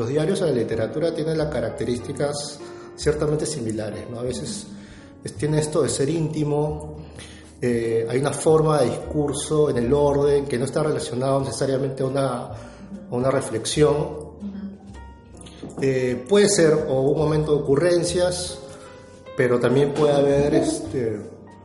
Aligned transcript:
Los 0.00 0.08
diarios 0.08 0.40
de 0.40 0.46
la 0.46 0.52
literatura 0.52 1.12
tienen 1.12 1.36
las 1.36 1.48
características 1.48 2.58
ciertamente 2.96 3.44
similares, 3.44 4.08
¿no? 4.10 4.18
A 4.18 4.22
veces 4.22 4.66
tiene 5.38 5.58
esto 5.58 5.82
de 5.82 5.90
ser 5.90 6.08
íntimo, 6.08 6.96
eh, 7.60 8.06
hay 8.08 8.18
una 8.18 8.32
forma 8.32 8.80
de 8.80 8.86
discurso 8.86 9.68
en 9.68 9.76
el 9.76 9.92
orden 9.92 10.46
que 10.46 10.58
no 10.58 10.64
está 10.64 10.82
relacionado 10.82 11.40
necesariamente 11.40 12.02
a 12.02 12.06
una, 12.06 12.48
una 13.10 13.30
reflexión. 13.30 14.30
Eh, 15.82 16.24
puede 16.26 16.48
ser 16.48 16.72
o 16.88 17.02
un 17.02 17.18
momento 17.18 17.54
de 17.54 17.62
ocurrencias, 17.62 18.58
pero 19.36 19.60
también 19.60 19.92
puede 19.92 20.14
haber 20.14 20.54
este, 20.54 21.20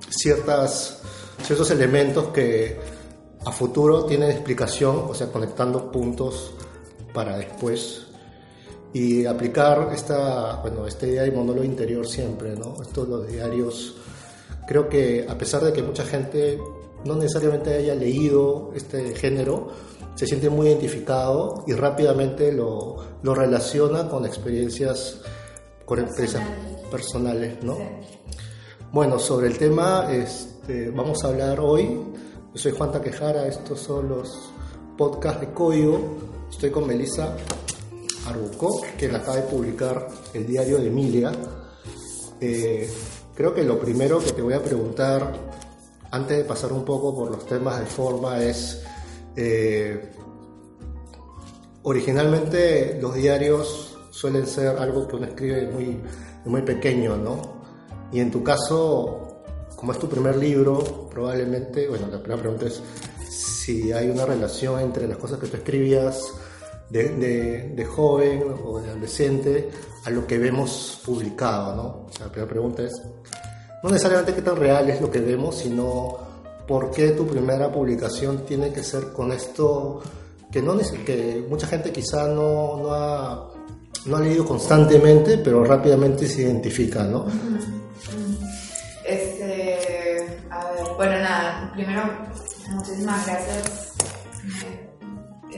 ciertas, 0.10 1.00
ciertos 1.42 1.72
elementos 1.72 2.34
que 2.34 2.78
a 3.46 3.52
futuro 3.54 4.04
tienen 4.04 4.30
explicación, 4.30 5.06
o 5.08 5.14
sea, 5.14 5.32
conectando 5.32 5.90
puntos 5.90 6.52
para 7.14 7.38
después 7.38 8.05
y 8.96 9.26
aplicar 9.26 9.90
esta, 9.94 10.62
bueno, 10.62 10.88
esta 10.88 11.06
idea 11.06 11.24
de 11.24 11.32
monólogo 11.32 11.66
interior 11.66 12.08
siempre, 12.08 12.56
¿no? 12.56 12.82
Estos 12.82 13.10
los 13.10 13.28
diarios, 13.28 13.94
creo 14.66 14.88
que 14.88 15.26
a 15.28 15.38
pesar 15.38 15.66
de 15.66 15.74
que 15.74 15.84
mucha 15.84 16.06
gente 16.06 16.58
no 17.04 17.16
necesariamente 17.16 17.74
haya 17.74 17.94
leído 17.94 18.72
este 18.74 19.14
género, 19.14 19.68
se 20.16 20.26
siente 20.26 20.50
muy 20.50 20.68
identificado 20.68 21.66
y 21.68 21.74
rápidamente 21.74 22.54
lo, 22.54 22.96
lo 23.22 23.36
relaciona 23.36 24.08
con 24.08 24.26
experiencias, 24.26 25.20
con 25.84 26.00
experiencias 26.00 26.44
personales, 26.90 27.62
¿no? 27.66 27.78
Bueno, 28.94 29.20
sobre 29.20 29.48
el 29.48 29.58
tema 29.58 30.08
este, 30.10 30.90
vamos 30.90 31.22
a 31.26 31.28
hablar 31.28 31.60
hoy. 31.60 32.00
Yo 32.54 32.62
soy 32.62 32.72
Juan 32.72 32.94
Taquejara, 32.94 33.46
estos 33.46 33.78
son 33.78 34.08
los 34.08 34.54
podcasts 34.98 35.42
de 35.42 35.52
Código. 35.52 36.00
Estoy 36.50 36.72
con 36.72 36.88
Melissa 36.88 37.36
Arbucó, 38.26 38.82
que 38.98 39.08
la 39.08 39.20
acaba 39.20 39.38
de 39.38 39.44
publicar 39.44 40.08
el 40.34 40.48
diario 40.48 40.78
de 40.78 40.88
Emilia. 40.88 41.32
Eh, 42.42 42.90
creo 43.36 43.54
que 43.54 43.64
lo 43.64 43.80
primero 43.80 44.20
que 44.20 44.32
te 44.32 44.42
voy 44.42 44.54
a 44.54 44.64
preguntar, 44.64 45.34
antes 46.12 46.38
de 46.38 46.44
pasar 46.44 46.74
un 46.74 46.84
poco 46.84 47.16
por 47.16 47.32
los 47.32 47.46
temas 47.46 47.80
de 47.80 47.86
forma, 47.86 48.44
es, 48.44 48.82
eh, 49.36 50.12
originalmente 51.84 52.98
los 53.02 53.14
diarios 53.16 53.98
suelen 54.10 54.48
ser 54.48 54.78
algo 54.78 55.08
que 55.08 55.16
uno 55.18 55.26
escribe 55.26 55.68
muy, 55.68 56.02
muy 56.46 56.62
pequeño, 56.62 57.18
¿no? 57.18 57.42
Y 58.12 58.20
en 58.20 58.32
tu 58.32 58.44
caso, 58.44 59.44
como 59.76 59.92
es 59.92 60.00
tu 60.00 60.08
primer 60.08 60.38
libro, 60.38 61.10
probablemente, 61.10 61.88
bueno, 61.88 62.08
la 62.08 62.20
primera 62.20 62.42
pregunta 62.42 62.66
es 62.66 62.82
si 63.30 63.92
hay 63.92 64.10
una 64.10 64.26
relación 64.26 64.80
entre 64.80 65.08
las 65.08 65.18
cosas 65.18 65.40
que 65.40 65.48
tú 65.48 65.58
escribías 65.58 66.34
de, 66.90 67.74
de, 67.76 67.86
joven 67.86 68.44
o 68.64 68.80
de 68.80 68.90
adolescente 68.90 69.70
a 70.06 70.10
lo 70.10 70.28
que 70.28 70.38
vemos 70.38 71.02
publicado, 71.04 71.76
¿no? 71.76 71.84
O 72.06 72.10
sea, 72.12 72.28
la 72.28 72.32
primera 72.32 72.52
pregunta 72.52 72.84
es, 72.84 73.02
no 73.84 73.90
necesariamente 73.90 74.34
qué 74.34 74.42
tan 74.42 74.56
real 74.56 74.90
es 74.90 75.02
lo 75.02 75.10
que 75.10 75.20
vemos, 75.20 75.58
sino 75.58 76.18
por 76.68 76.92
qué 76.92 77.12
tu 77.12 77.28
primera 77.28 77.72
publicación 77.72 78.46
tiene 78.46 78.72
que 78.72 78.84
ser 78.84 79.12
con 79.12 79.32
esto 79.32 80.02
que, 80.52 80.62
no, 80.62 80.78
que 81.06 81.46
mucha 81.50 81.68
gente 81.68 81.92
quizá 81.92 82.28
no, 82.28 82.78
no, 82.78 82.94
ha, 82.94 83.52
no 84.06 84.18
ha 84.18 84.20
leído 84.20 84.46
constantemente, 84.46 85.38
pero 85.40 85.64
rápidamente 85.64 86.28
se 86.28 86.44
identifica, 86.44 87.04
¿no? 87.04 87.26
Este, 89.06 89.78
a 90.50 90.72
ver, 90.72 90.84
bueno, 90.96 91.20
nada, 91.20 91.72
primero, 91.74 92.04
muchísimas 92.72 93.26
gracias 93.26 93.96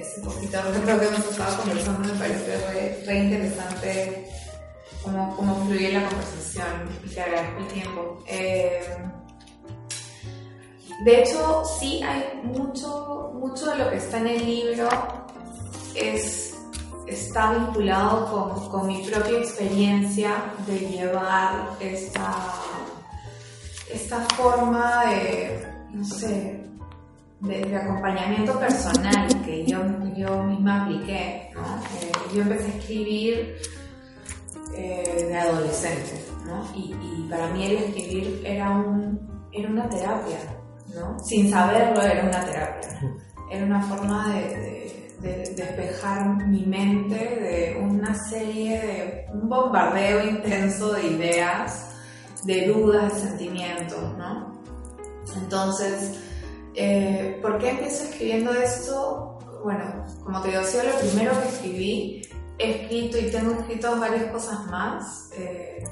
ese 0.01 0.21
poquito, 0.21 0.59
creo 0.83 0.99
que 0.99 1.07
hemos 1.07 1.31
estado 1.31 1.57
conversando, 1.57 2.13
me 2.13 2.19
parece 2.19 3.03
re, 3.05 3.17
interesante 3.17 4.27
cómo, 5.03 5.35
cómo 5.35 5.65
fluye 5.65 5.93
la 5.93 6.07
conversación 6.07 6.89
y 7.05 7.09
te 7.09 7.21
agradezco 7.21 7.59
el 7.59 7.67
tiempo. 7.67 8.23
Eh, 8.27 8.97
de 11.03 11.21
hecho, 11.21 11.63
sí 11.79 12.01
hay 12.03 12.41
mucho, 12.43 13.31
mucho 13.35 13.67
de 13.67 13.77
lo 13.77 13.89
que 13.89 13.97
está 13.97 14.17
en 14.17 14.27
el 14.27 14.45
libro 14.45 14.89
es, 15.93 16.55
está 17.05 17.53
vinculado 17.53 18.31
con, 18.31 18.69
con 18.69 18.87
mi 18.87 19.03
propia 19.03 19.37
experiencia 19.37 20.53
de 20.65 20.79
llevar 20.79 21.69
esta, 21.79 22.53
esta 23.91 24.21
forma 24.35 25.05
de, 25.05 25.67
no 25.91 26.03
sé, 26.03 26.63
de, 27.41 27.75
acompañamiento 27.75 28.59
personal 28.59 29.27
que 29.45 29.65
yo, 29.65 29.79
yo 30.15 30.43
misma 30.43 30.85
apliqué. 30.85 31.51
¿no? 31.53 31.61
Eh, 32.01 32.11
yo 32.33 32.41
empecé 32.41 32.65
a 32.65 32.75
escribir 32.77 33.55
eh, 34.75 35.25
de 35.27 35.37
adolescente 35.37 36.25
¿no? 36.45 36.65
y, 36.75 36.93
y, 36.93 37.27
para 37.29 37.47
mí 37.49 37.65
el 37.65 37.77
escribir 37.77 38.41
era, 38.45 38.71
un, 38.71 39.47
era 39.51 39.69
una 39.69 39.89
terapia, 39.89 40.39
¿no? 40.95 41.19
sin 41.19 41.49
saberlo 41.49 42.01
era 42.01 42.23
una 42.23 42.45
terapia. 42.45 42.89
Era 43.49 43.65
una 43.65 43.81
forma 43.81 44.33
de, 44.33 45.15
de, 45.21 45.53
despejar 45.55 46.47
mi 46.47 46.65
mente 46.65 47.15
de 47.15 47.79
una 47.81 48.13
serie 48.13 48.81
de 48.81 49.25
un 49.33 49.47
bombardeo 49.47 50.27
intenso 50.27 50.91
de 50.93 51.07
ideas, 51.07 51.95
de 52.43 52.67
dudas, 52.67 53.13
de 53.13 53.29
sentimientos. 53.29 54.17
¿no? 54.17 54.61
Entonces, 55.41 56.19
eh, 56.79 57.39
¿Por 57.41 57.57
qué 57.57 57.71
empiezo 57.71 58.03
escribiendo 58.03 58.53
esto? 58.53 59.39
Bueno, 59.63 60.05
como 60.23 60.39
te 60.41 60.51
decía, 60.51 60.83
lo 60.83 60.99
primero 60.99 61.31
que 61.41 61.47
escribí, 61.47 62.21
he 62.59 62.83
escrito 62.83 63.17
y 63.17 63.31
tengo 63.31 63.53
escrito 63.53 63.99
varias 63.99 64.25
cosas 64.25 64.63
más, 64.67 65.31
eh, 65.35 65.83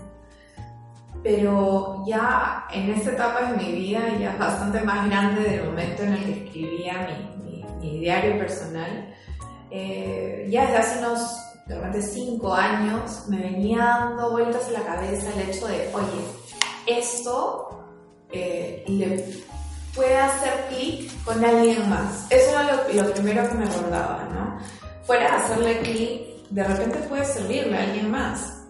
pero 1.23 2.03
ya 2.05 2.67
en 2.71 2.91
esta 2.91 3.13
etapa 3.13 3.51
de 3.51 3.57
mi 3.57 3.71
vida, 3.71 4.15
ya 4.19 4.35
bastante 4.35 4.81
más 4.81 5.09
grande 5.09 5.41
del 5.41 5.65
momento 5.65 6.03
en 6.03 6.13
el 6.13 6.23
que 6.23 6.45
escribía 6.45 7.07
mi, 7.43 7.65
diario 7.99 8.37
personal, 8.37 9.11
eh, 9.71 10.47
ya 10.51 10.65
desde 10.65 10.77
hace 10.77 10.99
unos 10.99 11.37
de 11.65 11.75
repente 11.75 12.01
cinco 12.03 12.53
años 12.53 13.25
me 13.27 13.39
venía 13.39 13.79
dando 13.79 14.31
vueltas 14.31 14.67
en 14.67 14.73
la 14.73 14.83
cabeza 14.83 15.33
el 15.33 15.49
hecho 15.49 15.67
de, 15.67 15.89
oye, 15.93 16.21
esto 16.85 17.69
le 18.31 19.44
puede 19.95 20.17
hacer 20.17 20.67
clic 20.69 21.11
con 21.23 21.43
alguien 21.43 21.89
más. 21.89 22.27
Eso 22.29 22.51
era 22.51 23.03
lo, 23.03 23.13
primero 23.13 23.47
que 23.49 23.55
me 23.55 23.65
rondaba, 23.65 24.27
¿no? 24.31 24.57
Fuera 25.03 25.37
hacerle 25.37 25.79
clic, 25.79 26.49
de 26.49 26.63
repente 26.63 26.97
puede 27.07 27.25
servirle 27.25 27.77
a 27.77 27.83
alguien 27.83 28.11
más. 28.11 28.63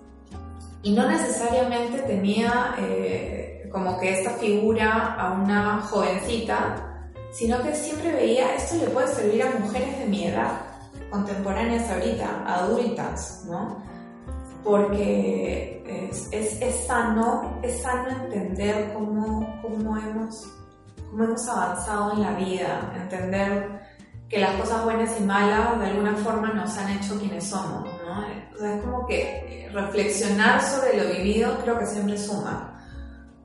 Y 0.84 0.92
no 0.94 1.10
necesariamente 1.10 2.00
tenía 2.04 2.76
eh, 2.78 3.68
como 3.72 4.00
que 4.00 4.20
esta 4.20 4.32
figura 4.32 5.16
a 5.16 5.34
una 5.34 5.82
jovencita, 5.82 7.10
sino 7.32 7.62
que 7.64 7.76
siempre 7.76 8.12
veía 8.12 8.56
esto 8.56 8.76
le 8.76 8.88
puede 8.92 9.08
servir 9.08 9.44
a 9.44 9.60
mujeres 9.60 9.98
de 10.00 10.06
mi 10.06 10.28
edad, 10.28 10.62
contemporáneas 11.10 11.90
ahorita, 11.90 12.44
adultas, 12.46 13.44
¿no? 13.50 13.84
Porque 14.64 15.84
es, 16.12 16.28
es, 16.32 16.62
es 16.62 16.88
sano, 16.88 17.60
es 17.64 17.82
sano 17.82 18.10
entender 18.10 18.94
cómo, 18.94 19.60
cómo 19.62 19.98
hemos 19.98 20.48
cómo 21.10 21.24
hemos 21.24 21.48
avanzado 21.48 22.14
en 22.14 22.22
la 22.22 22.34
vida, 22.34 22.92
entender 22.96 23.82
que 24.30 24.40
las 24.40 24.60
cosas 24.60 24.84
buenas 24.84 25.20
y 25.20 25.24
malas 25.24 25.80
de 25.80 25.88
alguna 25.88 26.16
forma 26.16 26.52
nos 26.54 26.78
han 26.78 26.92
hecho 26.98 27.20
quienes 27.20 27.48
somos, 27.48 27.84
¿no? 28.06 28.26
O 28.54 28.58
sea, 28.58 28.76
es 28.76 28.82
como 28.84 29.06
que 29.06 29.70
reflexionar 29.72 30.62
sobre 30.62 30.98
lo 30.98 31.14
vivido 31.14 31.58
creo 31.62 31.78
que 31.78 31.86
siempre 31.86 32.18
suma. 32.18 32.72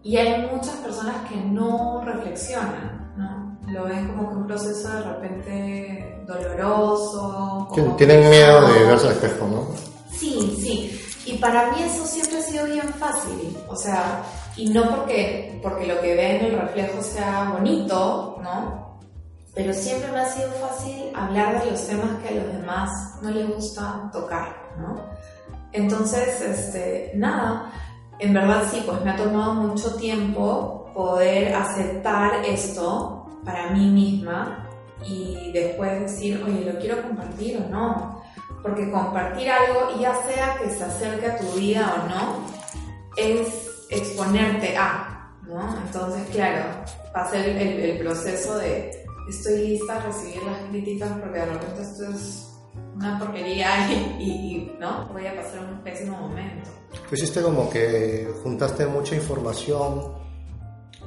Y 0.02 0.16
hay 0.16 0.48
muchas 0.50 0.76
personas 0.76 1.16
que 1.28 1.36
no 1.36 2.02
reflexionan, 2.04 3.12
¿no? 3.16 3.58
Lo 3.70 3.84
ven 3.84 4.08
como 4.08 4.30
que 4.30 4.36
un 4.36 4.46
proceso 4.46 4.88
de 4.88 5.02
repente 5.02 6.24
doloroso. 6.26 7.68
Tienen 7.98 8.30
miedo 8.30 8.66
de 8.68 8.84
verse 8.84 9.08
al 9.08 9.12
espejo, 9.12 9.46
¿no? 9.46 9.68
Sí, 10.10 10.56
sí. 10.60 11.00
Y 11.26 11.36
para 11.36 11.70
mí 11.72 11.82
eso 11.82 12.06
siempre 12.06 12.38
ha 12.38 12.42
sido 12.42 12.64
bien 12.64 12.88
fácil. 12.94 13.56
O 13.68 13.76
sea, 13.76 14.22
y 14.60 14.68
no 14.70 14.88
porque, 14.96 15.58
porque 15.62 15.86
lo 15.86 16.00
que 16.00 16.14
ve 16.14 16.36
en 16.36 16.44
el 16.46 16.60
reflejo 16.60 17.02
sea 17.02 17.54
bonito, 17.56 18.38
¿no? 18.42 18.90
pero 19.54 19.74
siempre 19.74 20.10
me 20.12 20.20
ha 20.20 20.26
sido 20.26 20.48
fácil 20.52 21.10
hablar 21.14 21.62
de 21.62 21.72
los 21.72 21.86
temas 21.86 22.22
que 22.22 22.28
a 22.28 22.42
los 22.42 22.52
demás 22.52 22.90
no 23.20 23.30
les 23.30 23.48
gusta 23.48 24.08
tocar, 24.12 24.56
¿no? 24.78 24.96
Entonces, 25.72 26.40
este, 26.40 27.12
nada, 27.14 27.72
en 28.18 28.32
verdad 28.32 28.62
sí, 28.70 28.82
pues 28.86 29.02
me 29.04 29.10
ha 29.10 29.16
tomado 29.16 29.54
mucho 29.54 29.96
tiempo 29.96 30.90
poder 30.94 31.54
aceptar 31.54 32.44
esto 32.44 33.26
para 33.44 33.70
mí 33.70 33.90
misma 33.90 34.68
y 35.04 35.50
después 35.52 36.00
decir, 36.00 36.42
oye, 36.46 36.72
¿lo 36.72 36.78
quiero 36.78 37.02
compartir 37.02 37.64
o 37.64 37.70
no? 37.70 38.22
Porque 38.62 38.90
compartir 38.90 39.50
algo, 39.50 39.98
ya 39.98 40.14
sea 40.14 40.56
que 40.60 40.70
se 40.70 40.84
acerque 40.84 41.26
a 41.26 41.38
tu 41.38 41.46
vida 41.52 41.94
o 41.96 42.08
no, 42.08 42.46
es 43.16 43.69
exponerte 43.90 44.76
a, 44.76 45.32
¿no? 45.46 45.76
Entonces, 45.86 46.22
claro, 46.32 46.64
pasa 47.12 47.44
el, 47.44 47.56
el, 47.56 47.98
proceso 47.98 48.58
de 48.58 49.04
estoy 49.28 49.68
lista 49.68 49.96
a 49.96 50.06
recibir 50.06 50.42
las 50.44 50.58
críticas 50.70 51.10
porque 51.20 51.38
de 51.38 51.46
repente 51.46 51.82
esto 51.82 52.04
es 52.10 52.50
una 52.94 53.18
porquería 53.18 53.90
y, 54.20 54.72
¿no? 54.78 55.08
Voy 55.12 55.26
a 55.26 55.36
pasar 55.36 55.64
un 55.64 55.82
pésimo 55.82 56.16
momento. 56.16 56.70
Pues 57.08 57.22
hiciste 57.22 57.42
como 57.42 57.68
que 57.70 58.28
juntaste 58.42 58.86
mucha 58.86 59.14
información 59.14 60.14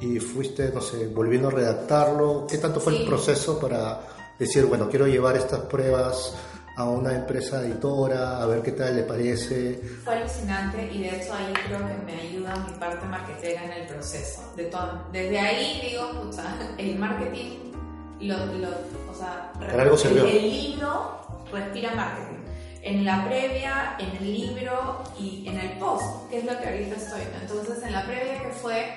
y 0.00 0.18
fuiste, 0.18 0.70
no 0.70 0.80
sé, 0.80 1.06
volviendo 1.08 1.48
a 1.48 1.52
redactarlo. 1.52 2.46
¿Qué 2.48 2.58
tanto 2.58 2.80
fue 2.80 2.98
el 2.98 3.06
proceso 3.06 3.58
para 3.58 4.00
decir, 4.38 4.66
bueno, 4.66 4.88
quiero 4.88 5.06
llevar 5.06 5.36
estas 5.36 5.60
pruebas 5.60 6.34
a 6.76 6.84
una 6.84 7.12
empresa 7.12 7.60
editora, 7.60 8.42
a 8.42 8.46
ver 8.46 8.62
qué 8.62 8.72
tal 8.72 8.96
le 8.96 9.02
parece? 9.04 9.80
Fue 10.04 10.16
alucinante 10.16 10.90
y 10.92 11.02
de 11.02 11.16
hecho 11.16 11.32
ahí 11.34 11.52
creo 11.66 11.78
que 11.78 12.04
me 12.04 12.20
ayuda 12.20 12.56
mi 12.56 12.72
parte 12.78 13.06
marketera 13.06 13.64
en 13.64 13.72
el 13.72 13.86
proceso. 13.86 14.52
De 14.56 14.64
todo. 14.64 15.04
Desde 15.12 15.38
ahí 15.38 15.88
digo, 15.88 16.10
pucha, 16.22 16.44
el 16.78 16.98
marketing, 16.98 17.72
lo, 18.20 18.36
lo, 18.46 18.68
o 19.10 19.14
sea, 19.14 19.52
algo 19.78 19.96
el, 19.96 20.18
el 20.18 20.50
libro 20.50 21.20
respira 21.52 21.94
marketing 21.94 22.34
en 22.84 23.04
la 23.04 23.24
previa, 23.24 23.96
en 23.98 24.16
el 24.16 24.32
libro 24.32 25.02
y 25.18 25.48
en 25.48 25.58
el 25.58 25.78
post, 25.78 26.28
que 26.28 26.38
es 26.38 26.44
lo 26.44 26.58
que 26.58 26.68
ahorita 26.68 26.96
estoy. 26.96 27.22
Entonces, 27.40 27.82
en 27.82 27.92
la 27.92 28.04
previa 28.04 28.42
que 28.42 28.50
fue 28.50 28.94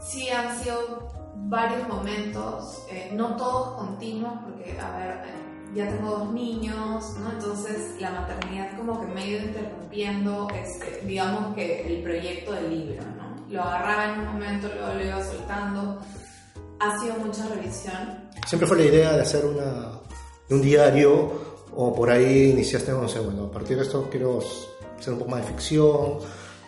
sí 0.00 0.28
han 0.30 0.56
sido 0.62 1.12
varios 1.34 1.88
momentos, 1.88 2.84
eh, 2.88 3.10
no 3.12 3.36
todos 3.36 3.78
continuos, 3.78 4.32
porque, 4.44 4.78
a 4.78 4.96
ver, 4.96 5.10
eh, 5.26 5.55
ya 5.76 5.88
tengo 5.88 6.10
dos 6.10 6.32
niños, 6.32 7.14
¿no? 7.20 7.32
Entonces 7.32 8.00
la 8.00 8.10
maternidad 8.10 8.76
como 8.76 9.00
que 9.00 9.06
me 9.06 9.22
ha 9.22 9.26
ido 9.26 9.44
interrumpiendo, 9.44 10.48
este, 10.54 11.04
digamos 11.06 11.54
que 11.54 11.86
el 11.86 12.02
proyecto 12.02 12.52
del 12.52 12.70
libro, 12.70 13.02
¿no? 13.16 13.36
Lo 13.50 13.62
agarraba 13.62 14.14
en 14.14 14.20
un 14.20 14.26
momento, 14.32 14.68
luego 14.74 14.94
lo 14.94 15.04
iba 15.04 15.24
soltando. 15.24 16.00
Ha 16.80 16.98
sido 16.98 17.14
mucha 17.16 17.46
revisión. 17.48 18.30
Siempre 18.46 18.66
fue 18.66 18.78
la 18.78 18.84
idea 18.84 19.12
de 19.12 19.22
hacer 19.22 19.44
una, 19.44 20.00
un 20.50 20.62
diario 20.62 21.56
o 21.74 21.94
por 21.94 22.10
ahí 22.10 22.50
iniciaste, 22.50 22.92
no 22.92 23.08
sé, 23.08 23.20
bueno, 23.20 23.44
a 23.44 23.50
partir 23.50 23.76
de 23.76 23.82
esto 23.82 24.08
quiero 24.10 24.40
hacer 24.98 25.12
un 25.12 25.18
poco 25.18 25.30
más 25.30 25.42
de 25.42 25.52
ficción, 25.52 26.18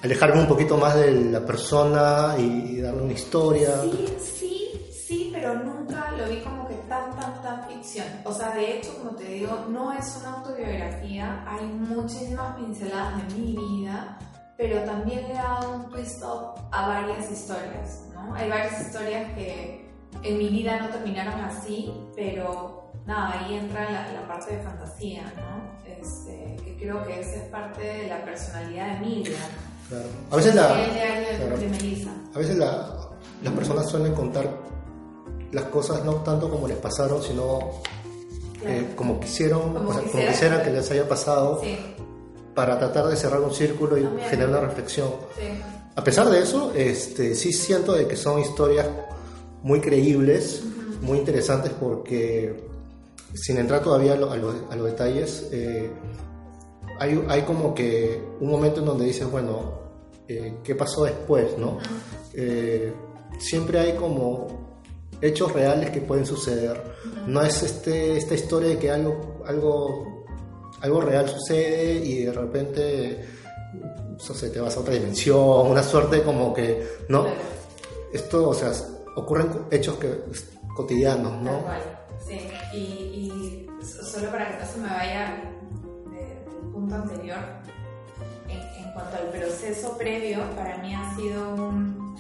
alejarme 0.02 0.40
un 0.42 0.48
poquito 0.48 0.76
más 0.76 0.94
de 0.96 1.10
la 1.12 1.44
persona 1.44 2.36
y, 2.38 2.80
darle 2.80 3.02
una 3.02 3.12
historia. 3.14 3.80
Sí, 3.82 4.06
sí, 4.18 4.80
sí, 4.92 5.30
pero 5.32 5.54
nunca 5.54 6.12
lo 6.12 6.28
vi 6.28 6.40
como 6.40 6.67
tan, 6.88 7.14
tan, 7.16 7.42
tan 7.42 7.68
ficción. 7.68 8.06
O 8.24 8.32
sea, 8.32 8.50
de 8.54 8.78
hecho, 8.78 8.96
como 8.98 9.16
te 9.16 9.24
digo, 9.24 9.66
no 9.68 9.92
es 9.92 10.16
una 10.20 10.38
autobiografía, 10.38 11.44
hay 11.46 11.66
muchísimas 11.66 12.56
pinceladas 12.56 13.28
de 13.28 13.34
mi 13.34 13.56
vida, 13.56 14.18
pero 14.56 14.82
también 14.84 15.22
le 15.28 15.32
he 15.32 15.36
dado 15.36 15.74
un 15.74 15.90
twist 15.90 16.22
up 16.22 16.54
a 16.72 16.88
varias 16.88 17.30
historias, 17.30 18.06
¿no? 18.12 18.34
Hay 18.34 18.48
varias 18.48 18.80
historias 18.80 19.32
que 19.34 19.88
en 20.22 20.38
mi 20.38 20.48
vida 20.48 20.80
no 20.80 20.88
terminaron 20.88 21.40
así, 21.40 21.92
pero 22.16 22.90
nada, 23.06 23.38
ahí 23.38 23.54
entra 23.54 23.90
la, 23.90 24.12
la 24.12 24.26
parte 24.26 24.56
de 24.56 24.62
fantasía, 24.62 25.32
¿no? 25.36 25.78
Este, 25.88 26.56
que 26.64 26.76
creo 26.76 27.04
que 27.04 27.20
esa 27.20 27.36
es 27.36 27.48
parte 27.50 27.82
de 27.82 28.08
la 28.08 28.24
personalidad 28.24 28.86
de 28.86 28.96
Emilia. 28.96 29.38
A 30.30 30.36
veces, 30.36 30.54
la, 30.54 30.68
a 30.68 32.38
veces 32.38 32.58
las 32.58 33.52
personas 33.54 33.88
suelen 33.88 34.14
contar 34.14 34.46
las 35.52 35.64
cosas 35.64 36.04
no 36.04 36.16
tanto 36.16 36.50
como 36.50 36.68
les 36.68 36.76
pasaron, 36.76 37.22
sino 37.22 37.58
eh, 38.64 38.92
como 38.96 39.20
quisieron, 39.20 39.74
como, 39.74 40.00
quisieran 40.00 40.62
que 40.62 40.70
les 40.70 40.90
haya 40.90 41.08
pasado, 41.08 41.60
para 42.54 42.78
tratar 42.78 43.06
de 43.06 43.16
cerrar 43.16 43.40
un 43.40 43.52
círculo 43.52 43.96
y 43.96 44.06
generar 44.28 44.50
una 44.50 44.60
reflexión. 44.60 45.10
A 45.94 46.04
pesar 46.04 46.28
de 46.30 46.40
eso, 46.40 46.72
este, 46.74 47.34
sí 47.34 47.52
siento 47.52 47.92
de 47.92 48.06
que 48.06 48.16
son 48.16 48.40
historias 48.40 48.86
muy 49.62 49.80
creíbles, 49.80 50.62
muy 51.02 51.18
interesantes 51.18 51.72
porque, 51.72 52.64
sin 53.34 53.58
entrar 53.58 53.82
todavía 53.82 54.14
a, 54.14 54.16
los 54.16 54.84
detalles, 54.84 55.48
eh, 55.52 55.90
hay, 56.98 57.24
hay 57.28 57.42
como 57.42 57.74
que 57.74 58.22
un 58.40 58.50
momento 58.50 58.80
en 58.80 58.86
donde 58.86 59.04
dices, 59.04 59.30
bueno, 59.30 59.78
eh, 60.28 60.58
qué 60.62 60.74
pasó 60.74 61.04
después, 61.04 61.56
¿no? 61.56 61.78
Eh, 62.34 62.92
siempre 63.38 63.78
hay 63.78 63.94
como 63.94 64.77
hechos 65.20 65.52
reales 65.52 65.90
que 65.90 66.00
pueden 66.00 66.26
suceder. 66.26 66.80
No 67.26 67.42
es 67.42 67.62
este, 67.62 68.16
esta 68.16 68.34
historia 68.34 68.70
de 68.70 68.78
que 68.78 68.90
algo, 68.90 69.42
algo, 69.46 70.24
algo 70.80 71.00
real 71.00 71.28
sucede 71.28 72.04
y 72.04 72.24
de 72.24 72.32
repente 72.32 73.24
no 73.72 74.34
sé, 74.34 74.50
te 74.50 74.60
vas 74.60 74.76
a 74.76 74.80
otra 74.80 74.94
dimensión, 74.94 75.68
una 75.68 75.82
suerte 75.82 76.22
como 76.22 76.52
que, 76.52 76.86
¿no? 77.08 77.26
Esto, 78.12 78.48
o 78.48 78.54
sea, 78.54 78.72
ocurren 79.14 79.48
hechos 79.70 79.96
que, 79.96 80.24
cotidianos, 80.74 81.40
¿no? 81.42 81.62
Sí, 82.26 82.48
y, 82.72 82.76
y 82.76 83.68
solo 83.84 84.30
para 84.30 84.50
que 84.50 84.64
no 84.64 84.70
se 84.70 84.78
me 84.78 84.88
vaya 84.88 85.40
del 86.10 86.72
punto 86.72 86.94
anterior, 86.96 87.38
cuanto 88.98 89.16
al 89.16 89.28
proceso 89.28 89.96
previo, 89.96 90.38
para 90.56 90.78
mí 90.78 90.94
ha 90.94 91.14
sido 91.14 91.54
un, 91.54 92.16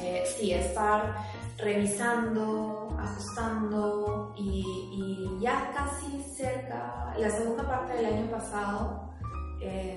eh, 0.00 0.24
sí, 0.36 0.52
estar 0.52 1.14
revisando, 1.58 2.96
ajustando 2.98 4.34
y, 4.36 5.38
ya 5.40 5.70
casi 5.74 6.22
cerca, 6.36 7.14
la 7.18 7.30
segunda 7.30 7.66
parte 7.66 7.94
del 7.94 8.06
año 8.06 8.30
pasado, 8.30 9.10
eh, 9.60 9.94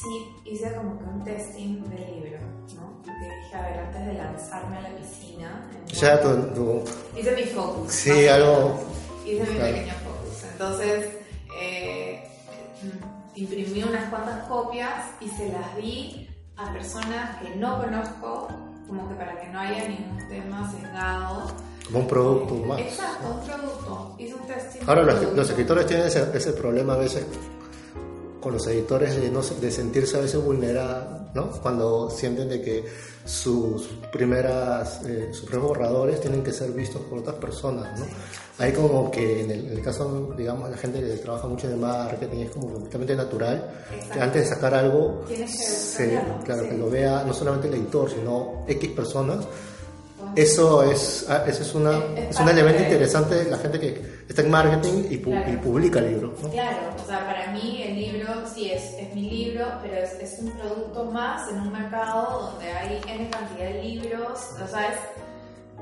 sí 0.00 0.34
hice 0.44 0.74
como 0.74 0.98
que 0.98 1.04
un 1.04 1.24
testing 1.24 1.82
del 1.90 2.22
libro, 2.22 2.38
¿no? 2.76 3.02
Porque 3.04 3.12
dije, 3.12 3.56
a 3.56 3.62
ver, 3.62 3.78
antes 3.80 4.06
de 4.06 4.14
lanzarme 4.14 4.78
a 4.78 4.80
la 4.82 4.96
piscina... 4.96 5.70
Ya 5.88 6.20
tu, 6.20 6.82
Hice 7.16 7.32
mi 7.36 7.42
focus. 7.44 7.92
Sí, 7.92 8.28
algo... 8.28 8.80
Hice 9.26 9.42
mi 9.50 9.58
pequeño 9.58 9.94
focus. 9.94 10.44
Entonces... 10.52 11.08
Eh, 11.60 12.28
imprimí 13.36 13.82
unas 13.82 14.08
cuantas 14.10 14.46
copias 14.48 15.06
y 15.20 15.28
se 15.28 15.48
las 15.50 15.76
di 15.76 16.28
a 16.56 16.72
personas 16.72 17.40
que 17.40 17.56
no 17.56 17.80
conozco, 17.80 18.48
como 18.86 19.08
que 19.08 19.14
para 19.14 19.40
que 19.40 19.48
no 19.48 19.60
haya 19.60 19.88
ningún 19.88 20.28
tema 20.28 20.70
sesgado. 20.70 21.52
Como 21.86 21.98
un 22.00 22.08
producto 22.08 22.54
más. 22.54 22.80
Exacto, 22.80 23.28
un 23.30 23.46
producto. 23.46 24.14
Hice 24.18 24.34
un 24.34 24.46
testing. 24.46 24.80
Ahora, 24.86 25.02
los, 25.02 25.48
escritores 25.50 25.86
tienen 25.86 26.06
ese, 26.06 26.30
ese, 26.34 26.52
problema 26.52 26.94
a 26.94 26.98
veces 26.98 27.26
con 28.40 28.52
los 28.52 28.66
editores 28.66 29.20
de, 29.20 29.30
no, 29.30 29.40
de 29.40 29.70
sentirse 29.70 30.18
a 30.18 30.20
veces 30.20 30.42
vulnerados, 30.42 31.34
¿no? 31.34 31.50
Cuando 31.62 32.10
sienten 32.10 32.48
de 32.48 32.60
que 32.60 32.84
sus 33.24 33.86
primeras, 34.12 35.02
eh, 35.04 35.28
sus 35.32 35.46
primeros 35.46 35.68
borradores 35.68 36.20
tienen 36.20 36.42
que 36.42 36.52
ser 36.52 36.70
vistos 36.72 37.02
por 37.02 37.20
otras 37.20 37.36
personas, 37.36 37.98
¿no? 37.98 38.06
Hay 38.58 38.72
como 38.72 39.10
que 39.10 39.42
en 39.42 39.50
el, 39.50 39.82
caso, 39.82 40.32
digamos, 40.36 40.70
la 40.70 40.76
gente 40.76 41.00
que 41.00 41.16
trabaja 41.16 41.48
mucho 41.48 41.66
en 41.66 41.72
el 41.72 41.80
marketing 41.80 42.38
es 42.38 42.50
como 42.50 42.72
completamente 42.72 43.16
natural 43.16 43.70
que 44.12 44.20
antes 44.20 44.48
de 44.48 44.54
sacar 44.54 44.74
algo, 44.74 45.24
se, 45.46 46.20
claro, 46.44 46.68
que 46.68 46.76
lo 46.76 46.88
vea 46.88 47.24
no 47.26 47.34
solamente 47.34 47.66
el 47.66 47.74
editor, 47.74 48.08
sino 48.08 48.64
X 48.68 48.90
personas. 48.90 49.44
Eso 50.36 50.82
es, 50.82 51.26
ah, 51.28 51.44
eso 51.46 51.62
es, 51.62 51.74
una, 51.74 52.00
es, 52.16 52.38
un 52.40 52.48
elemento 52.48 52.82
interesante 52.82 53.44
de 53.44 53.50
la 53.50 53.58
gente 53.58 53.78
que 53.78 54.02
está 54.28 54.42
en 54.42 54.50
marketing 54.50 55.04
y, 55.10 55.18
publica 55.18 55.98
el 55.98 56.12
libro. 56.12 56.34
Claro, 56.50 56.78
o 57.02 57.06
sea, 57.06 57.26
para 57.26 57.52
mí 57.52 57.82
el 57.82 57.94
libro 57.94 58.28
sí 58.52 58.70
es, 58.70 58.94
es 58.98 59.14
mi 59.14 59.30
libro, 59.30 59.66
pero 59.82 59.94
es, 59.94 60.12
es, 60.14 60.40
un 60.40 60.50
producto 60.52 61.04
más 61.04 61.48
en 61.50 61.60
un 61.60 61.72
mercado 61.72 62.50
donde 62.50 62.72
hay 62.72 63.00
N 63.06 63.30
cantidad 63.30 63.68
de 63.68 63.82
libros, 63.82 64.40
o 64.54 64.66
sea, 64.66 64.88
es 64.88 64.98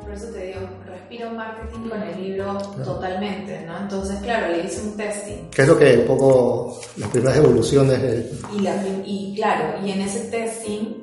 por 0.03 0.13
eso 0.13 0.27
te 0.27 0.47
digo, 0.47 0.61
respiro 0.87 1.31
marketing 1.31 1.89
con 1.89 2.03
el 2.03 2.23
libro 2.23 2.59
totalmente, 2.85 3.65
¿no? 3.67 3.79
Entonces, 3.79 4.19
claro, 4.21 4.49
le 4.49 4.65
hice 4.65 4.83
un 4.83 4.97
testing. 4.97 5.51
Que 5.51 5.63
es 5.63 5.69
lo 5.69 5.79
que 5.79 5.99
un 5.99 6.07
poco 6.07 6.81
las 6.97 7.11
primeras 7.11 7.39
evoluciones 7.39 8.01
Y, 8.57 8.67
y 9.05 9.35
claro, 9.37 9.85
y 9.85 9.91
en 9.91 10.01
ese 10.03 10.31
testing 10.31 11.03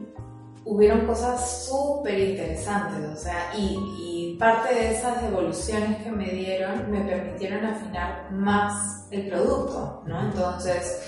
hubieron 0.65 1.05
cosas 1.07 1.65
súper 1.67 2.19
interesantes, 2.19 3.17
o 3.17 3.19
sea, 3.19 3.51
y, 3.57 3.75
y, 3.99 4.37
parte 4.39 4.73
de 4.73 4.91
esas 4.93 5.21
evoluciones 5.23 6.01
que 6.01 6.11
me 6.11 6.29
dieron 6.29 6.89
me 6.89 7.01
permitieron 7.01 7.65
afinar 7.65 8.31
más 8.31 9.05
el 9.11 9.27
producto, 9.27 10.03
¿no? 10.05 10.21
Entonces, 10.21 11.01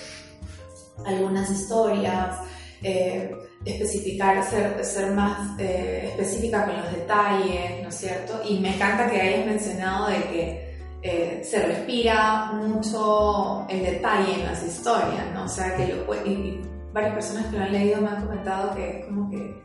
algunas 1.06 1.50
historias, 1.50 2.40
eh, 2.84 3.36
especificar, 3.64 4.44
ser, 4.44 4.84
ser 4.84 5.12
más 5.12 5.60
eh, 5.60 6.10
específica 6.10 6.66
con 6.66 6.78
los 6.78 6.92
detalles, 6.92 7.82
¿no 7.84 7.90
es 7.90 7.96
cierto? 7.96 8.42
Y 8.48 8.60
me 8.60 8.76
encanta 8.76 9.10
que 9.10 9.22
hayas 9.22 9.46
mencionado 9.46 10.08
de 10.08 10.24
que 10.24 10.72
eh, 11.04 11.42
se 11.44 11.62
respira 11.66 12.52
mucho 12.54 13.66
el 13.70 13.84
detalle 13.84 14.36
en 14.36 14.46
las 14.46 14.64
historias, 14.64 15.32
¿no? 15.34 15.46
O 15.46 15.48
sea, 15.48 15.76
que 15.76 15.88
lo, 15.88 16.14
y, 16.26 16.30
y 16.30 16.62
varias 16.94 17.14
personas 17.14 17.48
que 17.48 17.58
lo 17.58 17.64
han 17.64 17.72
leído 17.72 18.02
me 18.02 18.10
han 18.10 18.26
comentado 18.26 18.76
que 18.76 19.00
es 19.00 19.06
como 19.06 19.30
que 19.30 19.62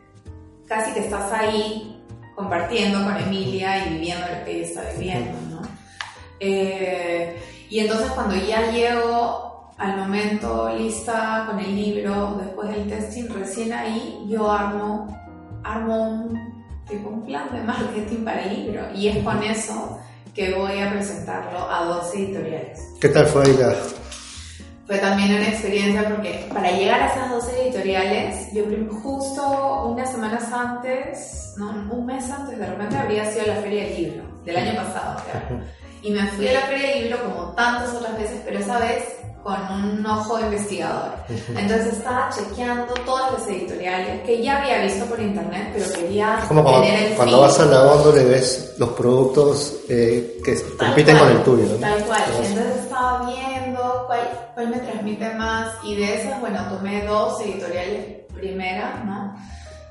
casi 0.67 0.93
que 0.93 1.01
estás 1.01 1.31
ahí 1.31 2.03
compartiendo 2.35 3.03
con 3.03 3.17
Emilia 3.17 3.85
y 3.85 3.93
viviendo 3.95 4.25
lo 4.27 4.45
que 4.45 4.51
ella 4.51 4.65
está 4.65 4.83
viviendo, 4.95 5.37
¿no? 5.49 5.61
Eh, 6.39 7.35
y 7.69 7.79
entonces 7.79 8.11
cuando 8.11 8.35
ya 8.35 8.71
llego 8.71 9.56
al 9.77 9.97
momento 9.97 10.69
lista 10.75 11.45
con 11.47 11.59
el 11.59 11.75
libro, 11.75 12.39
después 12.43 12.69
del 12.69 12.87
testing, 12.87 13.29
recién 13.29 13.73
ahí 13.73 14.25
yo 14.27 14.51
armo, 14.51 15.07
armo 15.63 16.03
un, 16.03 16.65
tipo, 16.87 17.09
un 17.09 17.25
plan 17.25 17.47
de 17.51 17.61
marketing 17.61 18.23
para 18.23 18.43
el 18.43 18.63
libro 18.63 18.81
y 18.95 19.07
es 19.07 19.23
con 19.23 19.41
eso 19.43 19.99
que 20.33 20.53
voy 20.53 20.79
a 20.79 20.91
presentarlo 20.91 21.69
a 21.69 21.85
dos 21.85 22.13
editoriales. 22.15 22.79
¿Qué 22.99 23.09
tal 23.09 23.27
fue 23.27 23.49
ella? 23.49 23.75
Fue 24.87 24.97
también 24.99 25.35
una 25.35 25.49
experiencia 25.49 26.07
porque 26.07 26.47
para 26.53 26.71
llegar 26.71 27.01
a 27.01 27.07
esas 27.11 27.29
dos 27.29 27.49
editoriales, 27.49 28.53
yo 28.53 28.63
justo 29.01 29.85
unas 29.89 30.09
semanas 30.09 30.51
antes, 30.51 31.53
no, 31.57 31.71
un 31.91 32.05
mes 32.05 32.29
antes, 32.31 32.57
de 32.57 32.65
repente 32.65 32.97
habría 32.97 33.29
sido 33.31 33.47
la 33.47 33.55
Feria 33.55 33.83
del 33.83 33.95
Libro, 33.95 34.23
del 34.45 34.55
año 34.55 34.75
pasado, 34.75 35.21
claro. 35.29 35.61
Y 36.01 36.11
me 36.11 36.25
fui 36.27 36.47
a 36.47 36.53
la 36.53 36.61
Feria 36.61 36.89
del 36.89 37.03
Libro 37.03 37.23
como 37.23 37.51
tantas 37.53 37.93
otras 37.93 38.17
veces, 38.17 38.41
pero 38.45 38.59
esa 38.59 38.79
vez 38.79 39.16
con 39.43 39.55
un 39.71 40.05
ojo 40.05 40.39
investigador. 40.39 41.13
Entonces 41.49 41.93
estaba 41.93 42.29
chequeando 42.29 42.93
todas 43.05 43.33
las 43.33 43.47
editoriales 43.47 44.21
que 44.23 44.41
ya 44.41 44.61
había 44.61 44.83
visto 44.83 45.05
por 45.05 45.19
internet, 45.19 45.71
pero 45.73 45.93
quería 45.93 46.45
como 46.47 46.63
cuando, 46.63 46.81
tener 46.81 47.11
el 47.11 47.15
cuando 47.15 47.41
vas 47.41 47.59
al 47.59 47.71
lavando 47.71 48.11
le 48.11 48.23
ves 48.25 48.75
los 48.77 48.89
productos 48.89 49.75
eh, 49.89 50.39
que 50.43 50.55
Tal 50.55 50.87
compiten 50.89 51.17
cual, 51.17 51.29
con 51.29 51.37
el 51.37 51.43
tuyo. 51.43 51.65
¿no? 51.73 51.77
Tal 51.77 52.03
cual. 52.03 52.23
Entonces 52.43 52.75
estaba 52.83 53.25
viendo 53.25 54.03
cuál, 54.07 54.51
cuál 54.53 54.69
me 54.69 54.79
transmite 54.79 55.33
más 55.35 55.73
y 55.83 55.95
de 55.95 56.21
esas, 56.21 56.39
bueno, 56.41 56.59
tomé 56.69 57.05
dos 57.05 57.41
editoriales 57.41 58.17
primeras, 58.33 59.03
¿no? 59.05 59.35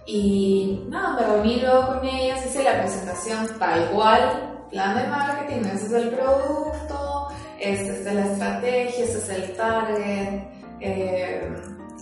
Y 0.07 0.85
nada, 0.89 1.15
me 1.15 1.27
reuní 1.27 1.61
luego 1.61 1.89
con 1.89 2.05
ellas, 2.05 2.47
hice 2.47 2.63
la 2.63 2.81
presentación 2.81 3.49
tal 3.59 3.91
cual, 3.91 4.67
plan 4.71 4.97
de 4.97 5.09
marketing, 5.09 5.69
ese 5.75 5.87
es 5.87 5.93
el 5.93 6.11
producto, 6.11 7.16
esta 7.61 7.93
es 8.11 8.15
la 8.15 8.27
estrategia, 8.27 9.05
este 9.05 9.19
es 9.19 9.29
el 9.29 9.57
target, 9.57 10.43
eh, 10.81 11.49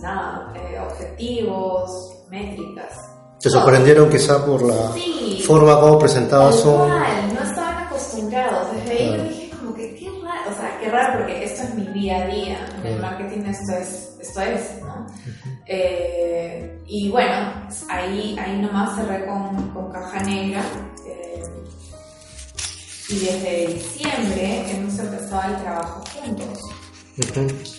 nada, 0.01 0.53
eh, 0.55 0.79
objetivos, 0.79 2.15
métricas. 2.29 2.93
¿Te 3.39 3.49
sorprendieron 3.49 4.09
quizá 4.09 4.43
por 4.45 4.61
la 4.63 4.91
Sí. 4.93 5.43
forma 5.45 5.79
como 5.79 5.99
presentabas 5.99 6.55
cual, 6.61 7.33
no 7.33 7.41
estaban 7.43 7.77
acostumbrados. 7.85 8.71
Desde 8.73 8.91
ahí 8.91 9.05
yo 9.07 9.13
Claro. 9.15 9.29
dije 9.29 9.49
como 9.57 9.73
que 9.75 9.95
qué 9.95 10.09
raro, 10.23 10.51
o 10.51 10.53
sea, 10.59 10.79
qué 10.79 10.89
raro 10.89 11.19
porque 11.19 11.43
esto 11.43 11.63
es 11.63 11.75
mi 11.75 11.85
día 11.99 12.23
a 12.23 12.27
día. 12.27 12.57
En 12.79 12.87
el 12.87 12.97
Claro. 12.97 13.01
marketing 13.17 13.45
esto 13.45 13.73
es, 13.77 14.17
esto 14.19 14.41
es, 14.41 14.81
¿no? 14.81 15.05
Eh, 15.67 16.79
y 16.87 17.09
bueno, 17.09 17.67
ahí, 17.89 18.35
ahí 18.39 18.61
nomás 18.61 18.95
cerré 18.95 19.25
con, 19.25 19.69
con 19.71 19.91
Caja 19.91 20.19
Negra. 20.23 20.61
eh, 21.07 21.34
y 23.09 23.19
desde 23.19 23.67
diciembre 23.67 24.71
hemos 24.71 24.97
empezado 24.99 25.53
el 25.55 25.61
trabajo 25.61 26.03
juntos. 26.13 26.59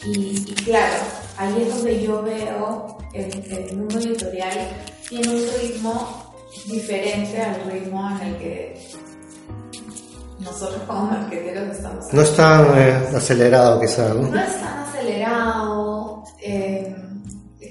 Y, 0.06 0.50
y 0.50 0.54
claro, 0.64 0.94
ahí 1.36 1.62
es 1.62 1.74
donde 1.74 2.02
yo 2.02 2.22
veo 2.22 2.98
el, 3.12 3.52
el 3.52 3.76
mundo 3.76 3.98
editorial 3.98 4.68
tiene 5.08 5.28
un 5.28 5.44
ritmo 5.60 6.34
diferente 6.66 7.42
al 7.42 7.70
ritmo 7.70 8.10
en 8.10 8.26
el 8.28 8.36
que 8.38 8.90
nosotros 10.40 10.82
como 10.86 11.06
marqueteros 11.06 11.76
estamos. 11.76 12.12
No 12.12 12.22
es 12.22 12.36
tan 12.36 12.78
eh, 12.78 13.08
acelerado 13.14 13.80
quizá, 13.80 14.08
¿no? 14.14 14.28
No 14.28 14.40
es 14.40 14.60
tan 14.60 14.78
acelerado, 14.78 16.24
eh, 16.40 16.94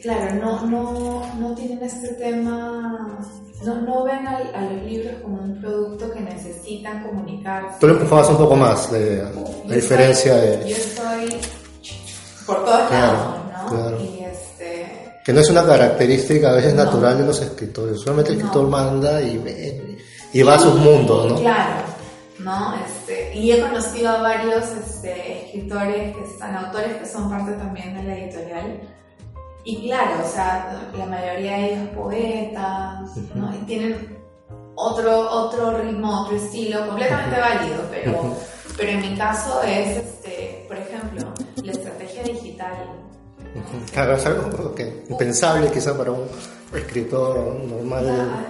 claro, 0.01 0.35
no, 0.35 0.65
no, 0.65 1.33
no 1.39 1.55
tienen 1.55 1.81
este 1.83 2.09
tema, 2.15 3.17
no, 3.63 3.81
no 3.81 4.03
ven 4.03 4.27
al- 4.27 4.53
a 4.55 4.62
los 4.62 4.83
libros 4.83 5.13
como 5.21 5.38
un 5.41 5.59
producto 5.62 6.12
que 6.12 6.19
necesitan 6.19 7.03
comunicar. 7.03 7.77
Tú 7.79 7.88
lo 7.88 7.93
empujabas 7.93 8.29
un 8.29 8.38
poco 8.38 8.55
más, 8.55 8.91
de, 8.91 9.24
la 9.67 9.75
diferencia 9.75 10.35
estoy- 10.43 10.57
de... 10.65 10.69
Yo 10.69 10.75
estoy 10.75 11.39
por 12.45 12.65
todos 12.65 12.88
Claro, 12.89 13.13
lados, 13.17 13.38
¿no? 13.63 13.69
claro. 13.69 14.00
Y 14.01 14.19
este... 14.24 15.21
Que 15.25 15.33
no 15.33 15.39
es 15.39 15.50
una 15.50 15.65
característica 15.65 16.51
a 16.51 16.53
veces 16.55 16.74
No. 16.75 16.83
natural 16.85 17.17
de 17.17 17.25
los 17.25 17.41
escritores. 17.41 18.00
Solamente 18.01 18.31
el 18.31 18.38
No. 18.39 18.45
escritor 18.45 18.67
manda 18.69 19.21
y 19.21 19.38
ve, 19.39 19.97
y 20.33 20.43
va 20.43 20.55
a 20.55 20.59
sus 20.59 20.75
mundos, 20.75 21.31
¿no? 21.31 21.39
Claro, 21.39 21.81
¿no? 22.39 22.75
Este, 22.85 23.35
y 23.35 23.51
he 23.51 23.59
conocido 23.62 24.09
a 24.09 24.21
varios 24.21 24.65
este, 24.85 25.45
escritores, 25.45 26.15
que 26.15 26.24
están, 26.25 26.55
autores 26.55 26.97
que 26.97 27.05
son 27.07 27.29
parte 27.29 27.53
también 27.53 27.95
de 27.95 28.03
la 28.03 28.17
editorial. 28.19 28.79
Y 29.67 29.88
claro, 29.88 30.24
o 30.24 30.27
sea, 30.27 30.91
la 30.95 31.05
mayoría 31.07 31.57
de 31.57 31.74
ellos 31.74 31.89
poetas, 31.95 33.17
¿no? 33.34 33.51
Y 33.51 33.65
tienen 33.65 34.15
otro, 34.75 35.27
otro 35.31 35.77
ritmo, 35.79 36.22
otro 36.22 36.38
estilo, 36.38 36.86
completamente 36.86 37.39
válido, 37.39 37.81
pero, 37.89 38.36
pero 38.77 38.91
en 38.91 39.01
mi 39.01 39.17
caso 39.17 39.63
es, 39.63 39.98
este, 39.98 40.65
por 40.67 40.77
ejemplo, 40.77 41.34
la 41.63 41.72
estrategia 41.72 42.22
digital. 42.22 42.74
Claro, 43.91 44.17
es 44.17 44.25
algo 44.27 44.75
que 44.75 45.03
impensable 45.10 45.72
quizá 45.72 45.98
para 45.98 46.12
un 46.12 46.27
escritor 46.72 47.55
normal. 47.63 48.45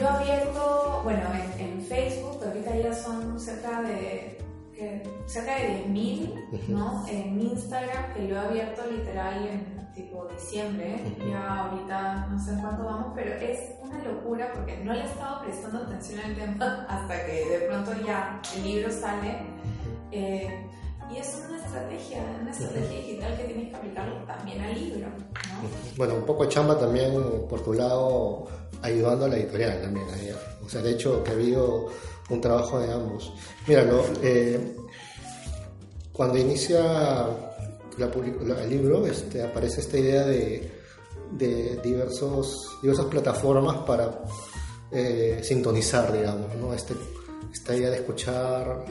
Yo 0.00 0.08
abierto, 0.08 1.00
bueno, 1.02 1.22
en, 1.58 1.60
en 1.60 1.82
Facebook, 1.86 2.40
ahorita 2.46 2.76
ya 2.76 2.94
son 2.94 3.40
cerca 3.40 3.82
de, 3.82 4.38
que- 4.74 5.02
cerca 5.26 5.56
de 5.56 5.84
10.000, 5.86 6.68
¿no? 6.68 7.04
En 7.08 7.40
Instagram, 7.40 8.14
que 8.14 8.28
lo 8.28 8.36
he 8.36 8.38
abierto 8.38 8.82
literal 8.90 9.46
en 9.46 9.92
tipo 9.94 10.26
diciembre, 10.26 11.02
ya 11.28 11.64
ahorita 11.68 12.26
no 12.30 12.38
sé 12.42 12.52
cuánto 12.60 12.84
vamos, 12.84 13.12
pero 13.14 13.34
es 13.34 13.58
una 13.82 14.02
locura 14.02 14.50
porque 14.54 14.78
no 14.78 14.94
le 14.94 15.02
he 15.02 15.04
estado 15.04 15.42
prestando 15.42 15.78
atención 15.78 16.20
al 16.20 16.34
tema 16.34 16.86
hasta 16.88 17.26
que 17.26 17.44
de 17.46 17.58
pronto 17.68 17.92
ya 18.06 18.40
el 18.56 18.62
libro 18.64 18.90
sale. 18.90 19.36
eh, 20.10 20.66
y 21.10 21.18
es 21.18 21.44
una 21.46 21.58
estrategia, 21.58 22.22
una 22.40 22.50
estrategia 22.50 22.88
digital 23.00 23.36
que 23.36 23.44
tienes 23.44 23.68
que 23.68 23.76
aplicarlo 23.76 24.14
también 24.24 24.62
al 24.62 24.74
libro, 24.74 25.08
¿no? 25.08 25.14
Bueno, 25.98 26.14
un 26.14 26.24
poco 26.24 26.46
chamba 26.46 26.78
también 26.78 27.12
por 27.50 27.60
tu 27.62 27.74
lado, 27.74 28.46
ayudando 28.80 29.26
a 29.26 29.28
la 29.28 29.36
editorial 29.36 29.82
también. 29.82 30.06
O 30.64 30.68
sea, 30.70 30.80
de 30.80 30.92
hecho, 30.92 31.22
que 31.22 31.30
ha 31.32 31.34
habido 31.34 31.88
un 32.32 32.40
trabajo 32.40 32.80
de 32.80 32.92
ambos. 32.92 33.32
Míralo, 33.66 34.04
eh, 34.22 34.76
cuando 36.12 36.38
inicia 36.38 37.26
el 37.98 38.70
libro, 38.70 39.06
este, 39.06 39.42
aparece 39.42 39.80
esta 39.80 39.98
idea 39.98 40.24
de, 40.26 40.70
diversos, 41.82 42.78
diversas 42.82 43.06
plataformas 43.06 43.78
para 43.86 44.22
eh, 44.90 45.40
sintonizar, 45.42 46.12
digamos, 46.12 46.54
¿no? 46.56 46.74
Este, 46.74 46.94
esta 47.52 47.74
idea 47.76 47.90
de 47.90 47.96
escuchar 47.96 48.84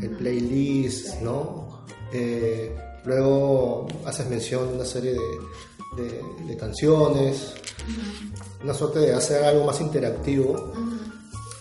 el 0.00 0.10
playlist, 0.10 1.20
¿no? 1.20 1.84
Eh, 2.12 2.74
luego 3.04 3.86
haces 4.04 4.28
mención 4.28 4.68
de 4.68 4.74
una 4.74 4.84
serie 4.84 5.12
de, 5.12 6.02
de- 6.02 6.44
de 6.48 6.56
canciones, 6.56 7.54
una 8.62 8.74
suerte 8.74 8.98
de 9.00 9.14
hacer 9.14 9.44
algo 9.44 9.64
más 9.64 9.80
interactivo. 9.80 10.72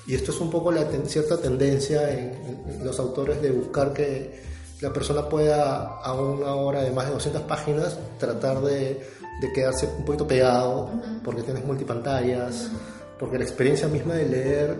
Y 0.08 0.16
esto 0.16 0.32
es 0.32 0.40
un 0.42 0.50
poco 0.50 0.72
la 0.72 0.88
ten- 0.88 1.06
cierta 1.08 1.38
tendencia 1.38 2.12
en, 2.12 2.34
en 2.68 2.86
los 2.86 3.00
autores 3.00 3.42
de 3.42 3.52
buscar 3.52 3.94
que 3.94 4.42
la 4.82 4.92
persona 4.92 5.30
pueda 5.30 5.98
a 6.00 6.14
una 6.14 6.56
hora 6.56 6.82
de 6.84 6.92
más 6.92 7.06
de 7.08 7.14
200 7.14 7.42
páginas 7.44 7.98
tratar 8.20 8.62
de, 8.62 9.02
de 9.42 9.54
quedarse 9.54 9.88
un 9.98 10.04
poquito 10.04 10.28
pegado 10.28 10.90
porque 11.24 11.42
tienes 11.44 11.64
multipantallas, 11.66 12.70
porque 13.18 13.38
la 13.38 13.46
experiencia 13.46 13.88
misma 13.88 14.16
de 14.16 14.26
leer 14.28 14.78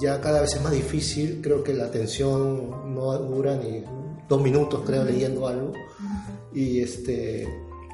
ya 0.00 0.18
cada 0.22 0.40
vez 0.40 0.54
es 0.54 0.62
más 0.62 0.72
difícil, 0.72 1.40
creo 1.42 1.62
que 1.62 1.74
la 1.74 1.84
atención 1.84 2.94
no 2.94 3.12
dura 3.18 3.54
ni 3.56 3.84
dos 4.26 4.40
minutos 4.40 4.80
creo 4.86 5.04
leyendo 5.04 5.46
algo. 5.46 5.72
Y 6.54 6.80
este 6.80 7.42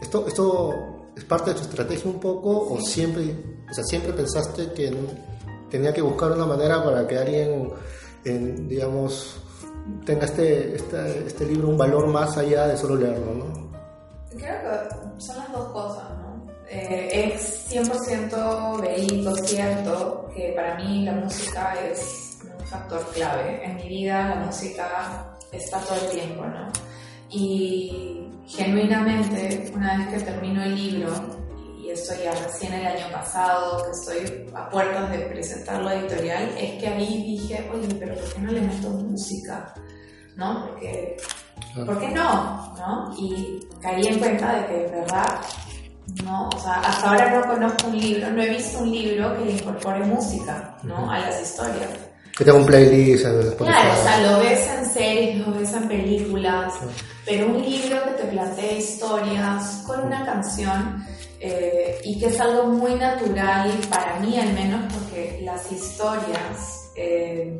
esto 0.00 0.26
esto 0.28 0.74
es 1.16 1.24
parte 1.24 1.50
de 1.50 1.56
tu 1.56 1.62
estrategia 1.62 2.08
un 2.08 2.20
poco 2.20 2.72
o 2.72 2.80
siempre 2.80 3.34
o 3.68 3.74
sea 3.74 3.82
siempre 3.82 4.12
pensaste 4.12 4.72
que 4.72 4.92
tenía 5.70 5.92
que 5.92 6.02
buscar 6.02 6.32
una 6.32 6.46
manera 6.46 6.82
para 6.82 7.06
que 7.06 7.18
alguien 7.18 7.70
en, 8.24 8.68
digamos 8.68 9.40
tenga 10.04 10.24
este, 10.24 10.76
este 10.76 11.26
este 11.26 11.46
libro 11.46 11.68
un 11.68 11.78
valor 11.78 12.06
más 12.08 12.36
allá 12.36 12.66
de 12.66 12.76
solo 12.76 12.96
leerlo 12.96 13.34
¿no? 13.34 13.68
Creo 14.36 14.56
que 14.60 15.22
son 15.22 15.38
las 15.38 15.52
dos 15.52 15.68
cosas, 15.72 16.04
¿no? 16.18 16.28
Eh, 16.70 17.32
es 17.34 17.72
100% 17.72 18.80
verídico, 18.80 19.34
cierto, 19.36 20.30
que 20.34 20.52
para 20.54 20.76
mí 20.76 21.04
la 21.04 21.12
música 21.12 21.74
es 21.90 22.38
un 22.42 22.66
factor 22.66 23.04
clave. 23.14 23.64
En 23.64 23.76
mi 23.76 23.88
vida 23.88 24.28
la 24.28 24.34
música 24.36 25.34
está 25.50 25.80
todo 25.80 25.96
el 26.02 26.10
tiempo, 26.10 26.44
¿no? 26.44 26.68
Y 27.30 28.30
genuinamente, 28.46 29.72
una 29.74 29.98
vez 29.98 30.08
que 30.08 30.30
termino 30.30 30.62
el 30.62 30.74
libro, 30.74 31.10
y 31.88 31.92
esto 31.92 32.12
ya 32.22 32.32
recién 32.32 32.74
el 32.74 32.86
año 32.86 33.10
pasado, 33.10 33.82
que 33.84 33.90
estoy 33.92 34.46
a 34.54 34.68
puertas 34.68 35.10
de 35.10 35.20
presentarlo 35.20 35.88
a 35.88 35.94
editorial, 35.94 36.54
es 36.58 36.78
que 36.78 36.86
ahí 36.86 37.22
dije, 37.22 37.68
oye, 37.72 37.88
pero 37.98 38.14
¿por 38.14 38.32
qué 38.34 38.40
no 38.40 38.52
le 38.52 38.60
meto 38.60 38.90
música? 38.90 39.74
¿no? 40.36 40.66
Porque, 40.66 41.16
¿por 41.74 41.98
qué 41.98 42.08
no? 42.10 42.74
¿no? 42.76 43.14
Y 43.18 43.60
caí 43.80 44.06
en 44.06 44.18
cuenta 44.18 44.60
de 44.60 44.66
que, 44.66 44.86
verdad, 44.94 45.40
no, 46.24 46.48
o 46.48 46.60
sea, 46.60 46.74
hasta 46.74 47.10
ahora 47.10 47.40
no 47.40 47.46
conozco 47.46 47.88
un 47.88 47.98
libro, 47.98 48.30
no 48.30 48.42
he 48.42 48.50
visto 48.50 48.78
un 48.80 48.90
libro 48.90 49.36
que 49.38 49.44
le 49.46 49.52
incorpore 49.52 50.04
música, 50.04 50.76
¿no? 50.82 51.10
A 51.10 51.18
las 51.18 51.42
historias. 51.42 52.07
Que 52.38 52.44
tenga 52.44 52.58
un 52.58 52.66
playlist. 52.66 53.24
Claro, 53.58 53.92
o 53.92 54.02
sea, 54.04 54.20
lo 54.30 54.38
ves 54.38 54.68
en 54.68 54.86
series, 54.86 55.44
lo 55.44 55.52
ves 55.52 55.72
en 55.72 55.88
películas, 55.88 56.72
pero 57.26 57.46
un 57.46 57.60
libro 57.60 58.00
que 58.04 58.10
te 58.22 58.28
plantea 58.28 58.72
historias 58.74 59.82
con 59.84 60.06
una 60.06 60.24
canción 60.24 61.04
eh, 61.40 61.98
y 62.04 62.16
que 62.20 62.26
es 62.26 62.40
algo 62.40 62.66
muy 62.68 62.94
natural 62.94 63.72
para 63.90 64.20
mí 64.20 64.38
al 64.38 64.52
menos 64.52 64.92
porque 64.92 65.40
las 65.42 65.72
historias, 65.72 66.92
eh, 66.94 67.58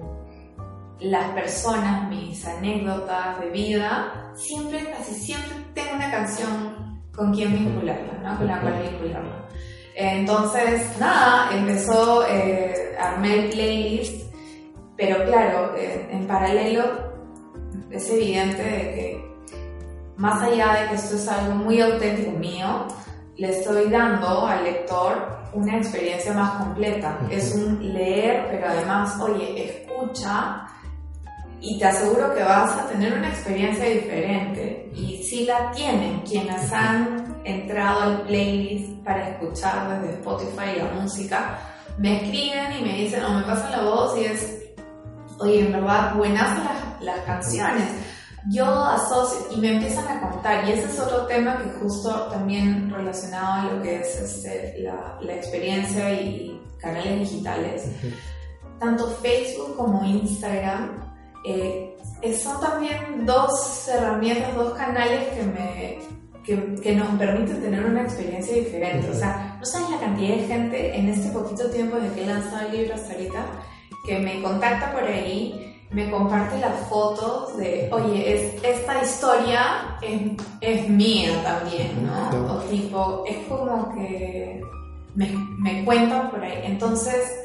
las 1.01 1.33
personas, 1.33 2.09
mis 2.09 2.47
anécdotas 2.47 3.41
de 3.41 3.51
vida, 3.51 4.33
siempre, 4.37 4.79
casi 4.97 5.13
siempre 5.13 5.57
tengo 5.75 5.97
una 5.97 6.09
canción 6.09 7.03
con 7.13 7.35
quien 7.35 7.53
vincularla, 7.53 8.13
¿no? 8.23 8.39
Con 8.39 8.47
la 8.47 8.61
cual 8.61 8.81
vincularla. 8.81 9.49
Entonces, 9.97 10.83
nada, 11.01 11.51
empezó, 11.53 12.25
eh, 12.29 12.97
armé 13.01 13.47
el 13.47 13.51
playlist, 13.51 14.28
pero 14.99 15.25
claro, 15.25 15.77
eh, 15.77 16.09
en 16.11 16.27
paralelo 16.27 16.85
es 17.89 18.11
evidente 18.11 18.63
de 18.63 18.79
que 18.95 19.29
más 20.17 20.43
allá 20.43 20.75
de 20.75 20.89
que 20.89 20.95
esto 20.97 21.15
es 21.15 21.29
algo 21.29 21.55
muy 21.55 21.81
auténtico 21.81 22.33
mío, 22.33 22.89
le 23.37 23.51
estoy 23.51 23.89
dando 23.89 24.45
al 24.45 24.65
lector 24.65 25.39
una 25.53 25.77
experiencia 25.77 26.33
más 26.33 26.65
completa. 26.65 27.17
Es 27.31 27.55
un 27.55 27.95
leer, 27.95 28.49
pero 28.51 28.67
además, 28.67 29.17
oye, 29.21 29.71
escucha 29.71 30.67
y 31.61 31.79
te 31.79 31.85
aseguro 31.85 32.35
que 32.35 32.43
vas 32.43 32.77
a 32.77 32.89
tener 32.89 33.17
una 33.17 33.29
experiencia 33.29 33.85
diferente. 33.85 34.91
Y 34.97 35.23
si 35.23 35.45
la 35.45 35.71
tienen 35.71 36.23
quienes 36.23 36.73
han 36.73 37.41
entrado 37.45 38.03
al 38.03 38.23
playlist 38.23 39.05
para 39.05 39.31
escuchar 39.31 40.01
desde 40.01 40.15
Spotify 40.15 40.79
la 40.79 41.01
música, 41.01 41.59
me 41.99 42.17
escriben 42.17 42.73
y 42.81 42.83
me 42.83 42.93
dicen 42.95 43.25
o 43.25 43.35
me 43.35 43.43
pasan 43.43 43.71
la 43.71 43.83
voz 43.83 44.19
y 44.19 44.25
es, 44.25 44.58
oye, 45.41 45.67
en 45.67 45.73
verdad, 45.73 46.15
buenas 46.15 46.59
las, 46.65 47.03
las 47.03 47.21
canciones. 47.25 47.85
Yo 48.51 48.65
asocio 48.67 49.47
y 49.57 49.61
me 49.61 49.75
empiezan 49.75 50.07
a 50.09 50.21
contar, 50.21 50.67
y 50.67 50.73
ese 50.73 50.85
es 50.85 50.99
otro 51.01 51.27
tema 51.27 51.59
que 51.59 51.71
justo 51.81 52.29
también 52.31 52.91
relacionado 52.91 53.53
a 53.53 53.73
lo 53.73 53.83
que 53.83 53.97
es 53.97 54.17
este, 54.17 54.77
la, 54.79 55.19
la, 55.21 55.35
experiencia 55.35 56.13
y 56.13 56.61
canales 56.79 57.19
digitales, 57.31 57.85
tanto 58.79 59.09
Facebook 59.23 59.77
como 59.77 60.05
Instagram, 60.05 61.15
eh, 61.45 61.97
son 62.41 62.61
también 62.61 63.27
dos 63.27 63.89
herramientas, 63.89 64.55
dos 64.55 64.73
canales 64.75 65.29
que 65.29 65.43
me, 65.43 65.99
que, 66.45 66.81
que, 66.81 66.95
nos 66.95 67.09
permiten 67.19 67.61
tener 67.61 67.85
una 67.85 68.03
experiencia 68.03 68.55
diferente. 68.55 69.11
O 69.11 69.15
sea, 69.15 69.57
no 69.59 69.67
sabes 69.67 69.91
la 69.91 70.01
cantidad 70.01 70.37
de 70.37 70.47
gente 70.47 70.97
en 70.97 71.09
este 71.09 71.31
poquito 71.31 71.69
tiempo 71.71 71.97
desde 71.97 72.15
que 72.15 72.25
he 72.25 72.27
lanzado 72.27 72.67
el 72.67 72.77
libro 72.79 72.95
hasta 72.95 73.13
ahorita 73.13 73.45
que 74.09 74.19
me 74.19 74.43
contacta 74.43 74.91
por 74.93 75.05
ahí 75.05 75.69
me 75.91 76.11
comparte 76.11 76.59
las 76.59 76.87
fotos 76.89 77.57
de, 77.57 77.89
oye, 77.93 78.35
es, 78.35 78.63
esta 78.63 79.03
historia 79.03 79.99
es, 80.03 80.21
es 80.61 80.89
mía 80.89 81.31
también, 81.43 82.07
¿no? 82.07 82.55
O 82.55 82.59
tipo, 82.65 83.25
es 83.27 83.39
como 83.49 83.95
que 83.95 84.61
me, 85.15 85.27
me 85.59 85.85
cuentan 85.85 86.31
por 86.31 86.45
ahí. 86.45 86.61
Entonces, 86.65 87.39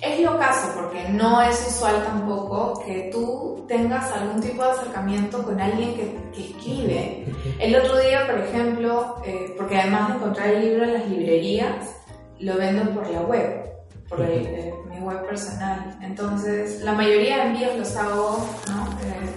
es 0.00 0.20
lo 0.20 0.38
caso, 0.38 0.72
porque 0.74 1.08
no 1.10 1.42
es 1.42 1.62
usual 1.68 2.02
tampoco 2.04 2.82
que 2.86 3.10
tú 3.12 3.64
tengas 3.68 4.10
algún 4.12 4.40
tipo 4.40 4.62
de 4.62 4.70
acercamiento 4.70 5.42
con 5.42 5.60
alguien 5.60 5.94
que, 5.94 6.16
que 6.32 6.50
escribe. 6.50 7.26
El 7.58 7.76
otro 7.76 7.98
día, 7.98 8.26
por 8.26 8.38
ejemplo, 8.38 9.16
eh, 9.26 9.54
porque 9.58 9.76
además 9.76 10.08
de 10.08 10.14
encontrar 10.14 10.48
el 10.48 10.64
libro 10.64 10.84
en 10.84 10.94
las 10.94 11.08
librerías, 11.08 11.96
lo 12.38 12.56
vendo 12.56 12.90
por 12.92 13.08
la 13.10 13.20
web 13.20 13.73
por 14.08 14.20
eh, 14.20 14.74
mi 14.90 14.98
web 15.00 15.26
personal. 15.26 15.98
Entonces, 16.02 16.82
la 16.82 16.92
mayoría 16.92 17.36
de 17.36 17.42
envíos 17.42 17.76
los 17.76 17.96
hago, 17.96 18.46
¿no? 18.68 18.84
Eh, 19.02 19.30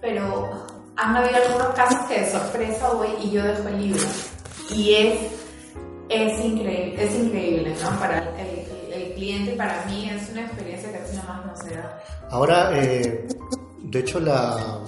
pero 0.00 0.66
han 0.96 1.16
habido 1.16 1.36
algunos 1.44 1.74
casos 1.74 1.98
que 2.08 2.20
de 2.20 2.30
sorpresa 2.30 2.92
voy 2.92 3.08
y 3.22 3.30
yo 3.30 3.42
dejo 3.42 3.68
el 3.68 3.82
libro. 3.82 4.02
Y 4.70 4.94
es, 4.94 5.18
es 6.08 6.44
increíble, 6.44 7.04
es 7.04 7.14
increíble, 7.14 7.74
¿no? 7.82 7.98
Para 7.98 8.18
el, 8.40 8.92
el, 8.92 9.14
cliente, 9.14 9.52
para 9.52 9.84
mí 9.86 10.10
es 10.10 10.30
una 10.30 10.42
experiencia 10.42 10.90
que 10.90 10.98
así 10.98 11.16
nomás 11.16 11.46
no 11.46 11.56
se 11.56 11.74
da. 11.74 12.02
Ahora, 12.30 12.70
eh, 12.74 13.26
de 13.82 13.98
hecho, 13.98 14.20
la... 14.20 14.80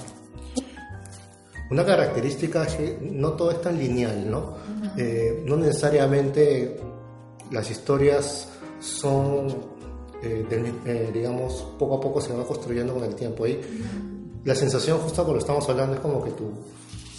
Una 1.70 1.84
característica 1.84 2.64
es 2.64 2.74
que 2.76 2.98
no 3.02 3.32
todo 3.32 3.50
es 3.50 3.60
tan 3.60 3.78
lineal, 3.78 4.30
¿no? 4.30 4.56
no 5.44 5.56
necesariamente 5.56 6.80
las 7.50 7.70
historias 7.70 8.57
son, 8.80 9.48
eh, 10.22 10.46
eh, 10.84 11.10
digamos, 11.12 11.66
poco 11.78 11.96
a 11.96 12.00
poco 12.00 12.20
se 12.20 12.32
va 12.32 12.44
construyendo 12.46 12.94
con 12.94 13.04
el 13.04 13.14
tiempo. 13.14 13.46
Y 13.46 13.58
la 14.44 14.54
sensación, 14.54 14.98
justo 14.98 15.22
cuando 15.22 15.40
estamos 15.40 15.68
hablando, 15.68 15.94
es 15.94 16.00
como 16.00 16.22
que 16.22 16.30
tu, 16.32 16.50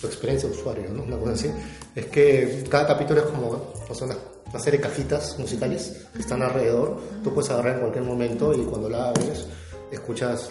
tu 0.02 0.08
experiencia 0.08 0.50
de 0.50 0.56
usuario, 0.56 0.90
¿no? 0.94 1.04
Una 1.04 1.18
cosa 1.18 1.34
así. 1.34 1.52
Es 1.96 2.06
que 2.08 2.64
cada 2.70 2.88
capítulo 2.88 3.22
es 3.22 3.28
como 3.28 3.48
una, 3.48 4.16
una, 4.52 4.60
serie 4.60 4.80
de 4.80 4.88
cajitas 4.88 5.38
musicales 5.38 6.08
que 6.14 6.20
están 6.20 6.42
alrededor. 6.42 6.98
Tú 7.24 7.34
puedes 7.34 7.50
agarrar 7.52 7.76
en 7.76 7.80
cualquier 7.82 8.04
momento 8.04 8.54
y 8.54 8.64
cuando 8.66 8.90
la 8.90 9.10
abres, 9.10 9.46
escuchas 9.92 10.50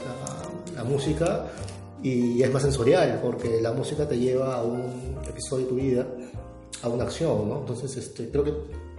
la, 0.75 0.83
la 0.83 0.85
música 0.85 1.47
y 2.03 2.43
es 2.43 2.53
más 2.53 2.63
sensorial 2.63 3.19
porque 3.23 3.61
la 3.61 3.73
música 3.73 4.07
te 4.07 4.19
lleva 4.19 4.57
a 4.57 4.63
un 4.63 5.17
episodio 5.29 5.65
de 5.65 5.71
tu 5.71 5.75
vida, 5.77 6.07
a 6.83 6.89
una 6.89 7.05
acción, 7.05 7.49
¿no? 7.49 7.59
Entonces, 7.61 7.97
este, 7.97 8.31
creo 8.31 8.45
que 8.45 8.53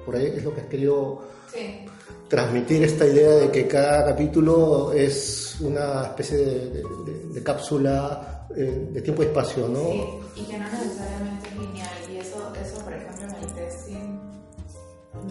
por 0.05 0.15
ahí 0.15 0.27
es 0.35 0.43
lo 0.43 0.53
que 0.53 0.61
has 0.61 0.67
querido 0.67 1.21
sí 1.51 1.85
transmitir 2.29 2.83
esta 2.83 3.05
idea 3.05 3.35
de 3.35 3.51
que 3.51 3.67
cada 3.67 4.05
capítulo 4.05 4.93
es 4.93 5.57
una 5.59 6.03
especie 6.05 6.37
de, 6.37 7.43
cápsula 7.43 8.47
eh, 8.55 8.89
de 8.91 9.01
tiempo 9.01 9.23
y 9.23 9.25
espacio, 9.25 9.67
¿no? 9.67 9.79
Sí, 9.79 10.03
y 10.35 10.43
que 10.43 10.57
no 10.59 10.65
necesariamente 10.69 11.47
es 11.49 11.55
lineal. 11.57 11.89
Y 12.11 12.17
eso, 12.17 12.53
eso 12.61 12.83
por 12.83 12.93
ejemplo, 12.93 13.25
en 13.25 13.35
el 13.35 13.53
testing 13.53 14.19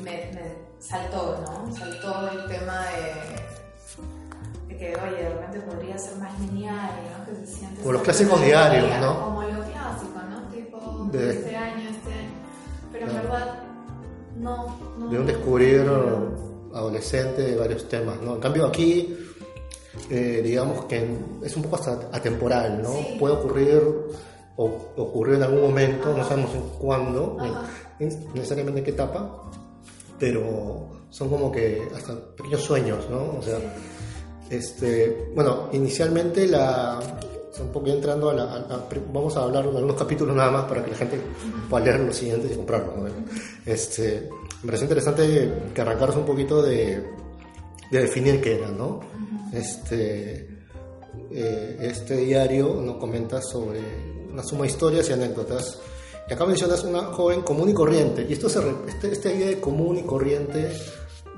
me, 0.03 0.31
saltó, 0.81 1.39
¿no? 1.43 1.77
Saltó 1.77 2.31
el 2.33 2.49
tema 2.49 2.85
de, 4.69 4.77
que, 4.77 4.97
oye, 4.97 5.23
de 5.23 5.29
repente 5.29 5.61
podría 5.61 5.99
ser 5.99 6.17
más 6.17 6.41
lineal, 6.41 6.91
¿no? 7.17 7.25
Que 7.27 7.47
se 7.47 7.53
siente... 7.59 7.81
Como 7.81 7.93
los 7.93 8.03
clásicos 8.03 8.43
diarios, 8.43 8.91
¿no? 9.01 9.25
Como 9.25 9.43
lo 9.43 9.63
clásico, 9.65 10.21
¿no? 10.29 10.49
Tipo, 10.51 11.09
de, 11.13 11.58
no, 14.39 14.77
no. 14.99 15.09
De 15.09 15.19
un 15.19 15.27
descubrir 15.27 15.87
adolescente 16.73 17.43
de 17.43 17.57
varios 17.57 17.89
temas, 17.89 18.21
¿no? 18.23 18.35
En 18.35 18.41
cambio 18.41 18.67
aquí, 18.67 19.17
eh, 20.11 20.41
digamos 20.43 20.85
que 20.85 21.07
es 21.43 21.57
un 21.57 21.63
poco 21.63 21.77
hasta 21.77 22.09
atemporal, 22.13 22.83
¿no? 22.83 22.93
Puede 23.19 23.35
ocurrir 23.35 23.83
o 24.57 24.65
ocurrió 24.97 25.37
en 25.37 25.43
algún 25.43 25.63
momento, 25.63 26.17
no 26.17 26.25
sabemos 26.25 26.55
en 26.55 26.63
cuándo, 26.81 27.37
ni, 27.99 28.07
necesariamente 28.35 28.81
en 28.81 28.85
qué 28.85 28.91
etapa, 28.91 29.51
pero 30.19 30.89
son 31.11 31.29
como 31.29 31.53
que 31.53 31.89
hasta 31.95 32.15
pequeños 32.37 32.63
sueños, 32.63 33.09
¿no? 33.09 33.39
O 33.39 33.43
sea, 33.43 33.59
este, 34.51 35.31
bueno, 35.35 35.69
inicialmente 35.73 36.47
la, 36.47 37.01
un 37.61 37.73
poco 37.73 37.89
entrando 37.89 38.31
a 38.31 38.35
la, 38.35 38.87
vamos 39.13 39.37
a 39.37 39.43
hablar 39.43 39.65
de 39.65 39.77
algunos 39.77 39.97
capítulos 39.97 40.35
nada 40.35 40.51
más 40.51 40.65
para 40.65 40.85
que 40.85 40.91
la 40.91 40.97
gente 40.97 41.21
pueda 41.69 41.85
leer 41.85 42.01
los 42.01 42.17
siguientes 42.17 42.53
y 42.53 42.57
comprarlos. 42.57 42.97
¿no? 42.97 43.07
Este, 43.67 44.29
me 44.63 44.67
parece 44.67 44.85
interesante 44.85 45.53
que 45.75 45.81
arrancaros 45.81 46.17
un 46.17 46.25
poquito 46.25 46.63
de, 46.63 47.03
de 47.91 48.01
definir 48.01 48.41
qué 48.41 48.57
era, 48.57 48.69
¿no? 48.69 49.01
Este, 49.53 50.49
eh, 51.31 51.79
este 51.81 52.17
diario 52.17 52.81
nos 52.81 52.97
comenta 52.97 53.41
sobre 53.41 53.81
una 54.33 54.43
suma 54.43 54.63
de 54.63 54.69
historias 54.69 55.09
y 55.11 55.13
anécdotas. 55.13 55.79
Y 56.29 56.33
acá 56.33 56.45
mencionas 56.45 56.85
una 56.85 57.05
joven 57.05 57.43
común 57.43 57.71
y 57.71 57.75
corriente. 57.75 58.27
Y 58.29 58.33
esto 58.33 58.49
se, 58.49 58.61
este, 58.87 59.13
esta 59.13 59.33
idea 59.33 59.49
de 59.49 59.61
común 59.61 59.99
y 59.99 60.03
corriente 60.03 60.73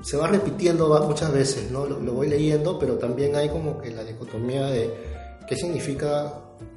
se 0.01 0.17
va 0.17 0.27
repitiendo 0.27 0.87
muchas 1.07 1.31
veces, 1.31 1.71
¿no? 1.71 1.85
Lo, 1.85 1.99
lo, 1.99 2.13
voy 2.13 2.27
leyendo, 2.27 2.79
pero 2.79 2.95
también 2.95 3.35
hay 3.35 3.49
como 3.49 3.79
que 3.79 3.91
la 3.91 4.03
dicotomía 4.03 4.65
de 4.65 4.89
qué 5.51 5.57
significa 5.57 6.33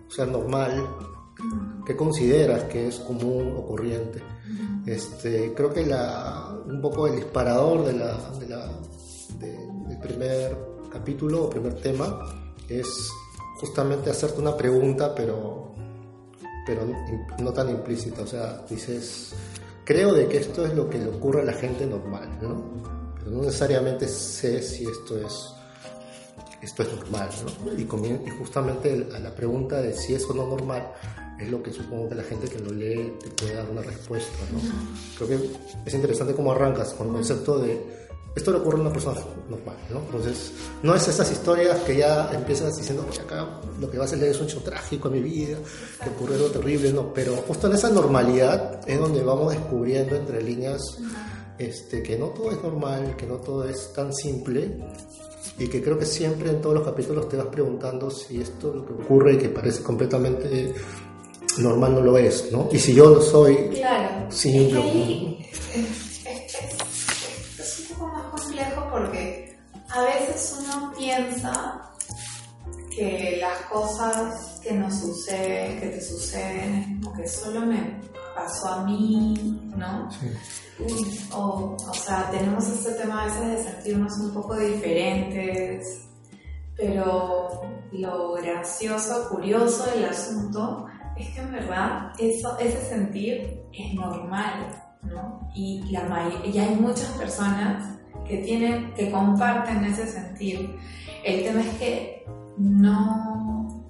ser 0.08 0.26
normal, 0.26 0.84
qué 1.86 1.94
consideras 1.94 2.64
que 2.64 2.88
es 2.88 2.96
común 2.96 3.54
o 3.56 3.64
corriente. 3.68 4.20
Este, 4.84 5.54
creo 5.54 5.72
que 5.72 5.86
la, 5.86 6.58
un 6.66 6.80
poco 6.80 7.06
el 7.06 7.14
disparador 7.14 7.84
de 7.84 7.92
del 9.38 9.98
primer 10.02 10.58
capítulo 10.92 11.44
o 11.44 11.50
primer 11.50 11.74
tema 11.74 12.18
es 12.68 12.88
justamente 13.60 14.10
hacerte 14.10 14.40
una 14.40 14.56
pregunta, 14.56 15.14
pero, 15.14 15.72
pero 16.66 16.84
no 17.40 17.52
tan 17.52 17.70
implícita. 17.70 18.22
O 18.22 18.26
sea, 18.26 18.64
dices, 18.68 19.36
creo 19.84 20.12
de 20.12 20.26
que 20.26 20.38
esto 20.38 20.66
es 20.66 20.74
lo 20.74 20.90
que 20.90 20.98
le 20.98 21.10
ocurre 21.10 21.42
a 21.42 21.44
la 21.44 21.52
gente 21.52 21.86
normal, 21.86 22.40
¿no? 22.42 22.60
Pero 23.20 23.36
no 23.36 23.42
necesariamente 23.42 24.08
sé 24.08 24.60
si 24.60 24.84
esto 24.84 25.16
es 25.16 25.54
esto 26.64 26.82
es 26.82 26.92
normal, 26.94 27.28
¿no? 27.64 27.72
Y, 27.78 27.82
y 27.82 28.30
justamente 28.38 29.06
a 29.14 29.18
la 29.18 29.34
pregunta 29.34 29.80
de 29.80 29.94
si 29.94 30.14
es 30.14 30.24
o 30.24 30.34
no 30.34 30.46
normal 30.46 30.92
es 31.38 31.50
lo 31.50 31.62
que 31.62 31.72
supongo 31.72 32.08
que 32.08 32.14
la 32.14 32.22
gente 32.22 32.48
que 32.48 32.58
lo 32.58 32.72
lee 32.72 33.14
te 33.22 33.30
puede 33.30 33.54
dar 33.54 33.68
una 33.70 33.82
respuesta, 33.82 34.38
¿no? 34.52 34.60
Creo 35.16 35.28
que 35.28 35.50
es 35.86 35.94
interesante 35.94 36.34
cómo 36.34 36.52
arrancas 36.52 36.94
con 36.94 37.08
el 37.08 37.12
concepto 37.14 37.58
de 37.58 38.04
esto 38.34 38.50
le 38.50 38.58
ocurre 38.58 38.78
a 38.78 38.80
una 38.80 38.92
persona 38.92 39.20
normal, 39.48 39.76
¿no? 39.90 40.00
Entonces, 40.00 40.52
no 40.82 40.94
es 40.94 41.06
estas 41.06 41.30
historias 41.30 41.78
que 41.80 41.96
ya 41.98 42.30
empiezas 42.32 42.76
diciendo, 42.76 43.06
que 43.08 43.20
acá 43.20 43.60
lo 43.80 43.88
que 43.88 43.96
vas 43.96 44.12
a 44.12 44.16
leer 44.16 44.32
es 44.32 44.40
un 44.40 44.46
hecho 44.46 44.60
trágico 44.60 45.06
en 45.08 45.14
mi 45.14 45.20
vida, 45.20 45.56
que 46.02 46.10
ocurrió 46.10 46.36
algo 46.36 46.48
terrible, 46.48 46.92
no, 46.92 47.14
pero 47.14 47.36
justo 47.36 47.68
en 47.68 47.74
esa 47.74 47.90
normalidad 47.90 48.80
es 48.88 48.98
donde 48.98 49.22
vamos 49.22 49.52
descubriendo 49.52 50.16
entre 50.16 50.42
líneas 50.42 50.82
este, 51.58 52.02
que 52.02 52.18
no 52.18 52.28
todo 52.28 52.50
es 52.50 52.60
normal, 52.60 53.14
que 53.16 53.26
no 53.26 53.36
todo 53.36 53.68
es 53.68 53.92
tan 53.92 54.12
simple 54.12 54.78
y 55.58 55.68
que 55.68 55.82
creo 55.82 55.98
que 55.98 56.06
siempre 56.06 56.50
en 56.50 56.60
todos 56.60 56.74
los 56.76 56.84
capítulos 56.84 57.28
te 57.28 57.36
vas 57.36 57.46
preguntando 57.46 58.10
si 58.10 58.40
esto 58.40 58.72
lo 58.72 58.86
que 58.86 58.92
ocurre 58.92 59.34
y 59.34 59.38
que 59.38 59.48
parece 59.48 59.82
completamente 59.82 60.74
normal 61.58 61.94
no 61.94 62.00
lo 62.00 62.18
es, 62.18 62.50
¿no? 62.50 62.68
Y 62.72 62.78
si 62.78 62.94
yo 62.94 63.10
lo 63.10 63.20
soy, 63.20 63.70
claro. 63.70 64.30
simple. 64.30 65.38
Es, 67.58 67.90
un 67.90 67.96
poco 67.96 68.12
más 68.12 68.42
complejo 68.42 68.88
porque 68.90 69.56
a 69.90 70.02
veces 70.02 70.56
uno 70.60 70.92
piensa 70.96 71.90
que 72.94 73.38
las 73.40 73.60
cosas 73.70 74.60
que 74.62 74.72
nos 74.72 74.98
suceden, 74.98 75.80
que 75.80 75.86
te 75.88 76.00
suceden, 76.00 77.00
como 77.02 77.16
que 77.16 77.28
solo 77.28 77.60
me 77.60 78.00
pasó 78.34 78.68
a 78.68 78.84
mí, 78.84 79.72
¿no? 79.76 80.10
Sí. 80.10 81.28
O, 81.32 81.76
o 81.78 81.94
sea, 81.94 82.30
tenemos 82.30 82.68
este 82.68 82.92
tema 82.92 83.22
a 83.22 83.26
veces 83.26 83.48
de 83.48 83.72
sentirnos 83.72 84.12
un 84.18 84.34
poco 84.34 84.56
diferentes, 84.56 86.08
pero 86.76 87.62
lo 87.92 88.32
gracioso, 88.34 89.28
curioso 89.28 89.86
del 89.90 90.06
asunto 90.06 90.86
es 91.16 91.28
que 91.30 91.40
en 91.40 91.52
verdad 91.52 92.12
eso, 92.18 92.58
ese 92.58 92.80
sentir 92.88 93.62
es 93.72 93.94
normal, 93.94 94.82
¿no? 95.02 95.48
Y 95.54 95.82
la 95.90 96.24
hay 96.24 96.76
muchas 96.80 97.08
personas 97.10 97.98
que 98.26 98.38
tienen, 98.38 98.92
que 98.94 99.10
comparten 99.10 99.84
ese 99.84 100.06
sentir. 100.06 100.76
El 101.24 101.44
tema 101.44 101.60
es 101.60 101.78
que 101.78 102.26
no, 102.56 103.88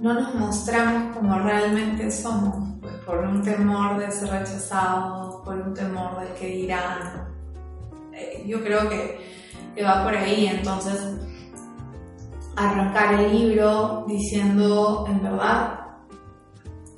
no 0.00 0.14
nos 0.14 0.34
mostramos 0.34 1.16
como 1.16 1.38
realmente 1.38 2.10
somos, 2.10 2.78
pues 2.80 2.89
por 3.04 3.18
un 3.18 3.42
temor 3.42 3.98
de 3.98 4.10
ser 4.10 4.30
rechazados, 4.30 5.36
por 5.44 5.54
un 5.54 5.74
temor 5.74 6.20
de 6.20 6.34
que 6.34 6.46
dirán. 6.46 7.28
Eh, 8.12 8.44
yo 8.46 8.62
creo 8.62 8.88
que, 8.88 9.18
que 9.74 9.82
va 9.82 10.04
por 10.04 10.14
ahí, 10.14 10.46
entonces 10.46 11.16
arrancar 12.56 13.14
el 13.14 13.32
libro 13.32 14.04
diciendo, 14.06 15.06
en 15.08 15.22
verdad, 15.22 15.80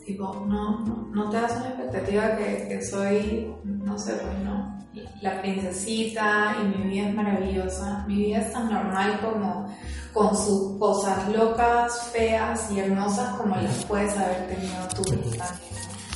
tipo, 0.05 0.45
no, 0.49 0.81
no, 0.81 1.09
no 1.13 1.31
te 1.31 1.41
das 1.41 1.57
una 1.57 1.69
expectativa 1.69 2.37
que, 2.37 2.69
que 2.69 2.85
soy, 2.85 3.55
no 3.65 3.99
sé, 3.99 4.15
pues 4.15 4.39
no, 4.45 4.83
la 5.23 5.41
princesita 5.41 6.57
y 6.61 6.79
mi 6.79 6.91
vida 6.91 7.09
es 7.09 7.15
maravillosa. 7.15 8.05
Mi 8.07 8.17
vida 8.17 8.39
es 8.39 8.53
tan 8.53 8.71
normal 8.71 9.21
como 9.23 9.67
con 10.13 10.37
sus 10.37 10.79
cosas 10.79 11.29
locas, 11.29 12.11
feas 12.13 12.71
y 12.71 12.81
hermosas 12.81 13.35
como 13.37 13.57
las 13.57 13.85
puedes 13.87 14.17
haber 14.19 14.49
tenido 14.49 14.89
tú. 14.95 15.03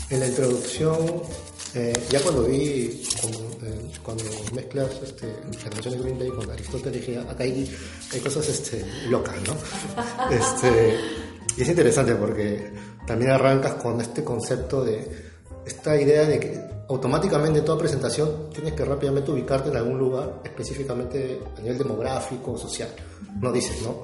En 0.09 0.21
la 0.21 0.27
introducción, 0.29 1.23
eh, 1.75 1.92
ya 2.09 2.21
cuando 2.21 2.45
vi, 2.45 3.03
eh, 3.25 3.90
cuando 4.03 4.25
mezclas 4.55 4.90
este, 5.03 5.27
la 5.64 5.71
canción 5.71 5.95
de 5.95 6.01
Green 6.01 6.19
Day 6.19 6.29
con 6.31 6.49
Aristóteles, 6.49 7.01
dije, 7.01 7.19
acá 7.19 7.42
hay, 7.42 7.77
hay 8.12 8.21
cosas 8.21 8.49
este, 8.49 8.85
locas, 9.09 9.35
¿no? 9.47 9.57
este, 10.31 10.97
y 11.57 11.62
es 11.62 11.69
interesante 11.69 12.14
porque 12.14 12.71
también 13.07 13.33
arrancas 13.33 13.75
con 13.75 14.01
este 14.01 14.23
concepto 14.23 14.85
de 14.85 15.09
esta 15.66 16.01
idea 16.01 16.25
de 16.25 16.38
que 16.38 16.61
automáticamente 16.88 17.59
en 17.59 17.64
toda 17.64 17.79
presentación 17.79 18.51
tienes 18.53 18.75
que 18.75 18.85
rápidamente 18.85 19.33
ubicarte 19.33 19.71
en 19.71 19.77
algún 19.77 19.99
lugar, 19.99 20.40
específicamente 20.45 21.40
a 21.57 21.61
nivel 21.61 21.79
demográfico, 21.79 22.57
social. 22.57 22.90
No 23.40 23.51
dices, 23.51 23.83
¿no? 23.83 24.03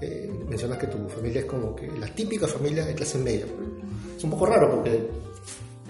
Eh, 0.00 0.30
mencionas 0.48 0.78
que 0.78 0.86
tu 0.86 1.08
familia 1.08 1.40
es 1.40 1.46
como 1.46 1.74
que 1.74 1.86
la 1.98 2.06
típica 2.08 2.46
familia 2.46 2.84
de 2.84 2.94
clase 2.94 3.18
media. 3.18 3.46
Es 4.16 4.24
un 4.24 4.30
poco 4.30 4.46
raro 4.46 4.70
porque 4.70 5.08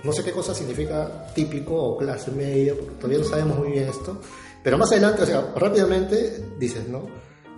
no 0.03 0.12
sé 0.12 0.23
qué 0.23 0.33
cosa 0.33 0.55
significa 0.55 1.27
típico 1.35 1.75
o 1.75 1.97
clase 1.97 2.31
media, 2.31 2.75
porque 2.75 2.93
todavía 2.93 3.19
no 3.19 3.25
sabemos 3.25 3.59
muy 3.59 3.73
bien 3.73 3.88
esto. 3.88 4.21
Pero 4.62 4.79
más 4.79 4.93
adelante, 4.93 5.23
o 5.23 5.27
sea, 5.27 5.53
rápidamente 5.57 6.45
dices, 6.59 6.88
¿no? 6.88 7.07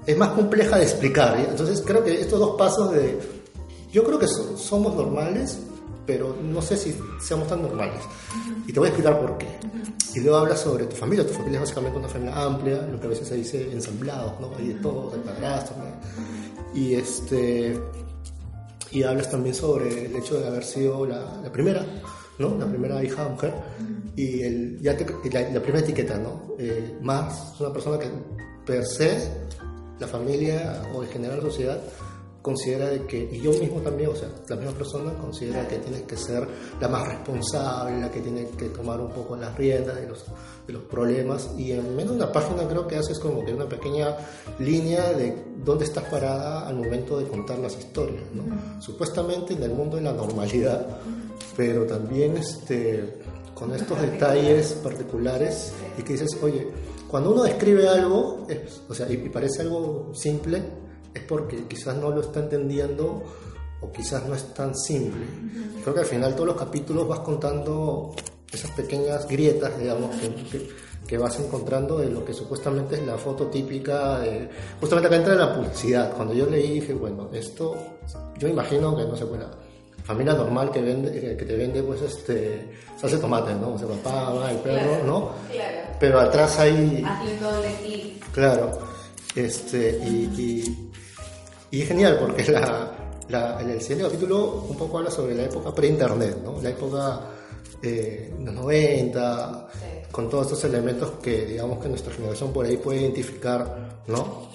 Es 0.06 0.16
más 0.16 0.30
compleja 0.30 0.78
de 0.78 0.84
explicar. 0.84 1.38
Entonces 1.38 1.82
creo 1.84 2.04
que 2.04 2.20
estos 2.20 2.38
dos 2.38 2.56
pasos 2.56 2.92
de... 2.92 3.18
Yo 3.92 4.04
creo 4.04 4.18
que 4.18 4.26
somos 4.28 4.94
normales, 4.94 5.58
pero 6.06 6.36
no 6.40 6.62
sé 6.62 6.76
si 6.76 6.96
seamos 7.20 7.48
tan 7.48 7.62
normales. 7.62 8.00
Y 8.66 8.72
te 8.72 8.78
voy 8.78 8.88
a 8.88 8.90
explicar 8.90 9.20
por 9.20 9.38
qué. 9.38 9.48
Y 10.14 10.20
luego 10.20 10.38
hablas 10.38 10.60
sobre 10.60 10.86
tu 10.86 10.96
familia. 10.96 11.26
Tu 11.26 11.34
familia 11.34 11.56
es 11.56 11.62
básicamente 11.62 11.98
una 11.98 12.08
familia 12.08 12.42
amplia, 12.42 12.82
lo 12.82 12.98
que 13.00 13.06
a 13.06 13.10
veces 13.10 13.28
se 13.28 13.34
dice 13.34 13.70
ensamblados, 13.70 14.40
¿no? 14.40 14.52
Hay 14.56 14.68
de 14.68 14.74
todo, 14.74 15.10
de 15.10 15.18
padrastro, 15.18 15.76
¿no? 15.76 16.78
Y 16.78 16.94
este... 16.94 17.78
Y 18.92 19.02
hablas 19.02 19.30
también 19.30 19.54
sobre 19.54 20.06
el 20.06 20.16
hecho 20.16 20.38
de 20.38 20.46
haber 20.46 20.64
sido 20.64 21.04
la, 21.04 21.40
la 21.42 21.50
primera 21.52 21.84
¿no? 22.38 22.56
La 22.58 22.66
primera 22.66 23.02
hija 23.02 23.28
mujer. 23.28 23.54
Y 24.14 24.42
el, 24.42 24.80
ya 24.80 24.92
la, 24.92 25.60
primera 25.60 25.80
etiqueta, 25.80 26.18
¿no? 26.18 26.54
Eh, 26.58 26.96
más 27.02 27.54
una 27.60 27.72
persona 27.72 27.98
que 27.98 28.08
per 28.64 28.84
se, 28.84 29.30
la 29.98 30.06
familia 30.06 30.82
o 30.94 31.02
en 31.02 31.08
general 31.08 31.38
la 31.38 31.44
sociedad, 31.44 31.80
considera 32.46 32.88
de 32.90 33.04
que, 33.06 33.28
y 33.32 33.40
yo 33.40 33.50
mismo 33.50 33.80
también, 33.80 34.08
o 34.10 34.14
sea, 34.14 34.28
la 34.48 34.54
misma 34.54 34.70
persona 34.70 35.12
considera 35.14 35.66
que 35.66 35.78
tienes 35.78 36.02
que 36.02 36.16
ser 36.16 36.46
la 36.80 36.86
más 36.86 37.04
responsable, 37.08 37.98
la 37.98 38.08
que 38.08 38.20
tiene 38.20 38.46
que 38.50 38.66
tomar 38.66 39.00
un 39.00 39.10
poco 39.10 39.34
las 39.34 39.52
riendas 39.58 39.96
de 39.96 40.06
los, 40.06 40.24
de 40.64 40.72
los 40.72 40.84
problemas. 40.84 41.50
Y 41.58 41.72
en 41.72 41.96
menos 41.96 42.12
de 42.12 42.22
una 42.22 42.30
página 42.30 42.68
creo 42.68 42.86
que 42.86 42.94
haces 42.94 43.18
como 43.18 43.44
que 43.44 43.52
una 43.52 43.68
pequeña 43.68 44.16
línea 44.60 45.12
de 45.12 45.42
dónde 45.64 45.86
estás 45.86 46.04
parada 46.04 46.68
al 46.68 46.76
momento 46.76 47.18
de 47.18 47.26
contar 47.26 47.58
las 47.58 47.76
historias, 47.76 48.22
¿no? 48.32 48.80
Supuestamente 48.80 49.54
en 49.54 49.64
el 49.64 49.72
mundo 49.72 49.96
de 49.96 50.02
la 50.02 50.12
normalidad, 50.12 50.86
pero 51.56 51.84
también 51.84 52.36
este, 52.36 53.22
con 53.54 53.74
estos 53.74 54.00
detalles 54.00 54.74
particulares 54.84 55.72
y 55.98 56.02
que 56.02 56.12
dices, 56.12 56.38
oye, 56.40 56.68
cuando 57.08 57.32
uno 57.32 57.42
describe 57.42 57.88
algo, 57.88 58.46
o 58.88 58.94
sea, 58.94 59.10
y 59.10 59.16
parece 59.30 59.62
algo 59.62 60.12
simple, 60.14 60.85
es 61.16 61.22
porque 61.22 61.64
quizás 61.66 61.96
no 61.96 62.10
lo 62.10 62.20
está 62.20 62.40
entendiendo 62.40 63.22
o 63.80 63.92
quizás 63.92 64.26
no 64.26 64.34
es 64.34 64.54
tan 64.54 64.74
simple. 64.76 65.24
Creo 65.82 65.94
que 65.94 66.00
al 66.00 66.06
final 66.06 66.34
todos 66.34 66.48
los 66.48 66.56
capítulos 66.56 67.08
vas 67.08 67.20
contando 67.20 68.14
esas 68.52 68.70
pequeñas 68.72 69.26
grietas, 69.26 69.78
digamos, 69.78 70.14
que, 70.16 70.68
que, 71.06 71.18
vas 71.18 71.38
encontrando 71.40 71.98
de 71.98 72.10
lo 72.10 72.24
que 72.24 72.32
supuestamente 72.32 72.96
es 72.96 73.06
la 73.06 73.16
foto 73.16 73.46
típica. 73.46 74.20
De, 74.20 74.48
justamente 74.80 75.08
acá 75.08 75.16
entra 75.16 75.34
la 75.34 75.54
publicidad. 75.54 76.12
Cuando 76.14 76.34
yo 76.34 76.46
leí 76.46 76.80
dije, 76.80 76.94
bueno, 76.94 77.30
esto, 77.32 77.76
yo 78.38 78.48
imagino 78.48 78.96
que 78.96 79.04
no 79.04 79.16
se 79.16 79.26
puede 79.26 79.44
familia 80.04 80.34
normal 80.34 80.70
que 80.70 80.80
vende 80.80 81.10
que 81.36 81.44
te 81.44 81.56
vende 81.56 81.82
pues 81.82 82.00
este 82.00 82.70
salsa 82.96 83.16
de 83.16 83.22
tomate 83.22 83.54
no 83.54 83.74
o 83.74 83.78
sea 83.78 83.88
papá 83.88 84.30
mamá 84.30 84.52
el 84.52 84.58
perro 84.58 85.04
no 85.04 85.30
claro. 85.50 85.78
pero 85.98 86.20
atrás 86.20 86.60
hay 86.60 87.04
Hazle 87.04 87.36
doble 87.38 87.74
clic 87.82 88.30
claro 88.30 88.70
este 89.34 89.98
y, 90.06 90.30
y 90.38 90.85
es 91.82 91.88
genial 91.88 92.18
porque 92.20 92.50
la, 93.28 93.60
en 93.60 93.70
el 93.70 93.80
siguiente 93.80 94.04
capítulo 94.04 94.66
un 94.68 94.76
poco 94.76 94.98
habla 94.98 95.10
sobre 95.10 95.34
la 95.34 95.44
época 95.44 95.74
pre-internet, 95.74 96.38
¿no? 96.44 96.60
La 96.62 96.70
época 96.70 97.20
eh, 97.82 98.32
los 98.42 98.54
90, 98.54 99.68
con 100.10 100.30
todos 100.30 100.46
estos 100.46 100.64
elementos 100.64 101.12
que 101.22 101.44
digamos 101.44 101.82
que 101.82 101.88
nuestra 101.88 102.12
generación 102.12 102.52
por 102.52 102.66
ahí 102.66 102.76
puede 102.76 103.00
identificar, 103.00 104.00
¿no? 104.06 104.46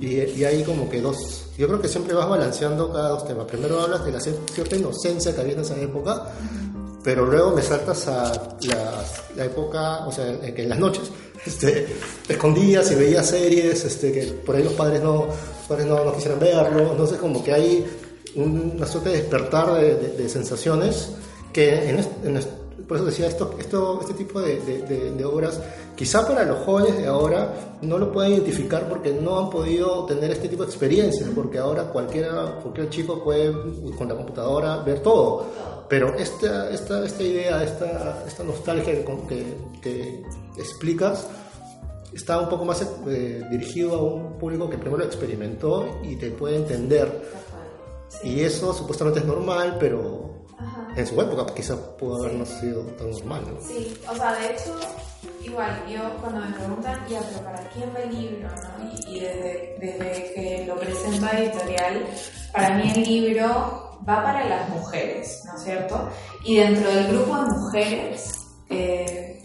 Y, 0.00 0.16
y 0.16 0.44
ahí 0.44 0.64
como 0.64 0.88
que 0.88 1.00
dos, 1.00 1.50
yo 1.56 1.68
creo 1.68 1.80
que 1.80 1.88
siempre 1.88 2.14
vas 2.14 2.28
balanceando 2.28 2.92
cada 2.92 3.10
dos 3.10 3.26
temas. 3.26 3.46
Primero 3.46 3.80
hablas 3.80 4.04
de 4.04 4.12
la 4.12 4.20
cierta 4.20 4.74
inocencia 4.74 5.34
que 5.34 5.40
había 5.40 5.52
en 5.52 5.60
esa 5.60 5.76
época, 5.80 6.32
pero 7.04 7.26
luego 7.26 7.52
me 7.52 7.62
saltas 7.62 8.08
a 8.08 8.56
la 9.36 9.44
época, 9.44 10.06
o 10.06 10.12
sea, 10.12 10.40
que 10.40 10.62
en 10.62 10.68
las 10.68 10.78
noches 10.78 11.10
este, 11.46 11.86
te 12.26 12.32
escondías 12.34 12.90
y 12.92 12.94
veías 12.94 13.28
series, 13.28 13.84
este, 13.84 14.12
que 14.12 14.22
por 14.22 14.56
ahí 14.56 14.62
los 14.62 14.74
padres 14.74 15.02
no, 15.02 15.26
padres 15.68 15.86
no, 15.86 16.04
no 16.04 16.14
quisieran 16.14 16.38
verlo, 16.38 16.92
entonces 16.92 17.18
como 17.18 17.42
que 17.42 17.52
hay 17.52 17.86
una 18.34 18.86
suerte 18.86 19.10
de 19.10 19.16
despertar 19.18 19.74
de, 19.74 19.94
de, 19.94 20.28
sensaciones 20.28 21.10
que 21.52 21.90
en, 21.90 22.00
por 22.88 22.96
eso 22.96 23.06
decía 23.06 23.26
esto, 23.26 23.54
esto 23.58 23.98
este 24.00 24.14
tipo 24.14 24.40
de, 24.40 24.58
de, 25.16 25.24
obras 25.24 25.60
quizá 25.94 26.26
para 26.26 26.44
los 26.44 26.64
jóvenes 26.64 26.96
de 26.96 27.06
ahora 27.06 27.78
no 27.82 27.98
lo 27.98 28.10
pueden 28.10 28.32
identificar 28.32 28.88
porque 28.88 29.12
no 29.12 29.38
han 29.38 29.50
podido 29.50 30.06
tener 30.06 30.30
este 30.30 30.48
tipo 30.48 30.62
de 30.62 30.70
experiencias 30.70 31.28
porque 31.34 31.58
ahora 31.58 31.84
cualquiera 31.84 32.58
cualquier 32.62 32.88
chico 32.88 33.22
puede 33.22 33.52
con 33.96 34.08
la 34.08 34.14
computadora 34.14 34.78
ver 34.78 35.00
todo 35.00 35.46
pero 35.92 36.16
esta, 36.16 36.70
esta, 36.70 37.04
esta 37.04 37.22
idea 37.22 37.62
esta, 37.62 38.24
esta 38.26 38.42
nostalgia 38.44 38.94
que, 39.04 39.54
que 39.82 40.22
explicas 40.56 41.28
está 42.14 42.40
un 42.40 42.48
poco 42.48 42.64
más 42.64 42.80
eh, 43.08 43.46
dirigido 43.50 43.96
a 43.96 44.02
un 44.02 44.38
público 44.38 44.70
que 44.70 44.78
primero 44.78 45.00
lo 45.00 45.04
experimentó 45.04 46.00
y 46.02 46.16
te 46.16 46.30
puede 46.30 46.56
entender. 46.56 47.22
Y 48.24 48.40
eso 48.40 48.72
supuestamente 48.72 49.20
es 49.20 49.26
normal, 49.26 49.76
pero 49.78 50.46
en 50.96 51.06
su 51.06 51.20
época 51.20 51.52
quizás 51.54 51.76
pudo 51.98 52.22
haber 52.22 52.38
no 52.38 52.46
sido 52.46 52.84
tan 52.96 53.10
normal. 53.10 53.42
¿no? 53.52 53.60
Sí, 53.60 53.94
o 54.10 54.14
sea, 54.14 54.32
de 54.36 54.46
hecho, 54.46 54.74
igual, 55.44 55.84
yo 55.86 56.00
cuando 56.22 56.40
me 56.40 56.54
preguntan, 56.54 57.06
ya, 57.06 57.20
pero 57.20 57.44
¿para 57.44 57.68
quién 57.68 57.90
va 57.94 58.00
el 58.00 58.18
libro? 58.18 58.48
¿no? 58.48 59.10
Y, 59.10 59.20
desde, 59.20 59.76
desde, 59.78 60.32
que 60.32 60.64
lo 60.66 60.74
presenta 60.76 61.38
editorial, 61.38 62.06
para 62.50 62.78
mí 62.78 62.90
el 62.96 63.02
libro 63.02 63.91
va 64.08 64.22
para 64.22 64.46
las 64.46 64.68
mujeres, 64.68 65.42
¿no 65.46 65.56
es 65.56 65.64
cierto? 65.64 66.08
Y 66.44 66.56
dentro 66.56 66.90
del 66.90 67.08
grupo 67.08 67.36
de 67.36 67.50
mujeres, 67.50 68.32
eh, 68.68 69.42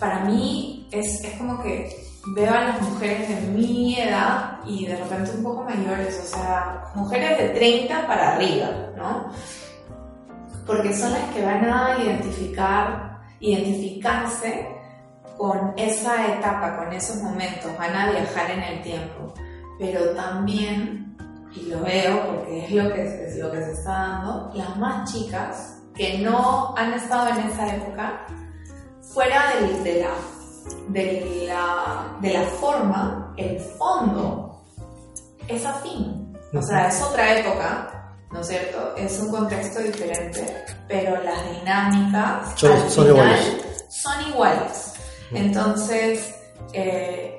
para 0.00 0.24
mí 0.24 0.88
es, 0.92 1.22
es 1.24 1.38
como 1.38 1.62
que 1.62 2.08
veo 2.34 2.52
a 2.52 2.64
las 2.64 2.82
mujeres 2.82 3.28
de 3.28 3.40
mi 3.52 3.98
edad 3.98 4.58
y 4.66 4.86
de 4.86 4.96
repente 4.96 5.30
un 5.36 5.42
poco 5.42 5.64
mayores, 5.64 6.20
o 6.24 6.36
sea, 6.36 6.84
mujeres 6.94 7.38
de 7.38 7.48
30 7.50 8.06
para 8.06 8.34
arriba, 8.34 8.68
¿no? 8.96 9.30
Porque 10.66 10.92
son 10.94 11.12
las 11.12 11.24
que 11.34 11.44
van 11.44 11.64
a 11.64 11.98
identificar, 11.98 13.20
identificarse 13.40 14.68
con 15.38 15.72
esa 15.76 16.34
etapa, 16.34 16.76
con 16.76 16.92
esos 16.92 17.22
momentos, 17.22 17.70
van 17.78 17.94
a 17.94 18.10
viajar 18.10 18.50
en 18.50 18.62
el 18.62 18.82
tiempo, 18.82 19.32
pero 19.78 20.10
también, 20.10 21.07
y 21.54 21.66
lo 21.66 21.80
veo 21.80 22.26
porque 22.26 22.64
es 22.64 22.70
lo 22.70 22.92
que, 22.92 23.26
es 23.26 23.36
lo 23.36 23.50
que 23.50 23.64
se 23.64 23.72
está 23.72 23.90
dando, 23.90 24.50
las 24.54 24.76
más 24.76 25.12
chicas 25.12 25.80
que 25.94 26.18
no 26.18 26.74
han 26.76 26.92
estado 26.92 27.28
en 27.30 27.48
esa 27.48 27.74
época, 27.74 28.26
fuera 29.00 29.54
del, 29.54 29.82
de 29.82 30.00
la 30.02 30.10
de 30.88 31.46
la, 31.46 32.16
de 32.20 32.32
la 32.34 32.42
forma, 32.42 33.34
el 33.36 33.58
fondo 33.58 34.62
es 35.46 35.64
afín. 35.64 36.36
O 36.52 36.62
sea, 36.62 36.88
es 36.88 37.02
otra 37.02 37.38
época, 37.38 38.14
¿no 38.30 38.40
es 38.40 38.48
cierto? 38.48 38.94
Es 38.96 39.18
un 39.20 39.30
contexto 39.30 39.80
diferente, 39.80 40.64
pero 40.86 41.22
las 41.22 41.58
dinámicas 41.58 42.58
son, 42.58 42.90
son 42.90 43.08
iguales. 43.08 43.56
Son 43.88 44.28
iguales. 44.28 44.94
Entonces, 45.32 46.34
eh, 46.72 47.37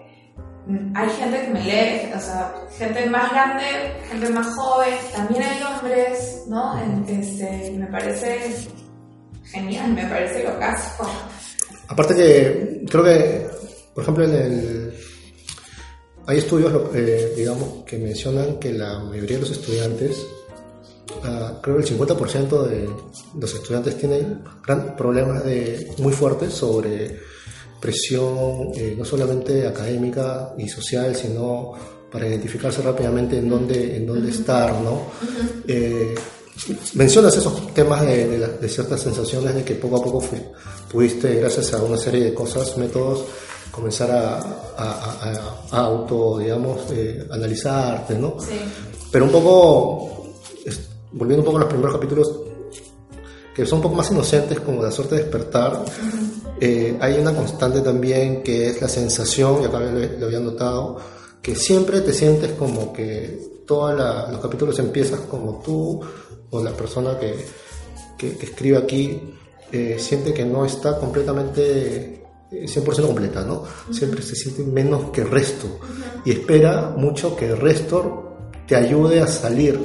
hay 0.93 1.10
gente 1.10 1.41
que 1.41 1.47
me 1.49 1.63
lee, 1.63 2.12
o 2.15 2.19
sea, 2.19 2.53
gente 2.77 3.10
más 3.10 3.32
grande, 3.32 3.65
gente 4.10 4.29
más 4.29 4.55
joven, 4.55 4.93
también 5.15 5.43
hay 5.43 5.63
hombres, 5.63 6.43
¿no? 6.47 6.77
Este, 7.08 7.71
me 7.77 7.88
parece 7.88 8.67
genial, 9.45 9.93
me 9.93 10.05
parece 10.05 10.43
lo 10.43 10.60
caso. 10.60 11.10
Aparte 11.88 12.15
que 12.15 12.86
creo 12.88 13.03
que, 13.03 13.47
por 13.95 14.03
ejemplo, 14.03 14.25
en 14.25 14.34
el, 14.36 14.93
hay 16.27 16.38
estudios, 16.38 16.71
eh, 16.93 17.34
digamos, 17.36 17.84
que 17.86 17.97
mencionan 17.97 18.60
que 18.60 18.71
la 18.71 18.99
mayoría 18.99 19.38
de 19.38 19.41
los 19.41 19.51
estudiantes, 19.51 20.27
uh, 21.23 21.60
creo 21.62 21.77
que 21.77 21.82
el 21.82 21.99
50% 21.99 22.67
de 22.67 22.89
los 23.39 23.55
estudiantes 23.55 23.97
tienen 23.97 24.43
gran, 24.63 24.95
problemas 24.95 25.43
de, 25.43 25.91
muy 25.97 26.13
fuertes 26.13 26.53
sobre 26.53 27.19
presión, 27.80 28.72
eh, 28.76 28.96
no 28.98 29.06
solamente 29.06 29.68
académica 29.68 30.54
y 30.58 30.68
social, 30.68 31.15
sino 31.15 31.74
para 32.12 32.28
identificarse 32.28 32.82
rápidamente 32.82 33.38
en 33.38 33.50
dónde, 33.50 33.98
en 33.98 34.06
dónde 34.06 34.30
estar, 34.30 34.74
¿no? 34.82 35.04
Eh, 35.68 36.15
mencionas 36.96 37.38
esos 37.38 37.74
temas 37.74 38.02
de, 38.02 38.68
ciertas 38.68 39.02
sensaciones 39.02 39.56
de 39.56 39.63
que 39.63 39.76
poco 39.76 39.98
a 39.98 40.04
poco 40.04 40.24
pudiste, 40.92 41.36
gracias 41.36 41.74
a 41.74 41.84
una 41.84 41.98
serie 41.98 42.26
de 42.26 42.34
cosas, 42.34 42.78
métodos, 42.78 43.26
comenzar 43.72 44.12
a, 44.12 45.65
auto, 45.72 46.39
digamos, 46.39 46.82
eh, 46.92 47.28
analizarte, 47.32 48.18
¿no? 48.18 48.36
Sí. 48.39 48.56
Pero 49.12 49.26
un 49.26 49.32
poco, 49.32 50.34
volviendo 51.12 51.42
un 51.42 51.46
poco 51.46 51.58
a 51.58 51.62
los 51.62 51.70
primeros 51.70 51.94
capítulos, 51.94 52.28
que 53.54 53.65
son 53.65 53.80
un 53.80 53.84
poco 53.84 53.96
más 53.96 54.10
inocentes, 54.12 54.60
como 54.62 54.82
la 54.82 54.92
suerte 54.92 55.15
de 55.15 55.22
despertar, 55.24 55.84
eh, 56.60 56.98
hay 57.00 57.19
una 57.19 57.34
constante 57.34 57.82
también 57.82 58.43
que 58.43 58.67
es 58.67 58.82
la 58.82 58.88
sensación, 58.88 59.62
y 59.62 59.65
acá 59.65 59.80
lo, 59.80 59.91
lo 59.91 60.26
había 60.26 60.39
notado, 60.39 60.98
que 61.41 61.56
siempre 61.56 62.02
te 62.02 62.13
sientes 62.13 62.52
como 62.52 62.91
que 62.93 63.63
todos 63.65 63.93
los 64.32 64.41
capítulos 64.41 64.80
empiezas 64.80 65.19
como 65.22 65.62
tú 65.63 66.02
o 66.50 66.63
la 66.63 66.72
persona 66.72 67.19
que, 67.19 67.36
que, 68.17 68.43
escribe 68.43 68.78
aquí 68.78 69.22
eh, 69.72 69.98
siente 70.00 70.34
que 70.34 70.43
no 70.43 70.65
está 70.65 70.98
completamente 70.98 72.24
100% 72.52 73.00
eh, 73.00 73.02
completa, 73.04 73.43
¿no? 73.43 73.63
Siempre 73.91 74.24
se 74.24 74.36
siente 74.36 74.63
menos 74.63 75.12
que 75.12 75.22
el 75.22 75.30
resto 75.30 75.80
y 76.26 76.32
espera 76.32 76.95
mucho 76.98 77.36
que 77.36 77.45
el 77.45 77.58
resto 77.58 78.38
te 78.67 78.76
ayude 78.76 79.22
a 79.22 79.28
salir. 79.28 79.80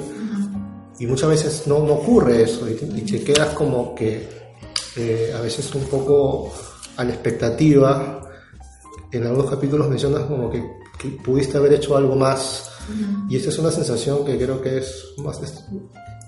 Y 0.98 1.06
muchas 1.06 1.28
veces 1.28 1.66
no, 1.66 1.80
no 1.80 1.94
ocurre 1.94 2.42
eso 2.42 2.66
y 2.68 2.74
te, 2.74 3.22
quedas 3.22 3.50
como 3.50 3.94
que 3.94 4.43
eh, 4.96 5.32
a 5.36 5.40
veces 5.40 5.74
un 5.74 5.84
poco 5.84 6.52
a 6.96 7.04
la 7.04 7.12
expectativa. 7.12 8.20
En 9.10 9.26
algunos 9.26 9.50
capítulos 9.50 9.88
mencionas 9.88 10.24
como 10.24 10.50
que, 10.50 10.62
que 10.98 11.08
pudiste 11.22 11.56
haber 11.56 11.74
hecho 11.74 11.96
algo 11.96 12.16
más 12.16 12.70
y 13.28 13.36
esta 13.36 13.48
es 13.48 13.58
una 13.58 13.70
sensación 13.70 14.24
que 14.24 14.36
creo 14.36 14.60
que 14.60 14.78
es 14.78 15.14
más 15.18 15.40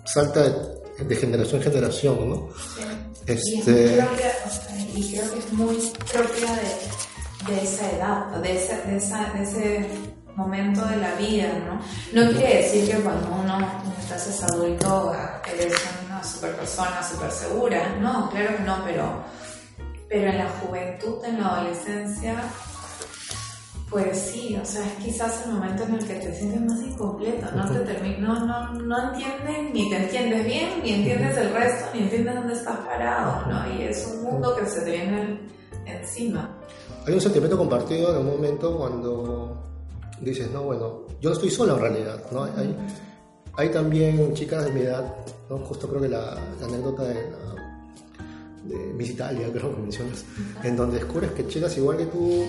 salta 0.05 0.43
de, 0.99 1.17
generación 1.17 1.61
en 1.61 1.71
generación, 1.71 2.31
¿no? 2.31 2.49
Este... 3.27 3.47
Y, 3.47 3.63
creo 3.63 4.09
que, 4.17 4.99
y 4.99 5.13
creo 5.13 5.33
que 5.33 5.39
es 5.39 5.53
muy 5.53 5.77
propia 6.13 6.55
de, 6.57 7.53
de 7.53 7.63
esa 7.63 7.91
edad, 7.91 8.41
de, 8.41 8.57
ese, 8.57 8.77
de, 8.83 8.97
esa, 8.97 9.33
de 9.35 9.43
ese 9.43 9.89
momento 10.37 10.85
de 10.87 10.97
la 10.97 11.15
vida, 11.17 11.53
¿no? 11.67 11.81
No 12.13 12.33
quiere 12.33 12.63
decir 12.63 12.89
que 12.89 13.03
cuando 13.03 13.29
uno 13.29 13.83
estás 14.01 14.43
adulto 14.45 15.13
eres 15.53 15.75
una 16.06 16.06
super 16.27 16.55
persona, 16.57 17.03
super 17.03 17.31
segura, 17.31 17.97
no, 18.01 18.29
claro 18.31 18.57
que 18.57 18.63
no, 18.65 18.77
pero, 18.85 19.25
pero 20.09 20.31
en 20.31 20.39
la 20.39 20.49
juventud, 20.49 21.25
en 21.25 21.41
la 21.41 21.49
adolescencia, 21.49 22.43
pues 23.91 24.19
sí, 24.19 24.59
o 24.61 24.65
sea, 24.65 24.85
es 24.85 24.93
quizás 25.05 25.47
el 25.47 25.53
momento 25.53 25.85
en 25.85 25.95
el 25.95 26.07
que 26.07 26.15
te 26.15 26.35
sientes 26.35 26.61
más 26.61 26.83
incompleto, 26.83 27.47
no 27.53 27.65
te 27.71 28.19
no, 28.19 28.45
no, 28.45 28.73
no 28.73 29.11
entiendes, 29.11 29.73
ni 29.73 29.89
te 29.89 29.97
entiendes 29.97 30.45
bien, 30.45 30.83
ni 30.83 30.93
entiendes 30.95 31.37
el 31.39 31.53
resto, 31.53 31.87
ni 31.95 32.01
entiendes 32.01 32.35
dónde 32.35 32.55
estás 32.55 32.79
parado, 32.79 33.47
¿no? 33.47 33.73
Y 33.73 33.83
es 33.83 34.07
un 34.13 34.25
mundo 34.25 34.57
que 34.57 34.67
se 34.67 34.81
te 34.81 34.91
viene 34.91 35.41
encima. 35.87 36.51
Hay 37.07 37.15
un 37.15 37.21
sentimiento 37.21 37.57
compartido 37.57 38.11
en 38.11 38.27
un 38.27 38.33
momento 38.33 38.77
cuando 38.77 39.63
dices, 40.21 40.51
no, 40.51 40.63
bueno, 40.63 41.03
yo 41.21 41.31
no 41.31 41.35
estoy 41.35 41.51
sola 41.51 41.75
en 41.75 41.81
realidad, 41.81 42.23
¿no? 42.33 42.43
Hay, 42.43 42.77
hay 43.57 43.71
también 43.71 44.35
chicas 44.35 44.65
de 44.65 44.73
mi 44.73 44.81
edad, 44.81 45.15
¿no? 45.49 45.59
Justo 45.59 45.89
creo 45.89 46.03
que 46.03 46.09
la, 46.09 46.37
anécdota 46.63 47.05
de, 47.05 47.15
de 48.65 48.77
Miss 48.95 49.11
Italia, 49.11 49.49
creo 49.53 49.75
que 49.75 49.81
mencionas, 49.81 50.25
en 50.63 50.77
donde 50.77 50.99
descubres 50.99 51.31
que 51.33 51.47
chicas 51.47 51.77
igual 51.77 51.97
que 51.97 52.07
tú 52.07 52.45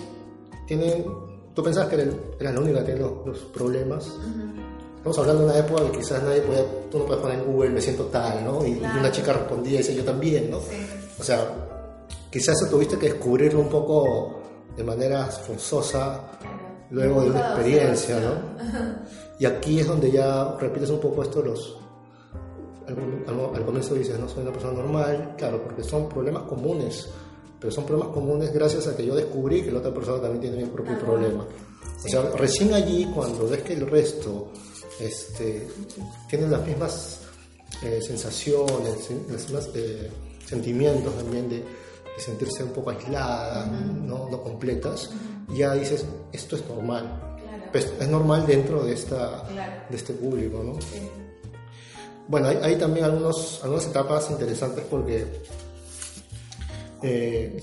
tienen, 0.67 1.05
tú 1.53 1.63
pensabas 1.63 1.89
que 1.89 1.95
eras, 1.95 2.53
la 2.53 2.59
única 2.59 2.79
que 2.79 2.85
tiene 2.93 2.99
los, 2.99 3.39
problemas. 3.53 4.11
Estamos 4.97 5.19
hablando 5.19 5.43
de 5.43 5.49
una 5.49 5.59
época 5.59 5.91
que 5.91 5.99
quizás 5.99 6.21
nadie 6.23 6.41
podía, 6.41 6.65
tú 6.91 6.99
no 6.99 7.05
puedes 7.05 7.21
poner 7.21 7.39
en 7.39 7.45
Google, 7.45 7.69
me 7.69 7.81
siento 7.81 8.05
tal, 8.05 8.43
¿no? 8.43 8.65
Y, 8.65 8.73
una 8.73 9.11
chica 9.11 9.31
respondía 9.31 9.75
y 9.75 9.77
dice, 9.77 9.95
yo 9.95 10.03
también, 10.03 10.51
¿no? 10.51 10.57
O 10.57 11.23
sea, 11.23 11.49
quizás 12.29 12.57
tuviste 12.69 12.97
que 12.97 13.11
descubrirlo 13.13 13.61
un 13.61 13.69
poco 13.69 14.41
de 14.75 14.83
manera 14.83 15.25
forzosa 15.27 16.21
luego 16.89 17.21
de 17.21 17.29
una 17.29 17.39
experiencia, 17.39 18.19
¿no? 18.19 18.97
Y 19.39 19.45
aquí 19.45 19.80
es 19.80 19.88
donde 19.88 20.12
ya 20.12 20.56
repites 20.60 20.89
un 20.89 21.00
poco 21.00 21.23
esto 21.23 21.41
los... 21.41 21.78
Al, 22.88 23.56
al 23.56 23.65
comienzo 23.65 23.95
dices, 23.95 24.17
no 24.17 24.30
soy 24.30 24.43
una 24.43 24.52
persona 24.52 24.73
normal, 24.73 25.36
claro, 25.38 25.62
porque 25.62 25.84
son 25.84 26.08
problemas 26.08 26.43
comunes 26.43 27.10
pero 27.60 27.71
son 27.71 27.86
problemas 27.86 28.13
comunes 28.13 28.54
gracias 28.54 28.88
a 28.88 28.95
que 28.95 29.06
yo 29.06 29.15
descubrí 29.15 29.63
que 29.63 29.71
la 29.71 29.80
otra 29.80 29.93
persona 29.93 30.21
también 30.21 30.41
tiene 30.41 30.63
mi 30.63 30.69
propio 30.69 30.97
problema. 31.00 31.45
O 32.06 32.08
sea, 32.08 32.21
recién 32.36 32.73
allí, 32.73 33.06
cuando 33.13 33.47
ves 33.47 33.63
que 33.63 33.73
el 33.73 33.88
resto 33.88 34.52
este, 35.00 35.67
tiene 36.30 36.47
las 36.47 36.65
mismas 36.65 37.21
eh, 37.84 38.00
sensaciones, 38.02 39.10
los 39.30 39.41
mismos 39.41 39.69
eh, 39.73 40.10
sentimientos 40.45 41.15
también 41.15 41.50
de, 41.50 41.63
sentirse 42.17 42.63
un 42.63 42.71
poco 42.71 42.89
aislada, 42.89 43.67
¿no? 43.67 44.28
no, 44.28 44.41
completas, 44.41 45.12
ya 45.54 45.76
dices, 45.76 46.04
esto 46.32 46.56
es 46.56 46.67
normal. 46.67 47.26
Pues, 47.71 47.93
es 47.99 48.07
normal 48.07 48.45
dentro 48.45 48.83
de, 48.83 48.93
esta, 48.93 49.43
de 49.89 49.95
este 49.95 50.13
público, 50.13 50.63
¿no? 50.63 50.79
Bueno, 52.27 52.47
hay, 52.47 52.57
hay, 52.61 52.75
también 52.75 53.05
algunos, 53.05 53.61
algunas 53.63 53.87
etapas 53.87 54.29
interesantes 54.31 54.83
porque 54.89 55.25
eh, 57.01 57.61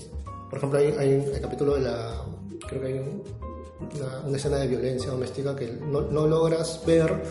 por 0.49 0.57
ejemplo, 0.57 0.79
hay, 0.79 0.95
hay, 0.97 1.13
un 1.15 1.41
capítulo 1.41 1.75
de 1.75 1.81
la. 1.81 2.23
Creo 2.67 2.81
que 2.81 2.87
hay 2.87 2.99
una, 4.25 4.37
escena 4.37 4.57
de 4.57 4.67
violencia 4.67 5.11
doméstica 5.11 5.55
que 5.55 5.67
no, 5.67 6.01
no 6.01 6.27
logras 6.27 6.81
ver, 6.85 7.21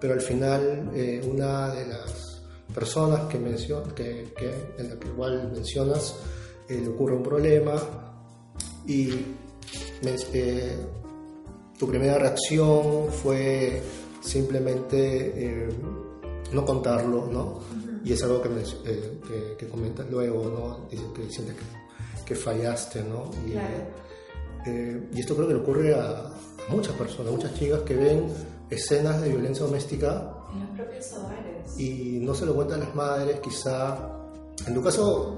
pero 0.00 0.14
al 0.14 0.20
final 0.20 0.90
eh, 0.94 1.26
una 1.26 1.72
de 1.74 1.86
las 1.86 2.42
personas 2.74 3.22
que, 3.22 3.38
mencion, 3.38 3.90
que, 3.92 4.32
que, 4.36 4.52
en 4.78 4.90
la 4.90 4.96
que 4.98 5.08
igual 5.08 5.50
mencionas 5.52 6.16
eh, 6.68 6.80
le 6.80 6.88
ocurre 6.88 7.16
un 7.16 7.22
problema 7.22 7.76
y 8.86 9.10
eh, 10.02 10.76
tu 11.84 11.90
primera 11.90 12.18
reacción 12.18 13.10
fue 13.10 13.82
simplemente 14.22 15.32
eh, 15.36 15.68
no 16.52 16.64
contarlo, 16.64 17.26
¿no? 17.30 17.60
Y 18.02 18.14
es 18.14 18.22
algo 18.22 18.40
que, 18.40 18.48
eh, 18.86 19.56
que, 19.58 19.68
comentas 19.68 20.08
luego, 20.10 20.44
¿no? 20.48 20.88
Dices 20.90 21.06
que 21.14 21.30
sientes 21.30 21.56
que, 22.24 22.34
fallaste, 22.34 23.04
¿no? 23.04 23.30
Y, 23.46 23.52
y, 25.14 25.20
esto 25.20 25.34
creo 25.34 25.48
que 25.48 25.54
le 25.54 25.60
ocurre 25.60 25.94
a, 25.94 26.32
muchas 26.70 26.94
personas, 26.94 27.32
muchas 27.32 27.52
chicas 27.54 27.80
que 27.82 27.94
ven 27.94 28.28
escenas 28.70 29.20
de 29.20 29.28
violencia 29.28 29.66
doméstica 29.66 30.32
en 30.54 30.60
los 30.60 30.70
propios 30.70 31.12
hogares. 31.12 31.78
y 31.78 32.18
no 32.22 32.34
se 32.34 32.46
lo 32.46 32.54
cuentan 32.54 32.80
las 32.80 32.94
madres, 32.94 33.40
quizá. 33.40 33.98
En 34.66 34.72
tu 34.72 34.82
caso 34.82 35.36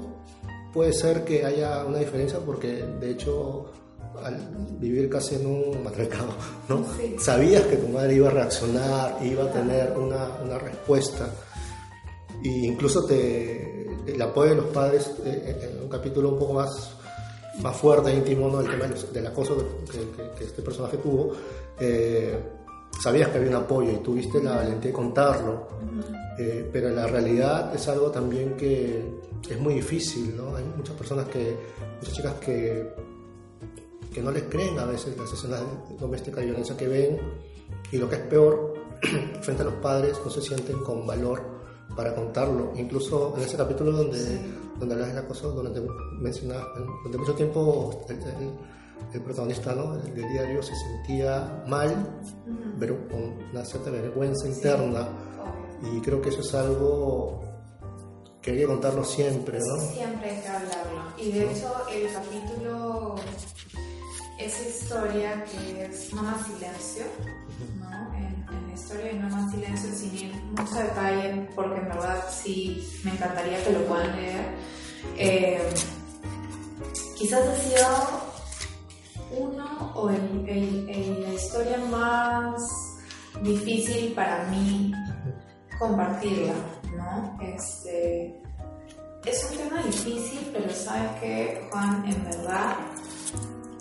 puede 0.72 0.92
ser 0.92 1.24
que 1.24 1.44
haya 1.44 1.84
una 1.84 1.98
diferencia 1.98 2.38
porque 2.38 2.84
de 3.00 3.10
hecho 3.10 3.72
al 4.24 4.36
vivir 4.78 5.08
casi 5.08 5.36
en 5.36 5.46
un 5.46 5.82
matriarcado, 5.84 6.34
¿no? 6.68 6.84
Sabías 7.18 7.62
que 7.62 7.76
tu 7.76 7.88
madre 7.88 8.14
iba 8.14 8.28
a 8.28 8.32
reaccionar, 8.32 9.18
iba 9.22 9.44
a 9.44 9.52
tener 9.52 9.96
una, 9.96 10.28
una 10.44 10.58
respuesta. 10.58 11.28
E 12.42 12.48
incluso 12.48 13.04
te, 13.06 13.86
el 14.06 14.22
apoyo 14.22 14.50
de 14.50 14.56
los 14.56 14.66
padres, 14.66 15.10
eh, 15.24 15.42
eh, 15.46 15.70
en 15.72 15.82
un 15.82 15.88
capítulo 15.88 16.30
un 16.30 16.38
poco 16.38 16.54
más, 16.54 16.96
más 17.60 17.76
fuerte, 17.76 18.14
íntimo, 18.14 18.48
¿no? 18.48 18.60
el 18.60 18.70
tema 18.70 18.86
del 18.86 19.26
acoso 19.26 19.56
que, 19.90 20.44
este 20.44 20.62
personaje 20.62 20.98
tuvo, 20.98 21.32
eh, 21.78 22.38
sabías 23.02 23.30
que 23.30 23.38
había 23.38 23.50
un 23.50 23.56
apoyo 23.56 23.92
y 23.92 23.96
tuviste 23.96 24.42
la 24.42 24.56
valentía 24.56 24.90
de 24.90 24.96
contarlo, 24.96 25.68
pero 26.70 26.90
la 26.90 27.06
realidad 27.06 27.74
es 27.74 27.88
algo 27.88 28.10
también 28.10 28.56
que 28.56 29.02
es 29.48 29.58
muy 29.58 29.74
difícil, 29.74 30.36
¿no? 30.36 30.54
Hay 30.54 30.64
muchas 30.76 30.94
personas 30.94 31.26
que, 31.28 31.56
muchas 31.98 32.14
chicas 32.14 32.34
que 32.34 32.92
que 34.16 34.22
no 34.22 34.30
les 34.30 34.44
creen 34.44 34.78
a 34.78 34.86
veces 34.86 35.14
las 35.18 35.30
escenas 35.30 35.60
domésticas 36.00 36.40
de 36.40 36.46
violencia 36.46 36.74
que 36.74 36.88
ven 36.88 37.20
y 37.92 37.98
lo 37.98 38.08
que 38.08 38.14
es 38.14 38.22
peor, 38.22 38.72
frente 39.42 39.60
a 39.60 39.66
los 39.66 39.74
padres 39.74 40.18
no 40.24 40.30
se 40.30 40.40
sienten 40.40 40.78
con 40.78 41.06
valor 41.06 41.42
para 41.94 42.14
contarlo. 42.14 42.72
Incluso 42.76 43.34
en 43.36 43.42
ese 43.42 43.58
capítulo 43.58 43.92
donde, 43.92 44.40
donde 44.78 44.94
hablas 44.94 45.08
del 45.08 45.18
acoso, 45.18 45.52
donde 45.52 45.86
mencionas, 46.18 46.64
donde 47.02 47.18
mucho 47.18 47.34
tiempo 47.34 48.06
el, 49.12 49.20
protagonista 49.20 49.74
¿no? 49.74 49.98
del, 49.98 50.14
diario 50.14 50.62
se 50.62 50.74
sentía 50.74 51.62
mal, 51.68 52.18
pero 52.80 52.96
con 53.08 53.34
una 53.52 53.66
cierta 53.66 53.90
vergüenza 53.90 54.48
interna. 54.48 55.08
Y 55.92 56.00
creo 56.00 56.22
que 56.22 56.30
eso 56.30 56.40
es 56.40 56.54
algo 56.54 57.42
que 58.40 58.52
hay 58.52 58.56
que 58.56 58.66
contarlo 58.66 59.04
siempre, 59.04 59.58
¿no? 59.58 59.78
Siempre 59.92 60.30
hay 60.30 60.40
que 60.40 60.48
hablarlo. 60.48 61.02
Y 61.18 61.32
de 61.32 61.52
hecho, 61.52 61.70
el 61.92 62.10
capítulo 62.10 63.16
esa 64.38 64.68
historia 64.68 65.44
que 65.44 65.86
es 65.86 66.12
No 66.12 66.22
más 66.22 66.46
silencio, 66.46 67.04
¿no? 67.78 68.14
En, 68.14 68.36
la 68.68 68.74
historia 68.74 69.06
de 69.06 69.14
No 69.14 69.28
más 69.30 69.50
silencio, 69.50 69.90
sin 69.94 70.14
ir 70.14 70.34
mucho 70.56 70.74
detalle, 70.74 71.48
porque 71.54 71.80
en 71.80 71.88
verdad 71.88 72.24
sí 72.30 72.86
me 73.04 73.12
encantaría 73.12 73.62
que 73.64 73.72
lo 73.72 73.84
puedan 73.86 74.14
leer. 74.16 74.44
Eh, 75.16 75.74
quizás 77.16 77.40
ha 77.46 77.56
sido 77.56 77.86
uno 79.38 79.92
o 79.94 80.10
el, 80.10 81.22
la 81.22 81.34
historia 81.34 81.78
más 81.90 82.62
difícil 83.42 84.12
para 84.12 84.44
mí 84.44 84.92
compartirla, 85.78 86.54
¿no? 86.96 87.38
Este, 87.42 88.42
es 89.24 89.48
un 89.50 89.58
tema 89.58 89.82
difícil, 89.82 90.50
pero 90.52 90.72
sabes 90.72 91.10
que, 91.20 91.68
Juan, 91.70 92.04
en 92.06 92.24
verdad 92.24 92.76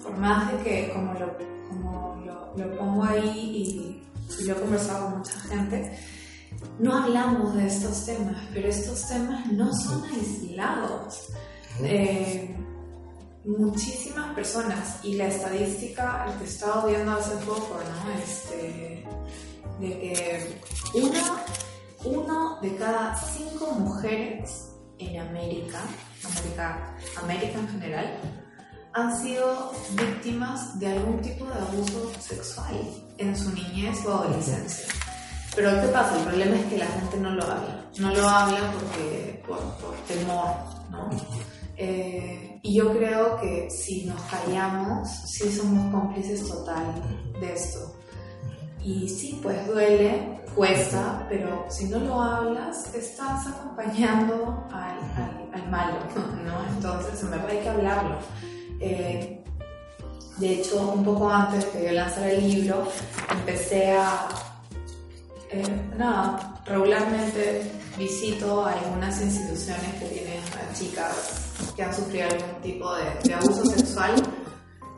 por 0.05 0.17
más 0.17 0.51
de 0.51 0.63
que 0.63 0.93
como 0.93 1.13
lo, 1.13 1.37
como 1.67 2.23
lo, 2.55 2.77
pongo 2.77 3.03
ahí 3.03 4.01
y, 4.39 4.45
lo 4.45 4.53
he 4.53 4.59
conversado 4.59 5.05
con 5.05 5.17
mucha 5.19 5.39
gente, 5.41 5.97
no 6.79 6.97
hablamos 6.97 7.55
de 7.55 7.67
estos 7.67 8.05
temas, 8.05 8.37
pero 8.53 8.67
estos 8.67 9.07
temas 9.07 9.51
no 9.51 9.71
son 9.73 10.03
aislados. 10.05 11.29
Eh, 11.81 12.55
muchísimas 13.45 14.33
personas 14.33 14.99
y 15.03 15.15
la 15.15 15.27
estadística, 15.27 16.25
el 16.27 16.39
que 16.39 16.45
estaba 16.45 16.85
viendo 16.85 17.11
hace 17.11 17.35
poco, 17.45 17.79
¿no? 17.79 18.11
Este, 18.19 19.05
de 19.79 19.89
que 19.99 20.61
uno, 20.95 21.19
uno 22.03 22.61
de 22.61 22.75
cada 22.75 23.15
cinco 23.15 23.71
mujeres 23.73 24.71
en 24.97 25.19
América, 25.19 25.81
América, 26.23 26.95
América 27.21 27.59
en 27.59 27.67
general, 27.69 28.44
han 28.95 29.21
sido 29.21 29.71
víctimas 29.91 30.79
de 30.79 30.87
algún 30.87 31.21
tipo 31.21 31.45
de 31.45 31.53
abuso 31.53 32.11
sexual 32.19 32.75
en 33.17 33.35
su 33.35 33.51
niñez 33.51 34.05
o 34.05 34.13
adolescencia. 34.13 34.87
Pero 35.53 35.69
¿qué 35.81 35.87
pasa? 35.87 36.17
El 36.17 36.23
problema 36.23 36.55
es 36.55 36.65
que 36.67 36.77
la 36.77 36.87
gente 36.87 37.17
no 37.17 37.31
lo 37.31 37.43
habla. 37.43 37.85
No 37.99 38.13
lo 38.13 38.27
habla 38.27 38.71
porque, 38.71 39.43
por, 39.45 39.59
temor, 40.07 40.47
¿no? 40.89 41.09
Eh, 41.77 42.59
y 42.63 42.75
yo 42.75 42.93
creo 42.93 43.37
que 43.41 43.69
si 43.69 44.05
nos 44.05 44.21
callamos, 44.23 45.09
sí 45.09 45.51
somos 45.51 45.91
cómplices 45.93 46.47
total 46.47 46.85
de 47.39 47.53
esto. 47.53 47.97
Y 48.81 49.09
sí, 49.09 49.39
pues 49.43 49.67
duele, 49.67 50.41
cuesta, 50.55 51.25
pero 51.27 51.65
si 51.69 51.89
no 51.89 51.99
lo 51.99 52.21
hablas, 52.21 52.93
estás 52.95 53.47
acompañando 53.47 54.65
al, 54.71 54.99
al, 55.21 55.49
al 55.53 55.69
malo, 55.69 55.97
¿no? 56.45 56.75
Entonces, 56.75 57.21
en 57.23 57.31
verdad 57.31 57.49
hay 57.49 57.59
que 57.59 57.69
hablarlo. 57.69 58.19
Eh, 58.79 59.43
de 60.37 60.53
hecho, 60.53 60.91
un 60.91 61.03
poco 61.03 61.29
antes 61.29 61.63
que 61.65 61.85
yo 61.85 61.91
lanzara 61.91 62.31
el 62.31 62.49
libro, 62.49 62.87
empecé 63.31 63.91
a, 63.91 64.27
eh, 65.49 65.63
nada, 65.97 66.61
regularmente 66.65 67.71
visito 67.97 68.65
algunas 68.65 69.21
instituciones 69.21 69.93
que 69.99 70.05
tienen 70.07 70.41
a 70.43 70.73
chicas 70.73 71.71
que 71.75 71.83
han 71.83 71.95
sufrido 71.95 72.25
algún 72.25 72.61
tipo 72.61 72.93
de, 72.95 73.33
abuso 73.33 73.65
sexual, 73.65 74.13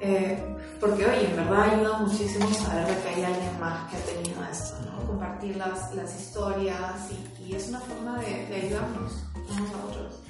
eh, 0.01 0.41
porque 0.79 1.05
oye, 1.05 1.29
en 1.29 1.35
verdad 1.35 1.73
ayuda 1.73 1.99
muchísimo 1.99 2.51
saber 2.53 2.97
que 2.97 3.09
hay 3.09 3.23
alguien 3.23 3.59
más 3.59 3.91
que 3.91 3.97
ha 3.97 3.99
tenido 3.99 4.43
esto, 4.51 4.75
¿no? 4.85 5.05
compartir 5.05 5.55
las, 5.55 5.93
las 5.93 6.19
historias 6.19 7.09
y, 7.11 7.43
y, 7.43 7.55
es 7.55 7.69
una 7.69 7.79
forma 7.79 8.19
de, 8.19 8.47
de 8.47 8.55
ayudarnos 8.55 9.23
unos 9.49 9.71
a 9.71 9.85
otros. 9.87 10.26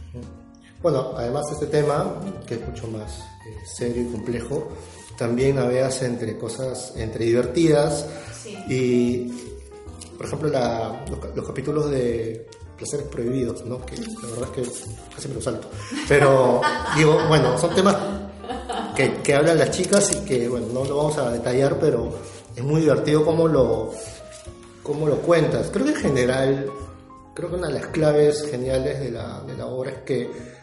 Bueno, 0.81 1.13
además 1.17 1.47
de 1.47 1.53
este 1.53 1.65
tema, 1.67 2.21
que 2.45 2.55
es 2.55 2.67
mucho 2.67 2.87
más 2.87 3.19
eh, 3.19 3.57
serio 3.65 4.03
y 4.03 4.11
complejo, 4.11 4.69
también 5.17 5.55
navegas 5.55 6.03
entre 6.03 6.37
cosas, 6.37 6.93
entre 6.95 7.25
divertidas 7.25 8.05
y, 8.69 9.31
por 10.15 10.27
ejemplo, 10.27 10.49
los, 11.35 11.45
capítulos 11.47 11.89
de 11.89 12.47
placeres 12.77 13.07
prohibidos, 13.07 13.65
¿no? 13.65 13.83
que 13.83 13.97
la 13.97 14.29
verdad 14.29 14.49
es 14.55 14.69
que 14.69 14.89
casi 15.15 15.27
me 15.27 15.33
lo 15.33 15.41
salto. 15.41 15.67
Pero 16.07 16.61
digo, 16.95 17.17
bueno, 17.27 17.57
son 17.57 17.73
temas 17.73 17.95
que, 18.95 19.15
que, 19.23 19.33
hablan 19.33 19.57
las 19.57 19.71
chicas 19.71 20.11
y 20.15 20.25
que, 20.25 20.47
bueno, 20.47 20.67
no 20.71 20.85
lo 20.85 20.97
vamos 20.97 21.17
a 21.17 21.31
detallar, 21.31 21.79
pero 21.79 22.13
es 22.55 22.63
muy 22.63 22.81
divertido 22.81 23.25
cómo 23.25 23.47
lo, 23.47 23.91
cómo 24.83 25.07
lo 25.07 25.17
cuentas. 25.17 25.71
Creo 25.71 25.85
que 25.85 25.93
en 25.93 25.97
general, 25.97 26.69
creo 27.33 27.49
que 27.49 27.55
una 27.55 27.67
de 27.67 27.73
las 27.73 27.87
claves 27.87 28.47
geniales 28.51 28.99
de 28.99 29.09
la, 29.09 29.41
de 29.41 29.57
la 29.57 29.65
obra 29.65 29.89
es 29.89 29.97
que 30.03 30.57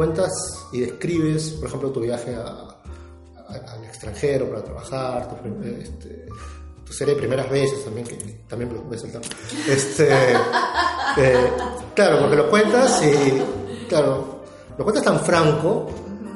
cuentas 0.00 0.32
y 0.72 0.80
describes, 0.80 1.50
por 1.50 1.68
ejemplo, 1.68 1.90
tu 1.90 2.00
viaje 2.00 2.34
al 2.34 3.84
extranjero 3.84 4.48
para 4.48 4.64
trabajar, 4.64 5.28
tu, 5.28 5.62
este, 5.68 6.26
tu, 6.86 6.90
serie 6.90 7.12
de 7.12 7.20
primeras 7.20 7.50
veces 7.50 7.84
también, 7.84 8.06
que 8.06 8.16
también 8.48 8.72
lo 8.72 8.82
puedes 8.82 9.02
saltar. 9.02 9.20
Este, 9.68 10.08
eh, 11.18 11.50
claro, 11.94 12.18
porque 12.18 12.36
lo 12.36 12.48
cuentas 12.48 13.02
y, 13.02 13.86
claro, 13.90 14.40
lo 14.78 14.84
cuentas 14.84 15.04
tan 15.04 15.20
franco 15.20 15.90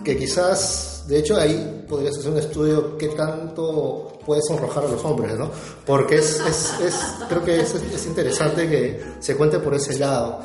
que 0.04 0.14
quizás, 0.14 1.06
de 1.08 1.20
hecho, 1.20 1.40
ahí 1.40 1.73
podrías 1.88 2.16
hacer 2.16 2.30
un 2.30 2.38
estudio 2.38 2.98
qué 2.98 3.08
tanto 3.08 4.18
puedes 4.24 4.46
sonrojar 4.46 4.84
a 4.84 4.88
los 4.88 5.04
hombres, 5.04 5.36
¿no? 5.38 5.50
Porque 5.86 6.16
es, 6.16 6.40
es, 6.40 6.80
es 6.80 6.94
creo 7.28 7.44
que 7.44 7.60
es, 7.60 7.74
es, 7.74 8.06
interesante 8.06 8.68
que 8.68 9.02
se 9.20 9.36
cuente 9.36 9.58
por 9.58 9.74
ese 9.74 9.98
lado. 9.98 10.40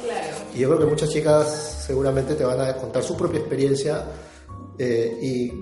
Y 0.54 0.60
yo 0.60 0.70
creo 0.70 0.80
que 0.80 0.86
muchas 0.86 1.10
chicas 1.10 1.84
seguramente 1.86 2.36
te 2.36 2.44
van 2.44 2.62
a 2.62 2.76
contar 2.76 3.04
su 3.04 3.16
propia 3.16 3.40
experiencia 3.40 4.06
eh, 4.78 5.18
y 5.22 5.54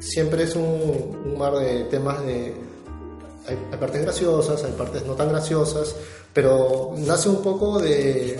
siempre 0.00 0.44
es 0.44 0.54
un, 0.54 1.36
mar 1.38 1.54
de 1.54 1.84
temas 1.84 2.24
de... 2.24 2.54
Hay, 3.46 3.78
partes 3.78 4.02
graciosas, 4.02 4.64
hay 4.64 4.72
partes 4.72 5.04
no 5.04 5.14
tan 5.14 5.28
graciosas, 5.28 5.94
pero 6.32 6.94
nace 6.96 7.28
un 7.28 7.42
poco 7.42 7.78
de, 7.78 8.38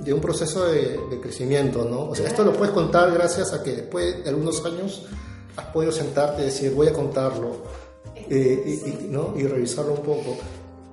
de 0.00 0.12
un 0.12 0.20
proceso 0.20 0.66
de, 0.66 1.20
crecimiento, 1.20 1.84
¿no? 1.84 2.10
O 2.10 2.14
sea, 2.14 2.28
esto 2.28 2.44
lo 2.44 2.52
puedes 2.52 2.72
contar 2.72 3.12
gracias 3.12 3.52
a 3.52 3.62
que 3.62 3.72
después 3.72 4.22
de 4.22 4.30
algunos 4.30 4.64
años 4.64 5.06
has 5.56 5.66
podido 5.66 5.92
sentarte 5.92 6.42
y 6.42 6.44
decir, 6.46 6.74
voy 6.74 6.88
a 6.88 6.92
contarlo 6.92 7.56
eh, 8.28 8.80
y, 8.86 9.04
¿no? 9.08 9.34
y 9.36 9.46
revisarlo 9.46 9.92
un 9.92 10.02
poco. 10.02 10.36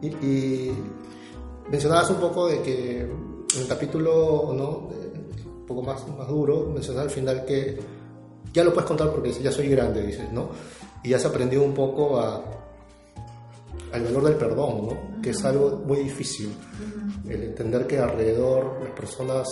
Y, 0.02 0.08
y 0.08 0.78
mencionabas 1.70 2.10
un 2.12 2.18
poco 2.18 2.48
de 2.48 2.62
que 2.62 3.02
en 3.02 3.62
el 3.62 3.68
capítulo 3.68 4.54
¿no? 4.56 4.90
un 5.46 5.66
poco 5.66 5.82
más, 5.82 6.08
más 6.08 6.28
duro, 6.28 6.70
mencionas 6.74 7.04
al 7.04 7.10
final 7.10 7.46
que 7.46 7.80
ya 8.54 8.64
lo 8.64 8.74
puedes 8.74 8.88
contar 8.88 9.12
porque 9.12 9.32
ya 9.32 9.52
soy 9.52 9.68
grande, 9.70 10.06
dices, 10.06 10.32
¿no? 10.32 10.50
y 11.04 11.14
has 11.14 11.26
aprendido 11.26 11.64
un 11.64 11.74
poco 11.74 12.20
a, 12.20 12.44
al 13.92 14.04
valor 14.04 14.24
del 14.24 14.36
perdón, 14.36 14.88
¿no? 14.88 15.22
que 15.22 15.32
es 15.32 15.46
algo 15.46 15.82
muy 15.86 16.00
difícil. 16.00 16.56
El 17.28 17.44
entender 17.44 17.88
que 17.88 18.00
alrededor 18.00 18.80
las 18.82 18.92
personas 18.92 19.48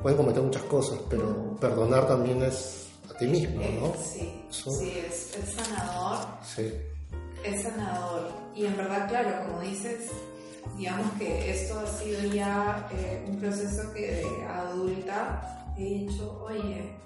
pueden 0.00 0.16
cometer 0.16 0.42
muchas 0.42 0.62
cosas, 0.62 0.98
pero 1.08 1.56
perdonar 1.60 2.06
también 2.06 2.42
es 2.42 2.81
a 3.12 3.18
ti 3.18 3.26
mismo, 3.26 3.60
¿no? 3.60 3.86
Eh, 3.86 3.94
sí, 4.00 4.44
sí 4.50 5.02
es, 5.06 5.36
es, 5.36 5.54
sanador. 5.54 6.26
Sí. 6.44 6.72
Es 7.44 7.62
sanador. 7.62 8.30
Y 8.54 8.66
en 8.66 8.76
verdad, 8.76 9.08
claro, 9.08 9.46
como 9.46 9.60
dices, 9.60 10.10
digamos 10.76 11.10
que 11.18 11.50
esto 11.50 11.80
ha 11.80 11.86
sido 11.86 12.22
ya 12.32 12.88
eh, 12.92 13.24
un 13.28 13.38
proceso 13.38 13.92
que 13.92 14.12
de 14.12 14.44
adulta 14.46 15.74
he 15.76 15.82
dicho, 15.82 16.42
oye, 16.44 16.96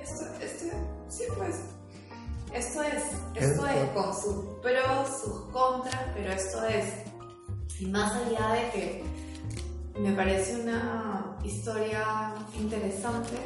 esto, 0.00 0.24
esto, 0.40 0.76
sí, 1.08 1.24
pues, 1.36 1.56
esto 2.52 2.82
es, 2.82 3.02
esto 3.34 3.66
es 3.66 3.90
con 3.90 4.14
sus 4.14 4.44
pros, 4.60 5.20
sus 5.22 5.52
contras, 5.52 6.02
pero 6.14 6.32
esto 6.32 6.64
es. 6.66 6.84
Y 7.80 7.86
más 7.86 8.12
allá 8.12 8.52
de 8.52 8.70
que 8.70 9.04
me 9.98 10.12
parece 10.12 10.60
una 10.60 11.23
historia 11.42 12.34
interesante, 12.58 13.36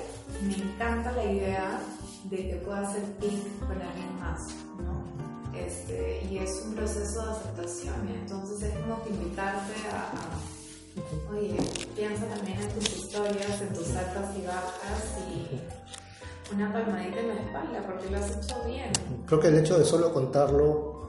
me 0.43 0.55
encanta 0.55 1.12
la 1.12 1.24
idea 1.24 1.80
de 2.24 2.36
que 2.36 2.57
pueda 2.64 2.89
hacer 2.89 3.03
clic 3.18 3.59
con 3.61 3.80
alguien 3.80 4.20
más, 4.20 4.49
¿no? 4.78 5.18
Este, 5.59 6.24
y 6.30 6.39
es 6.39 6.62
un 6.66 6.74
proceso 6.74 7.24
de 7.24 7.30
aceptación, 7.32 8.09
entonces 8.09 8.62
es 8.62 8.78
como 8.80 9.03
que 9.03 9.11
invitarte 9.11 9.72
a, 9.93 11.32
oye, 11.32 11.57
piensa 11.97 12.26
también 12.26 12.61
en 12.61 12.68
tus 12.70 12.97
historias, 12.97 13.61
en 13.61 13.72
tus 13.72 13.89
altas 13.97 14.36
y 14.36 14.47
bajas 14.47 15.18
y 15.30 16.55
una 16.55 16.72
palmadita 16.72 17.20
en 17.20 17.28
la 17.28 17.34
espalda 17.34 17.82
porque 17.86 18.11
lo 18.11 18.18
has 18.18 18.30
hecho 18.30 18.57
bien. 18.66 18.93
Creo 19.26 19.41
que 19.41 19.49
el 19.49 19.59
hecho 19.59 19.78
de 19.78 19.84
solo 19.84 20.12
contarlo 20.12 21.09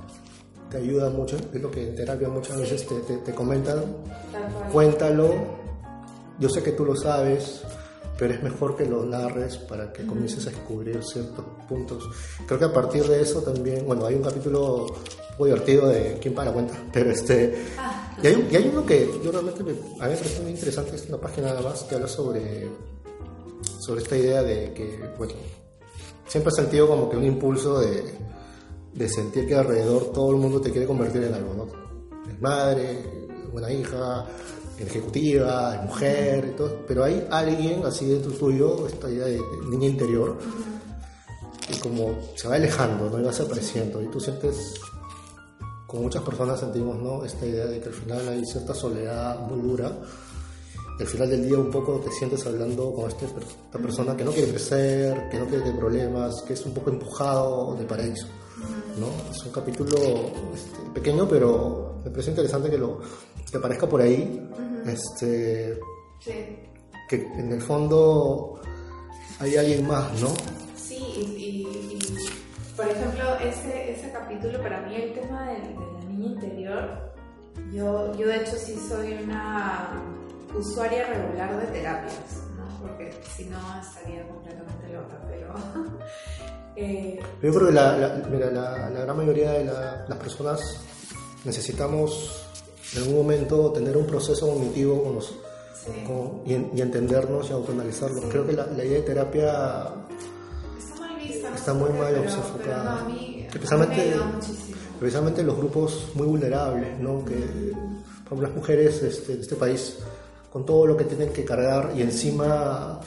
te 0.70 0.78
ayuda 0.78 1.10
mucho, 1.10 1.38
es 1.38 1.62
lo 1.62 1.72
que 1.72 1.90
en 1.90 1.96
terapia 1.96 2.30
muchas 2.30 2.60
veces 2.60 2.88
te, 2.88 3.00
te, 3.02 3.18
te 3.18 3.34
comentan, 3.34 3.84
cuéntalo, 4.72 5.59
yo 6.40 6.50
sé 6.50 6.64
que 6.64 6.72
tú 6.72 6.86
lo 6.86 6.96
sabes, 6.96 7.62
pero 8.18 8.34
es 8.34 8.44
mejor 8.44 8.76
que 8.76 8.86
lo 8.86 9.06
narres 9.06 9.58
para 9.58 9.92
que 9.94 10.06
comiences 10.06 10.46
a 10.48 10.50
descubrir 10.50 11.02
ciertos 11.04 11.46
puntos. 11.68 12.10
Creo 12.46 12.60
que 12.60 12.66
a 12.66 12.74
partir 12.74 13.04
de 13.08 13.22
eso 13.22 13.42
también, 13.42 13.86
bueno, 13.86 14.06
hay 14.06 14.16
un 14.16 14.24
capítulo 14.24 14.88
muy 15.38 15.50
divertido 15.50 15.88
de 15.88 16.18
quién 16.22 16.34
paga 16.34 16.50
la 16.50 16.54
cuenta, 16.54 16.74
pero 16.94 17.12
este, 17.12 17.66
ah, 17.78 18.14
y, 18.22 18.28
hay, 18.28 18.50
y 18.52 18.56
hay, 18.56 18.70
uno 18.72 18.86
que 18.86 19.10
yo 19.24 19.32
realmente 19.32 19.64
me, 19.64 19.72
a 19.72 19.74
mí 19.74 19.80
me 19.82 20.18
parece 20.18 20.42
muy 20.42 20.52
interesante, 20.52 20.96
es 20.96 21.08
una 21.08 21.18
página 21.18 21.48
nada 21.48 21.62
más 21.62 21.84
que 21.84 21.96
habla 21.96 22.08
sobre, 22.08 22.68
sobre 23.80 24.02
esta 24.02 24.18
idea 24.18 24.44
de 24.44 24.74
que, 24.74 25.00
bueno, 25.18 25.34
siempre 26.28 26.52
he 26.52 26.56
sentido 26.56 26.88
como 26.88 27.10
que 27.10 27.16
un 27.16 27.24
impulso 27.24 27.80
de, 27.80 28.04
de 28.94 29.10
sentir 29.10 29.48
que 29.48 29.56
alrededor 29.56 30.12
todo 30.12 30.32
el 30.32 30.38
mundo 30.38 30.60
te 30.60 30.72
quiere 30.72 30.86
convertir 30.86 31.24
en 31.24 31.34
algo, 31.34 31.54
¿no? 31.54 32.30
Es 32.30 32.42
madre, 32.42 33.20
buena 33.52 33.72
hija, 33.72 34.26
ejecutiva, 34.86 35.82
mujer, 35.86 36.52
y 36.54 36.58
todo, 36.58 36.86
pero 36.88 37.04
hay 37.04 37.28
alguien 37.30 37.86
así 37.86 38.06
dentro 38.06 38.32
tuyo, 38.32 38.88
esta 38.88 39.10
idea 39.10 39.26
de, 39.26 39.42
niña 39.70 39.88
interior, 39.88 40.38
que 41.68 41.80
como 41.80 42.18
se 42.36 42.48
va 42.48 42.56
alejando, 42.56 43.10
¿no? 43.10 43.20
Y 43.20 43.24
va 43.24 43.30
desapareciendo, 43.30 44.02
y 44.02 44.08
tú 44.08 44.20
sientes, 44.20 44.74
como 45.86 46.04
muchas 46.04 46.24
personas 46.24 46.60
sentimos, 46.60 46.98
¿no? 46.98 47.26
Esta 47.26 47.46
idea 47.46 47.66
de 47.66 47.80
que 47.80 47.88
al 47.88 47.94
final 47.94 48.28
hay 48.30 48.46
cierta 48.46 48.74
soledad 48.74 49.40
muy 49.48 49.62
dura, 49.62 49.92
al 51.00 51.08
final 51.08 51.30
del 51.30 51.48
día 51.48 51.58
un 51.58 51.72
poco 51.72 52.00
te 52.00 52.12
sientes 52.12 52.46
hablando 52.46 52.94
con 52.94 53.08
este, 53.08 53.26
esta 53.26 53.80
persona 53.80 54.18
que 54.18 54.26
no 54.26 54.32
quiere 54.32 54.52
crecer, 54.52 55.30
que 55.30 55.40
no 55.40 55.46
quiere 55.46 55.64
tener 55.64 55.80
problemas, 55.80 56.42
que 56.42 56.54
es 56.54 56.66
un 56.66 56.74
poco 56.74 56.90
empujado 56.90 57.76
de 57.76 57.86
paraíso. 57.86 58.28
¿No? 58.98 59.32
Es 59.32 59.44
un 59.46 59.52
capítulo 59.52 59.98
este, 60.54 60.80
pequeño, 60.94 61.28
pero 61.28 62.02
me 62.04 62.12
parece 62.12 62.32
interesante 62.32 62.70
que 62.70 62.78
lo 62.78 63.00
que 63.50 63.58
aparezca 63.58 63.88
por 63.88 64.02
ahí. 64.02 64.48
este, 64.86 65.80
Que 67.08 67.16
en 67.16 67.52
el 67.54 67.62
fondo 67.62 68.60
hay 69.40 69.56
alguien 69.58 69.88
más, 69.88 70.22
¿no? 70.22 70.30
Sí, 70.76 70.98
y, 70.98 72.00
por 72.76 72.88
ejemplo, 72.88 73.36
ese, 73.40 73.92
ese 73.92 74.12
capítulo, 74.12 74.62
para 74.62 74.82
mí 74.82 74.96
el 74.96 75.14
tema 75.14 75.48
de, 75.48 75.56
de 75.56 75.94
la 75.94 76.06
niña 76.08 76.28
interior, 76.28 77.14
yo, 77.74 78.16
yo 78.16 78.28
de 78.28 78.38
hecho 78.38 78.56
sí 78.58 78.78
soy 78.88 79.14
una 79.24 79.92
usuaria 80.58 81.08
regular 81.08 81.60
de 81.60 81.68
terapias, 81.68 82.44
¿no? 82.58 82.66
porque 82.82 83.12
si 83.36 83.46
no 83.46 83.58
estaría 83.80 84.28
completamente 84.28 84.90
loca, 84.90 85.22
pero... 85.28 85.54
eh, 86.76 87.20
yo 87.42 87.54
creo 87.54 87.68
que 87.68 87.74
la, 87.74 87.98
la, 87.98 88.18
la, 88.52 88.90
la 88.90 89.02
gran 89.02 89.18
mayoría 89.18 89.52
de 89.52 89.66
las 89.66 90.18
personas 90.18 90.62
necesitamos 91.44 92.46
en 92.94 93.04
algún 93.04 93.18
momento 93.18 93.72
tener 93.72 93.96
un 93.98 94.06
proceso 94.06 94.48
cognitivo 94.48 95.04
con 95.04 95.16
los, 95.16 95.28
sí. 95.28 95.92
con, 96.06 96.42
y, 96.46 96.78
y, 96.78 96.82
entendernos 96.82 97.50
y 97.50 97.54
autoanalizarlo. 97.54 98.22
Sí. 98.22 98.28
Creo 98.30 98.48
que 98.48 98.54
la, 98.54 98.66
idea 98.84 99.00
de 99.00 99.02
terapia 99.02 99.90
está 100.78 101.00
mal 101.00 101.18
vista, 101.18 101.56
está 101.56 101.74
muy 101.74 101.90
mal 101.92 102.16
mí, 103.08 103.48
especialmente, 103.48 104.14
especialmente 104.96 105.44
los 105.44 105.58
grupos 105.58 106.08
muy 106.16 106.28
vulnerables, 106.28 107.00
¿no? 107.00 107.24
que, 107.24 107.74
por 108.28 108.40
las 108.40 108.54
mujeres 108.54 109.02
este, 109.02 109.36
de 109.36 109.42
este 109.42 109.56
país 109.56 109.98
con 110.52 110.66
todo 110.66 110.86
lo 110.86 110.98
que 110.98 111.04
tienen 111.04 111.32
que 111.32 111.46
cargar 111.46 111.92
y 111.96 112.02
encima 112.02 113.00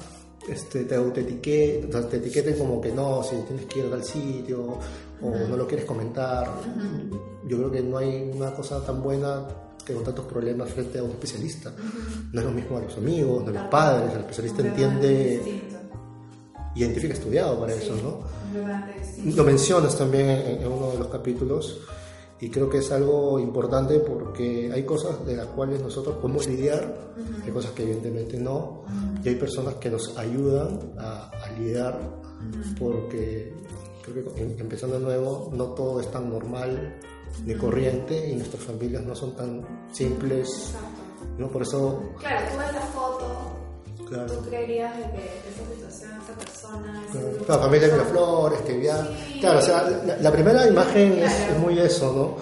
este, 0.49 0.85
te, 0.85 0.99
te, 0.99 1.21
etiqueten, 1.21 1.91
te 2.09 2.17
etiqueten 2.17 2.59
como 2.59 2.81
que 2.81 2.93
no, 2.93 3.23
si 3.23 3.37
tienes 3.47 3.67
que 3.67 3.81
ir 3.81 3.93
al 3.93 4.05
sitio 4.05 4.79
o 5.23 5.27
uh 5.29 5.35
-huh. 5.35 5.49
no 5.49 5.57
lo 5.57 5.67
quieres 5.67 5.87
comentar. 5.87 6.49
Uh 6.49 6.81
-huh. 6.81 7.49
Yo 7.49 7.59
creo 7.59 7.71
que 7.71 7.83
no 7.83 7.99
hay 7.99 8.31
una 8.35 8.53
cosa 8.55 8.85
tan 8.85 9.03
buena 9.03 9.47
que 9.85 9.95
contar 9.95 10.15
tus 10.15 10.25
problemas 10.27 10.71
frente 10.71 10.99
a 10.99 11.03
un 11.03 11.11
especialista. 11.11 11.71
Uh 11.71 11.73
-huh. 11.73 12.33
No 12.33 12.41
es 12.41 12.47
lo 12.47 12.53
mismo 12.53 12.77
a 12.79 12.81
los 12.81 12.97
amigos, 12.97 13.47
a 13.47 13.51
los 13.51 13.63
padres, 13.69 14.13
el 14.15 14.21
especialista 14.21 14.63
entiende, 14.63 15.63
identifica 16.75 17.15
estudiado 17.15 17.61
para 17.61 17.75
sí, 17.75 17.81
eso, 17.83 17.95
¿no? 17.97 19.33
Lo 19.35 19.45
mencionas 19.45 19.97
también 19.97 20.29
en, 20.29 20.63
en 20.63 20.73
uno 20.73 20.93
de 20.93 20.99
los 20.99 21.09
capítulos 21.09 21.81
y 22.43 22.51
creo 22.51 22.69
que 22.69 22.79
es 22.79 22.91
algo 22.91 23.39
importante 23.39 24.01
porque 24.01 24.69
hay 24.75 24.83
cosas 24.85 25.25
de 25.25 25.37
las 25.37 25.47
cuales 25.47 25.81
nosotros 25.81 26.17
podemos 26.17 26.49
lidiar, 26.49 27.13
uh 27.17 27.21
-huh. 27.21 27.45
hay 27.45 27.53
cosas 27.53 27.71
que 27.71 27.85
evidentemente 27.85 28.37
no, 28.37 28.57
uh 28.59 28.85
-huh. 28.89 29.25
y 29.25 29.29
hay 29.29 29.35
personas 29.37 29.77
que 29.77 29.89
nos 29.89 30.19
ayudan 30.19 30.93
a, 30.99 31.31
a 31.31 31.53
lidiar 31.53 32.01
uh 32.01 32.57
-huh. 32.57 32.79
porque 32.81 33.55
creo 34.03 34.35
que 34.35 34.43
empezando 34.59 34.99
de 34.99 35.05
nuevo 35.05 35.51
no 35.53 35.67
todo 35.67 36.01
es 36.01 36.11
tan 36.11 36.29
normal 36.31 36.99
ni 37.47 37.55
corriente 37.55 38.29
y 38.29 38.35
nuestras 38.35 38.65
familias 38.65 39.05
no 39.05 39.15
son 39.15 39.37
tan 39.37 39.89
simples, 39.93 40.75
¿no? 41.39 41.49
Por 41.49 41.63
eso... 41.63 42.03
Claro, 42.19 42.45
tú 42.51 42.59
ves 42.59 42.73
la 42.75 42.81
foto 42.93 43.12
Claro. 44.13 44.31
¿Tú 44.31 44.49
creerías 44.49 44.95
de 44.95 45.05
que 45.05 45.41
esa 45.49 45.75
situación, 45.75 46.11
esa 46.23 46.35
persona... 46.35 47.03
Claro, 47.11 47.29
la 47.49 47.59
familia 47.59 47.87
de 47.89 47.93
Miraflores, 47.95 48.61
que 48.61 48.77
viaja... 48.77 49.09
Sí. 49.27 49.41
Claro, 49.41 49.59
o 49.59 49.63
sea, 49.63 50.03
la, 50.05 50.17
la 50.19 50.33
primera 50.33 50.69
imagen 50.69 51.15
claro. 51.15 51.27
es, 51.27 51.51
es, 51.51 51.59
muy 51.59 51.79
eso, 51.79 52.13
¿no? 52.13 52.37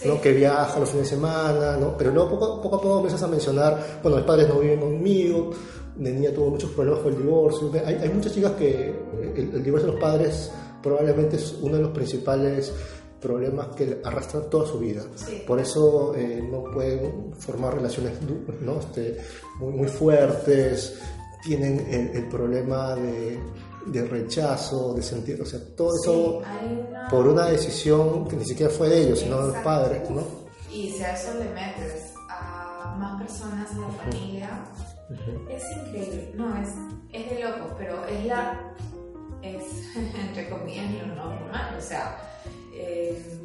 Sí. 0.00 0.06
¿no? 0.06 0.20
Que 0.20 0.32
viaja 0.32 0.78
los 0.78 0.88
fines 0.88 1.10
de 1.10 1.16
semana, 1.16 1.76
¿no? 1.78 1.96
Pero 1.96 2.12
luego 2.12 2.30
poco, 2.30 2.62
poco 2.62 2.76
a 2.76 2.80
poco 2.80 2.96
empiezas 2.98 3.22
a 3.24 3.26
mencionar, 3.26 3.98
bueno, 4.02 4.18
mis 4.18 4.26
padres 4.26 4.48
no 4.48 4.60
viven 4.60 4.78
conmigo, 4.78 5.50
de 5.96 6.12
niña 6.12 6.30
tuvo 6.30 6.50
muchos 6.50 6.70
problemas 6.70 7.02
con 7.02 7.12
el 7.12 7.18
divorcio. 7.18 7.72
Hay, 7.84 7.94
hay 7.96 8.08
muchas 8.10 8.32
chicas 8.32 8.52
que 8.52 8.94
el, 9.34 9.50
el 9.52 9.64
divorcio 9.64 9.88
de 9.88 9.92
los 9.94 10.00
padres 10.00 10.52
probablemente 10.80 11.36
es 11.36 11.56
uno 11.60 11.76
de 11.76 11.82
los 11.82 11.90
principales 11.90 12.72
problemas 13.20 13.68
que 13.68 14.00
arrastran 14.04 14.48
toda 14.50 14.66
su 14.66 14.78
vida. 14.78 15.02
Sí. 15.14 15.42
Por 15.46 15.58
eso 15.60 16.14
eh, 16.14 16.46
no 16.50 16.64
pueden 16.64 17.32
formar 17.34 17.74
relaciones 17.74 18.12
¿no? 18.60 18.78
este, 18.80 19.18
muy, 19.58 19.72
muy 19.72 19.88
fuertes, 19.88 21.00
tienen 21.42 21.78
el, 21.88 22.16
el 22.16 22.28
problema 22.28 22.94
de, 22.94 23.38
de, 23.86 24.04
rechazo, 24.04 24.94
de 24.94 25.02
sentir, 25.02 25.40
o 25.40 25.46
sea, 25.46 25.60
todo 25.76 25.92
sí, 25.92 25.98
eso 26.02 26.38
una... 26.88 27.08
por 27.08 27.26
una 27.28 27.46
decisión 27.46 28.26
que 28.26 28.36
ni 28.36 28.44
siquiera 28.44 28.70
fue 28.72 28.88
de 28.88 29.02
ellos, 29.04 29.20
sino 29.20 29.40
de 29.46 29.52
los 29.52 29.62
padres, 29.62 30.10
¿no? 30.10 30.22
Y 30.72 30.90
si 30.90 31.02
a 31.02 31.14
eso 31.14 31.32
le 31.38 31.48
metes 31.50 32.12
a 32.28 32.96
más 32.98 33.22
personas 33.22 33.70
en 33.72 33.80
la 33.80 33.88
familia, 33.88 34.64
uh 35.08 35.12
-huh. 35.14 35.50
es 35.50 35.62
increíble, 35.76 36.32
no, 36.34 36.56
es, 36.56 36.68
es 37.12 37.30
de 37.30 37.44
loco, 37.44 37.74
pero 37.78 38.04
es 38.06 38.26
la, 38.26 38.74
es, 39.42 39.62
entre 40.28 40.50
comillas, 40.50 40.90
lo 40.92 41.14
normal, 41.14 41.76
o 41.78 41.80
sea, 41.80 42.18
eh, 42.78 43.40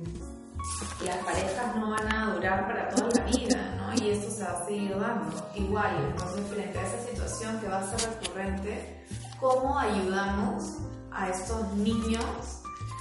las 1.05 1.17
parejas 1.17 1.75
no 1.75 1.91
van 1.91 2.13
a 2.13 2.34
durar 2.34 2.67
para 2.67 2.89
toda 2.89 3.09
la 3.09 3.25
vida, 3.25 3.75
¿no? 3.77 3.93
Y 4.03 4.11
esto 4.11 4.32
se 4.32 4.43
va 4.43 4.51
a 4.51 4.65
seguir 4.65 4.99
dando. 4.99 5.49
Igual, 5.55 5.95
entonces, 6.09 6.45
frente 6.47 6.79
a 6.79 6.88
esa 6.88 7.07
situación 7.09 7.59
que 7.59 7.67
va 7.67 7.79
a 7.79 7.97
ser 7.97 8.09
recurrente, 8.09 9.03
¿cómo 9.39 9.77
ayudamos 9.79 10.77
a 11.11 11.29
estos 11.29 11.73
niños 11.73 12.23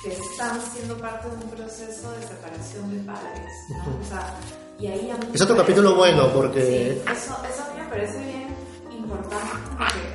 que 0.03 0.13
están 0.13 0.61
siendo 0.73 0.97
parte 0.97 1.29
de 1.29 1.35
un 1.35 1.51
proceso 1.51 2.11
de 2.13 2.27
separación 2.27 2.91
de 2.91 3.05
padres, 3.05 3.53
¿no? 3.69 4.01
O 4.01 4.05
sea, 4.09 4.35
y 4.79 4.87
ahí 4.87 5.13
Es 5.35 5.43
otro 5.43 5.57
capítulo 5.57 5.95
parece, 5.95 6.17
bueno 6.17 6.33
porque... 6.33 7.03
Sí, 7.05 7.13
eso, 7.13 7.37
eso 7.45 7.65
a 7.65 7.75
mí 7.75 7.83
me 7.83 7.89
parece 7.89 8.19
bien 8.19 8.57
importante 8.91 9.47
porque 9.77 10.10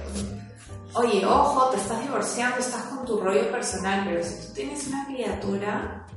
oye, 0.96 1.26
ojo, 1.26 1.70
te 1.70 1.78
estás 1.78 2.02
divorciando, 2.02 2.58
estás 2.60 2.84
con 2.84 3.06
tu 3.06 3.20
rollo 3.20 3.52
personal, 3.52 4.04
pero 4.06 4.24
si 4.24 4.48
tú 4.48 4.54
tienes 4.54 4.88
una 4.88 5.06
criatura, 5.06 6.08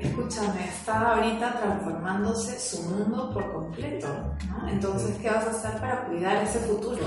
escúchame, 0.00 0.68
está 0.68 1.14
ahorita 1.14 1.60
transformándose 1.60 2.58
su 2.58 2.82
mundo 2.82 3.30
por 3.32 3.52
completo, 3.52 4.08
¿no? 4.48 4.68
Entonces, 4.68 5.16
¿qué 5.20 5.28
vas 5.28 5.46
a 5.46 5.50
hacer 5.50 5.80
para 5.80 6.06
cuidar 6.06 6.44
ese 6.44 6.58
futuro? 6.60 6.98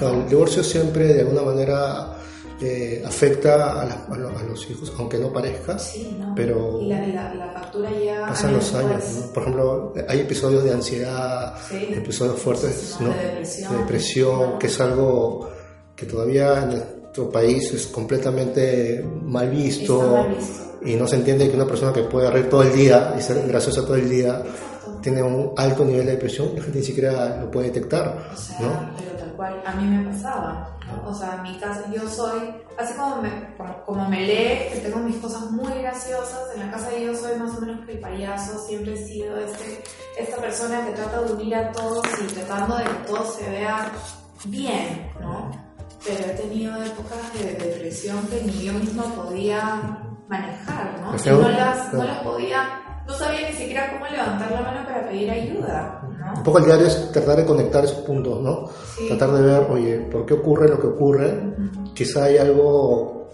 El 0.00 0.28
divorcio 0.28 0.62
siempre 0.62 1.12
de 1.12 1.20
alguna 1.22 1.42
manera 1.42 2.16
eh, 2.60 3.02
afecta 3.04 3.82
a, 3.82 4.44
los 4.48 4.70
hijos, 4.70 4.92
aunque 4.96 5.18
no 5.18 5.32
parezca. 5.32 5.76
Sí, 5.78 6.16
¿no? 6.18 6.34
Pero 6.36 6.80
y 6.80 6.88
la, 6.88 7.34
la, 7.34 7.50
factura 7.52 7.90
ya. 7.90 8.26
Pasan 8.26 8.54
los 8.54 8.72
años, 8.74 9.04
¿no? 9.12 9.32
Por 9.32 9.42
ejemplo, 9.42 9.92
hay 10.08 10.20
episodios 10.20 10.62
de 10.62 10.72
ansiedad, 10.72 11.56
episodios 11.72 12.38
fuertes 12.38 12.96
¿no? 13.00 13.08
de 13.08 13.14
depresión, 13.14 13.78
depresión 13.78 14.58
que 14.58 14.68
es 14.68 14.80
algo 14.80 15.53
que 15.94 16.06
todavía 16.06 16.62
en 16.62 16.68
nuestro 16.70 17.30
país 17.30 17.72
es 17.72 17.86
completamente 17.86 19.04
mal 19.22 19.50
visto, 19.50 20.26
y 20.84 20.96
no 20.96 21.06
se 21.06 21.16
entiende 21.16 21.48
que 21.48 21.56
una 21.56 21.66
persona 21.66 21.92
que 21.92 22.02
puede 22.02 22.30
reír 22.30 22.48
todo 22.48 22.62
el 22.62 22.72
día 22.72 23.14
y 23.18 23.22
ser 23.22 23.46
graciosa 23.46 23.82
todo 23.82 23.96
el 23.96 24.08
día 24.08 24.42
tiene 25.00 25.22
un 25.22 25.52
alto 25.56 25.84
nivel 25.84 26.06
de 26.06 26.12
depresión 26.12 26.50
la 26.54 26.62
gente 26.62 26.78
ni 26.78 26.84
siquiera 26.84 27.36
lo 27.40 27.50
puede 27.50 27.68
detectar. 27.68 28.30
O 28.32 28.36
sea, 28.36 28.92
pero 28.98 29.16
tal 29.16 29.32
cual, 29.36 29.62
a 29.64 29.74
mí 29.76 29.86
me 29.86 30.10
pasaba. 30.10 30.78
O 31.06 31.14
sea, 31.14 31.36
en 31.36 31.42
mi 31.42 31.58
casa 31.58 31.84
yo 31.92 32.08
soy, 32.08 32.54
así 32.78 32.94
como 32.94 33.22
me, 33.22 33.30
como, 33.84 34.08
me 34.08 34.20
lee, 34.20 34.72
que 34.72 34.80
tengo 34.82 34.98
mis 34.98 35.16
cosas 35.16 35.50
muy 35.50 35.72
graciosas, 35.74 36.54
en 36.54 36.60
la 36.60 36.70
casa 36.70 36.90
yo 36.98 37.14
soy 37.14 37.38
más 37.38 37.56
o 37.56 37.60
menos 37.60 37.84
que 37.86 37.92
el 37.92 38.00
payaso, 38.00 38.58
siempre 38.66 38.94
he 38.94 39.06
sido 39.06 39.38
este, 39.38 39.82
esta 40.18 40.36
persona 40.36 40.86
que 40.86 40.92
trata 40.92 41.22
de 41.22 41.32
unir 41.32 41.54
a 41.54 41.72
todos 41.72 42.04
y 42.22 42.32
tratando 42.34 42.76
de 42.76 42.84
que 42.84 43.06
todo 43.06 43.26
se 43.26 43.50
vea 43.50 43.92
bien, 44.44 45.10
¿no? 45.20 45.50
Pero 46.04 46.24
he 46.24 46.34
tenido 46.34 46.82
épocas 46.82 47.32
de 47.38 47.52
depresión 47.54 48.26
que 48.28 48.42
ni 48.42 48.64
yo 48.64 48.72
misma 48.74 49.14
podía 49.14 49.98
manejar, 50.28 51.00
¿no? 51.00 51.12
No 51.12 51.48
las, 51.48 51.92
no 51.92 52.04
las 52.04 52.18
podía 52.18 52.84
no 53.06 53.14
sabía 53.14 53.50
ni 53.50 53.56
siquiera 53.56 53.92
cómo 53.92 54.06
levantar 54.06 54.50
la 54.50 54.60
mano 54.62 54.86
para 54.86 55.08
pedir 55.08 55.30
ayuda. 55.30 56.00
¿no? 56.18 56.38
Un 56.38 56.42
poco 56.42 56.58
el 56.58 56.64
diario 56.64 56.86
es 56.86 57.12
tratar 57.12 57.36
de 57.36 57.44
conectar 57.44 57.84
esos 57.84 57.98
puntos, 57.98 58.40
¿no? 58.40 58.70
Tratar 59.08 59.32
de 59.32 59.42
ver, 59.42 59.66
oye, 59.70 59.98
¿por 60.10 60.24
qué 60.24 60.34
ocurre 60.34 60.68
lo 60.68 60.80
que 60.80 60.86
ocurre? 60.86 61.54
Quizá 61.94 62.24
hay 62.24 62.38
algo, 62.38 63.28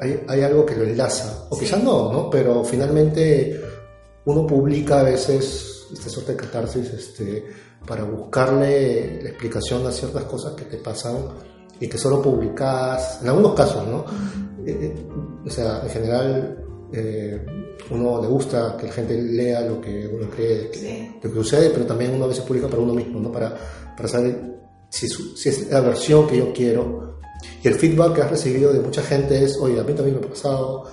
hay, 0.00 0.24
hay, 0.28 0.42
algo 0.42 0.64
que 0.64 0.74
lo 0.74 0.84
enlaza, 0.84 1.46
o 1.50 1.58
quizás 1.58 1.82
no, 1.82 2.12
¿no? 2.12 2.30
Pero 2.30 2.64
finalmente 2.64 3.60
uno 4.24 4.46
publica 4.46 5.00
a 5.00 5.02
veces 5.02 5.86
esta 5.92 6.08
suerte 6.08 6.32
de 6.32 6.38
catarsis 6.38 6.90
este, 6.90 7.44
para 7.86 8.04
buscarle 8.04 9.22
la 9.22 9.28
explicación 9.28 9.86
a 9.86 9.92
ciertas 9.92 10.24
cosas 10.24 10.54
que 10.54 10.64
te 10.64 10.78
pasan 10.78 11.16
y 11.80 11.88
que 11.88 11.98
solo 11.98 12.22
publicas, 12.22 13.20
en 13.22 13.28
algunos 13.28 13.54
casos, 13.54 13.86
¿no? 13.86 14.04
Eh, 14.66 14.78
eh, 14.80 15.06
o 15.46 15.50
sea, 15.50 15.82
en 15.82 15.90
general... 15.90 16.58
Eh, 16.92 17.44
uno 17.90 18.20
le 18.22 18.28
gusta 18.28 18.76
que 18.78 18.86
la 18.86 18.92
gente 18.92 19.20
lea 19.20 19.60
lo 19.62 19.80
que 19.80 20.06
uno 20.06 20.28
cree 20.30 20.70
que, 20.70 21.18
lo 21.22 21.30
que 21.30 21.36
sucede, 21.36 21.70
pero 21.70 21.84
también 21.84 22.14
uno 22.14 22.24
a 22.24 22.28
veces 22.28 22.44
publica 22.44 22.68
para 22.68 22.82
uno 22.82 22.94
mismo, 22.94 23.20
¿no? 23.20 23.30
para, 23.30 23.54
para 23.96 24.08
saber 24.08 24.54
si, 24.88 25.08
si, 25.08 25.48
es 25.48 25.70
la 25.70 25.80
versión 25.80 26.26
que 26.26 26.38
yo 26.38 26.52
quiero. 26.52 27.18
Y 27.62 27.68
el 27.68 27.74
feedback 27.74 28.14
que 28.14 28.22
has 28.22 28.30
recibido 28.30 28.72
de 28.72 28.80
mucha 28.80 29.02
gente 29.02 29.42
es, 29.42 29.58
oye, 29.58 29.78
a 29.78 29.84
mí 29.84 29.92
también 29.92 30.18
me 30.18 30.26
ha 30.26 30.30
pasado, 30.30 30.84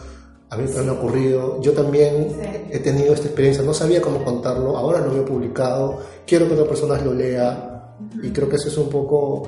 a 0.50 0.58
mí 0.58 0.66
también 0.66 0.86
me 0.88 0.92
ha 0.92 0.96
ocurrido, 0.96 1.62
yo 1.62 1.72
también 1.72 2.36
he 2.70 2.80
tenido 2.80 3.14
esta 3.14 3.28
experiencia, 3.28 3.64
no 3.64 3.74
sabía 3.74 4.02
cómo 4.02 4.24
contarlo, 4.24 4.76
ahora 4.76 5.00
lo 5.00 5.16
he 5.16 5.22
publicado, 5.22 6.00
quiero 6.26 6.48
que 6.48 6.54
otras 6.54 6.68
personas 6.68 7.04
lo 7.06 7.14
lea, 7.14 7.96
y 8.22 8.32
creo 8.32 8.50
que 8.50 8.56
eso 8.56 8.68
es 8.68 8.78
un 8.78 8.90
poco... 8.90 9.48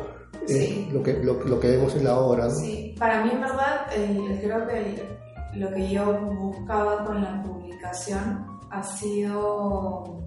Eh, 0.49 0.89
lo, 0.91 1.01
que, 1.01 1.13
lo, 1.13 1.35
lo, 1.43 1.59
que 1.59 1.71
vemos 1.71 1.95
en 1.95 2.03
la 2.03 2.17
obra. 2.17 2.49
Sí, 2.49 2.95
para 2.99 3.23
mí 3.23 3.31
en 3.31 3.41
verdad 3.41 3.87
creo 3.89 4.67
que 4.67 5.07
lo 5.55 5.71
que 5.71 5.89
yo 5.89 6.13
buscaba 6.13 7.05
con 7.05 7.21
la 7.21 7.41
publicación 7.43 8.45
ha 8.71 8.83
sido, 8.83 10.19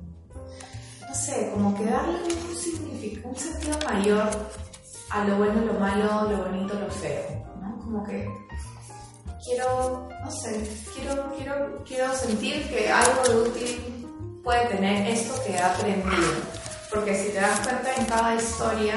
no 1.08 1.14
sé, 1.14 1.50
como 1.52 1.76
que 1.76 1.84
darle 1.84 2.18
un, 2.22 2.56
significado, 2.56 3.28
un 3.28 3.36
sentido 3.36 3.78
mayor 3.84 4.28
a 5.10 5.24
lo 5.24 5.36
bueno, 5.36 5.60
lo 5.64 5.74
malo, 5.74 6.30
lo 6.30 6.44
bonito, 6.44 6.78
lo 6.78 6.90
feo, 6.90 7.44
¿no? 7.60 7.78
Como 7.78 8.04
que 8.04 8.28
quiero, 9.44 10.08
no 10.24 10.30
sé, 10.30 10.68
quiero, 10.94 11.32
quiero, 11.36 11.84
quiero 11.84 12.12
sentir 12.14 12.68
que 12.68 12.88
algo 12.88 13.22
de 13.28 13.48
útil 13.48 14.40
puede 14.42 14.66
tener 14.66 15.08
esto 15.08 15.34
que 15.44 15.52
he 15.52 15.60
aprendido. 15.60 16.32
Porque 16.92 17.14
si 17.16 17.30
te 17.30 17.40
das 17.40 17.60
cuenta 17.60 17.94
en 17.96 18.06
cada 18.06 18.34
historia, 18.36 18.94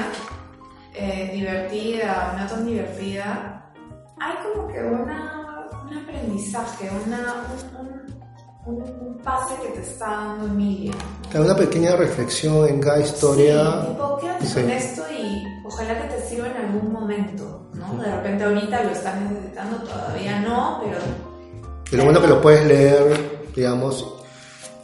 eh, 0.94 1.30
divertida 1.32 2.36
no 2.38 2.46
tan 2.46 2.66
divertida, 2.66 3.72
hay 4.18 4.34
como 4.42 4.68
que 4.68 4.78
una 4.80 5.40
un 5.90 5.98
aprendizaje, 5.98 6.88
una, 7.04 7.46
un, 8.66 8.82
un, 8.82 9.18
pase 9.18 9.54
que 9.62 9.68
te 9.68 9.80
está 9.80 10.06
dando 10.06 10.46
Emilia. 10.46 10.92
Una 11.34 11.56
pequeña 11.56 11.96
reflexión 11.96 12.68
en 12.68 12.80
cada 12.80 13.00
historia. 13.00 13.82
Sí, 13.82 13.88
tipo, 13.88 14.18
quédate 14.18 14.54
con 14.54 14.70
esto 14.70 15.02
y 15.10 15.44
ojalá 15.66 16.02
que 16.02 16.14
te 16.14 16.22
sirva 16.22 16.48
en 16.48 16.56
algún 16.56 16.92
momento, 16.92 17.68
¿no? 17.74 18.00
De 18.00 18.14
repente 18.14 18.44
ahorita 18.44 18.84
lo 18.84 18.90
estás 18.90 19.20
necesitando, 19.20 19.76
todavía 19.78 20.40
no, 20.40 20.80
pero... 20.84 20.98
Lo 21.92 22.04
bueno 22.04 22.20
que 22.20 22.28
lo 22.28 22.40
puedes 22.40 22.64
leer, 22.66 23.50
digamos, 23.54 24.19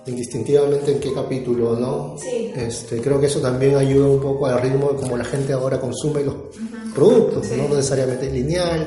indistintivamente 0.07 0.93
en 0.93 1.01
qué 1.01 1.13
capítulo, 1.13 1.77
¿no? 1.77 2.17
Sí. 2.19 2.53
Este, 2.55 3.01
creo 3.01 3.21
que 3.21 3.27
eso 3.27 3.41
también 3.41 3.77
ayuda 3.77 4.07
un 4.07 4.21
poco 4.21 4.47
al 4.47 4.61
ritmo 4.61 4.91
de 4.91 4.97
cómo 5.03 5.17
la 5.17 5.25
gente 5.25 5.53
ahora 5.53 5.81
consume 5.81 6.23
los 6.23 6.35
productos, 6.95 7.51
no 7.57 7.69
necesariamente 7.69 8.31
lineal 8.31 8.87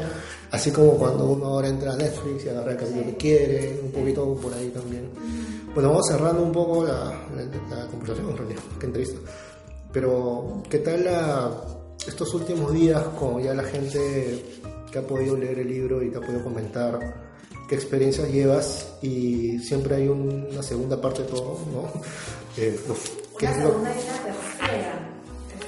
Así 0.52 0.72
como 0.72 0.94
cuando 0.94 1.26
uno 1.26 1.46
ahora 1.46 1.68
entra 1.68 1.94
a 1.94 1.96
Netflix 1.96 2.46
y 2.46 2.50
agarra 2.50 2.72
el 2.72 2.78
capítulo 2.78 3.06
que 3.06 3.18
quiere, 3.18 3.80
un 3.84 3.92
poquito 3.92 4.36
por 4.36 4.52
ahí 4.54 4.70
también. 4.70 5.10
Bueno, 5.76 5.90
vamos 5.90 6.08
cerrando 6.08 6.42
un 6.42 6.52
poco 6.52 6.86
la, 6.86 7.28
la, 7.70 7.86
conversación, 7.86 8.32
en 8.32 8.38
realidad, 8.38 8.62
que 8.80 8.86
entrevista. 8.88 9.20
Pero, 9.94 10.64
¿qué 10.68 10.80
tal 10.80 11.08
estos 12.08 12.34
últimos 12.34 12.74
días 12.74 13.04
con 13.20 13.44
ya 13.44 13.54
la 13.54 13.64
gente 13.64 14.44
que 14.92 14.98
ha 14.98 15.06
podido 15.06 15.38
leer 15.38 15.60
el 15.60 15.68
libro 15.68 16.02
y 16.02 16.10
te 16.10 16.18
ha 16.18 16.22
podido 16.22 16.44
comentar 16.44 17.29
qué 17.70 17.76
experiencias 17.76 18.30
llevas? 18.30 18.98
Y 19.02 19.60
siempre 19.60 19.96
hay 19.96 20.08
una 20.08 20.64
segunda 20.64 21.00
parte 21.00 21.22
de 21.22 21.30
todo, 21.30 21.60
¿no? 21.72 22.02
Eh, 22.58 22.78
una 23.40 23.54
segunda 23.54 23.92
y 23.92 24.04
una 24.04 24.24
tercera. 24.24 25.10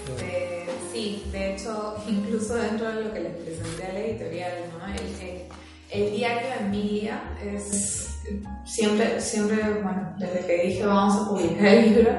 Este, 0.10 0.66
sí, 0.92 1.24
de 1.32 1.54
hecho, 1.54 1.96
incluso 2.08 2.56
dentro 2.56 2.88
de 2.88 3.04
lo 3.06 3.14
que 3.14 3.20
les 3.22 3.34
presenté 3.38 3.84
a 3.86 3.94
la 3.94 4.00
editorial, 4.00 4.52
el, 5.92 6.12
diario 6.12 6.50
de 6.50 6.66
Emilia 6.66 7.22
es 7.44 8.10
siempre, 8.66 9.20
siempre, 9.22 9.58
bueno, 9.82 10.14
desde 10.18 10.46
que 10.46 10.68
dije 10.68 10.86
vamos 10.86 11.22
a 11.22 11.30
publicar 11.30 11.66
el 11.66 11.94
libro, 11.94 12.12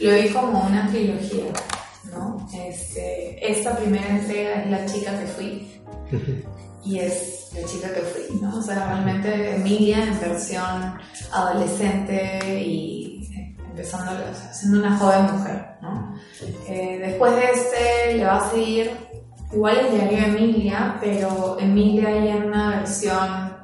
lo 0.00 0.14
vi 0.14 0.28
como 0.30 0.66
una 0.66 0.88
trilogía, 0.90 1.52
¿no? 2.12 2.48
Este, 2.52 3.52
esta 3.52 3.76
primera 3.76 4.08
entrega 4.08 4.62
es 4.62 4.70
La 4.70 4.86
chica 4.86 5.18
que 5.18 5.26
fui. 5.26 5.80
Y 6.84 6.98
es 6.98 7.50
la 7.54 7.66
chica 7.66 7.92
que 7.92 8.00
fui, 8.00 8.40
¿no? 8.40 8.58
O 8.58 8.62
sea, 8.62 8.86
realmente 8.86 9.56
Emilia 9.56 10.04
en 10.04 10.20
versión 10.20 10.98
adolescente 11.32 12.62
y 12.64 13.28
empezando, 13.58 14.12
siendo 14.52 14.80
una 14.80 14.96
joven 14.96 15.36
mujer, 15.36 15.66
¿no? 15.82 16.14
Eh, 16.66 16.98
después 17.00 17.36
de 17.36 17.44
este 17.44 18.16
le 18.16 18.24
va 18.24 18.38
a 18.38 18.50
seguir 18.50 18.90
igual 19.52 19.78
el 19.78 19.90
diario 19.90 20.18
Emilia, 20.26 20.96
pero 21.00 21.58
Emilia 21.60 22.10
ya 22.10 22.36
en 22.36 22.44
una 22.44 22.70
versión 22.78 23.56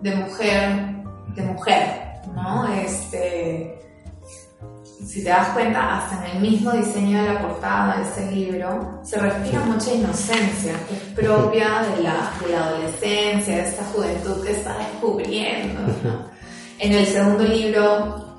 de 0.00 0.14
mujer, 0.16 1.04
de 1.34 1.42
mujer, 1.42 2.20
¿no? 2.34 2.66
Este, 2.74 3.81
si 5.06 5.22
te 5.22 5.30
das 5.30 5.48
cuenta, 5.48 5.98
hasta 5.98 6.26
en 6.26 6.36
el 6.36 6.42
mismo 6.42 6.72
diseño 6.72 7.22
de 7.22 7.34
la 7.34 7.42
portada 7.42 7.96
de 7.96 8.02
este 8.02 8.30
libro, 8.30 9.00
se 9.02 9.18
respira 9.18 9.60
mucha 9.60 9.92
inocencia, 9.92 10.74
que 10.88 10.94
es 10.94 11.02
propia 11.14 11.82
de 11.82 12.02
la, 12.02 12.30
de 12.40 12.52
la 12.52 12.66
adolescencia, 12.66 13.56
de 13.56 13.68
esta 13.68 13.84
juventud 13.86 14.44
que 14.44 14.52
está 14.52 14.76
descubriendo, 14.78 15.80
¿no? 16.04 16.30
En 16.78 16.92
el 16.92 17.06
segundo 17.06 17.44
libro 17.44 18.38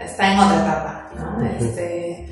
está 0.00 0.32
en 0.32 0.38
otra 0.38 0.62
etapa, 0.62 1.10
¿no? 1.16 1.46
Este, 1.46 2.28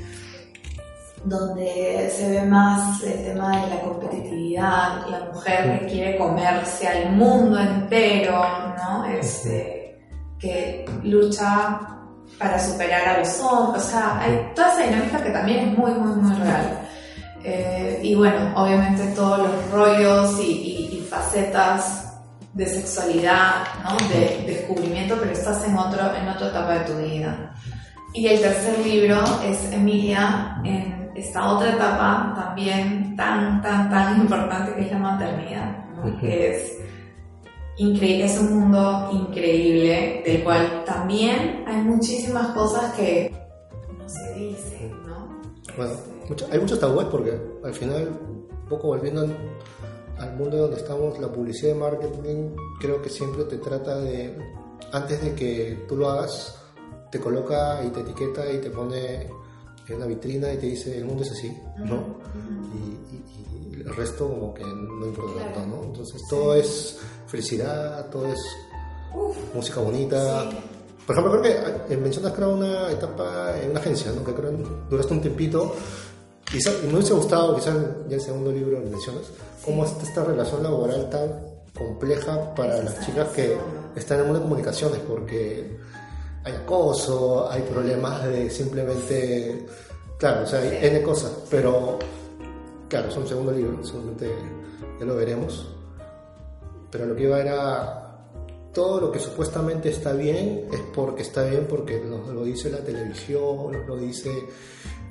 donde 1.25 2.11
se 2.13 2.31
ve 2.31 2.45
más 2.45 3.01
el 3.03 3.23
tema 3.23 3.61
de 3.61 3.75
la 3.75 3.81
competitividad, 3.81 5.07
la 5.07 5.31
mujer 5.33 5.79
que 5.79 5.85
quiere 5.87 6.17
comerse 6.17 6.87
al 6.87 7.13
mundo 7.13 7.59
entero, 7.59 8.45
¿no? 8.77 9.05
Este, 9.05 9.99
que 10.39 10.85
lucha 11.03 11.79
para 12.37 12.59
superar 12.59 13.07
a 13.07 13.19
los 13.19 13.39
hombres, 13.41 13.83
o 13.83 13.87
sea, 13.87 14.19
hay 14.19 14.51
toda 14.55 14.73
esa 14.73 14.83
dinámica 14.83 15.23
que 15.23 15.29
también 15.29 15.69
es 15.69 15.77
muy, 15.77 15.91
muy, 15.91 16.15
muy 16.15 16.35
real. 16.35 16.79
Eh, 17.43 17.99
y 18.03 18.15
bueno, 18.15 18.53
obviamente 18.55 19.03
todos 19.15 19.39
los 19.39 19.71
rollos 19.71 20.39
y, 20.39 20.89
y, 20.91 21.07
facetas 21.09 22.13
de 22.53 22.65
sexualidad, 22.65 23.65
¿no? 23.83 23.97
de 24.07 24.43
descubrimiento, 24.47 25.15
pero 25.19 25.31
estás 25.31 25.63
en, 25.67 25.77
otro, 25.77 25.99
en 26.15 26.27
otra 26.27 26.47
etapa 26.47 26.73
de 26.73 26.85
tu 26.85 26.97
vida. 26.97 27.53
Y 28.13 28.27
el 28.27 28.41
tercer 28.41 28.79
libro 28.79 29.21
es 29.45 29.71
Emilia 29.71 30.57
en 30.63 31.11
esta 31.15 31.47
otra 31.47 31.71
etapa 31.71 32.33
también 32.35 33.15
tan, 33.15 33.61
tan, 33.61 33.89
tan 33.89 34.21
importante 34.21 34.73
que 34.75 34.85
es 34.85 34.91
la 34.91 34.99
maternidad, 34.99 35.85
¿no? 35.95 36.19
que 36.19 36.51
es, 36.51 36.77
increíble, 37.77 38.25
es 38.25 38.39
un 38.39 38.59
mundo 38.59 39.09
increíble 39.11 40.23
del 40.25 40.43
cual 40.43 40.83
también 40.85 41.63
hay 41.67 41.81
muchísimas 41.83 42.53
cosas 42.53 42.93
que 42.93 43.31
no 43.97 44.07
se 44.07 44.33
dicen, 44.33 44.91
¿no? 45.07 45.41
Bueno, 45.77 45.93
hay 46.51 46.59
muchos 46.59 46.79
tabúes 46.79 47.07
porque 47.07 47.39
al 47.63 47.73
final, 47.73 48.09
un 48.09 48.69
poco 48.69 48.87
volviendo 48.87 49.21
al, 49.21 49.35
al 50.19 50.35
mundo 50.35 50.57
donde 50.57 50.77
estamos, 50.77 51.19
la 51.19 51.31
publicidad 51.31 51.73
de 51.73 51.79
marketing 51.79 52.55
creo 52.79 53.01
que 53.01 53.09
siempre 53.09 53.43
te 53.45 53.57
trata 53.57 53.97
de, 53.99 54.37
antes 54.91 55.21
de 55.21 55.33
que 55.33 55.85
tú 55.87 55.97
lo 55.97 56.09
hagas, 56.09 56.59
te 57.11 57.19
coloca 57.19 57.83
y 57.85 57.89
te 57.89 58.01
etiqueta 58.01 58.51
y 58.51 58.59
te 58.59 58.69
pone 58.69 59.29
en 59.87 59.99
la 59.99 60.05
vitrina 60.05 60.53
y 60.53 60.57
te 60.57 60.67
dice 60.67 60.97
el 60.97 61.05
mundo 61.05 61.23
es 61.23 61.31
así, 61.31 61.55
¿no? 61.77 62.17
y, 62.73 63.42
el 63.73 63.95
resto 63.95 64.29
como 64.29 64.53
que 64.53 64.63
no 64.63 65.05
importa 65.05 65.43
tanto, 65.53 65.65
¿no? 65.67 65.83
Entonces 65.83 66.21
todo 66.29 66.55
es 66.55 66.99
felicidad, 67.27 68.09
todo 68.09 68.27
es 68.27 68.39
música 69.53 69.79
bonita. 69.79 70.49
Por 71.05 71.15
ejemplo, 71.15 71.41
creo 71.41 71.43
que 71.87 71.93
eh, 71.93 71.97
mencionas 71.97 72.33
creo 72.33 72.53
una 72.53 72.91
etapa 72.91 73.55
en 73.61 73.71
una 73.71 73.79
agencia, 73.79 74.11
¿no? 74.11 74.23
Que 74.23 74.33
creo 74.33 74.51
que 74.51 74.63
duraste 74.89 75.13
un 75.13 75.21
tiempito. 75.21 75.75
Quizás, 76.45 76.83
me 76.83 76.93
hubiese 76.93 77.13
gustado, 77.13 77.55
quizás 77.55 77.75
ya 78.07 78.15
el 78.15 78.21
segundo 78.21 78.51
libro 78.51 78.79
lo 78.79 78.89
mencionas, 78.89 79.23
cómo 79.65 79.85
es 79.85 79.91
esta 80.03 80.23
relación 80.23 80.61
laboral 80.63 81.09
tan 81.09 81.53
compleja 81.75 82.53
para 82.53 82.81
las 82.83 83.05
chicas 83.05 83.29
que 83.29 83.57
están 83.95 84.19
en 84.19 84.21
el 84.21 84.27
mundo 84.27 84.39
de 84.39 84.43
comunicaciones, 84.43 84.99
porque 84.99 85.77
hay 86.43 86.53
acoso, 86.53 87.49
hay 87.49 87.61
problemas 87.63 88.23
de 88.25 88.49
simplemente, 88.49 89.65
claro, 90.19 90.43
o 90.43 90.45
sea, 90.45 90.59
hay 90.59 90.85
N 90.85 91.01
cosas, 91.01 91.31
pero 91.49 91.97
claro, 92.93 93.09
es 93.09 93.17
un 93.17 93.27
segundo 93.27 93.51
libro, 93.51 93.83
seguramente 93.83 94.31
ya 94.99 95.05
lo 95.07 95.15
veremos, 95.15 95.67
pero 96.91 97.07
lo 97.07 97.15
que 97.15 97.23
iba 97.23 97.39
era 97.39 98.19
todo 98.71 99.01
lo 99.01 99.11
que 99.11 99.17
supuestamente 99.17 99.89
está 99.89 100.13
bien 100.13 100.67
es 100.71 100.79
porque 100.93 101.23
está 101.23 101.43
bien 101.43 101.65
porque 101.67 101.99
nos 102.01 102.27
lo 102.27 102.43
dice 102.43 102.69
la 102.69 102.83
televisión, 102.83 103.71
nos 103.71 103.87
lo 103.87 103.97
dice 103.97 104.29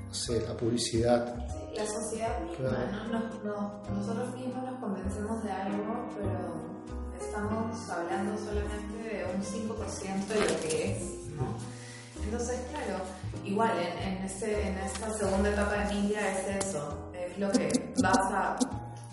no 0.06 0.14
sé, 0.14 0.40
la 0.46 0.56
publicidad. 0.56 1.34
la 1.74 1.84
sociedad 1.84 2.40
misma, 2.42 3.40
¿no? 3.42 3.82
nosotros 3.92 4.32
mismos 4.36 4.62
nos 4.62 4.78
convencemos 4.78 5.42
de 5.42 5.50
algo, 5.50 6.08
pero 6.14 7.20
estamos 7.20 7.90
hablando 7.90 8.38
solamente 8.38 8.96
de 9.02 9.24
un 9.34 9.42
5% 9.42 10.26
de 10.28 10.40
lo 10.40 10.60
que 10.60 10.92
es. 10.92 11.02
Entonces, 12.24 12.60
claro, 12.70 13.02
igual 13.44 13.72
en, 13.76 14.24
este, 14.24 14.68
en 14.68 14.78
esta 14.78 15.12
segunda 15.14 15.50
etapa 15.50 15.88
de 15.88 15.94
India 15.94 16.20
es 16.30 16.64
eso, 16.64 17.11
es 17.32 17.38
lo 17.38 17.50
que 17.50 17.68
vas 18.02 18.18
a, 18.18 18.56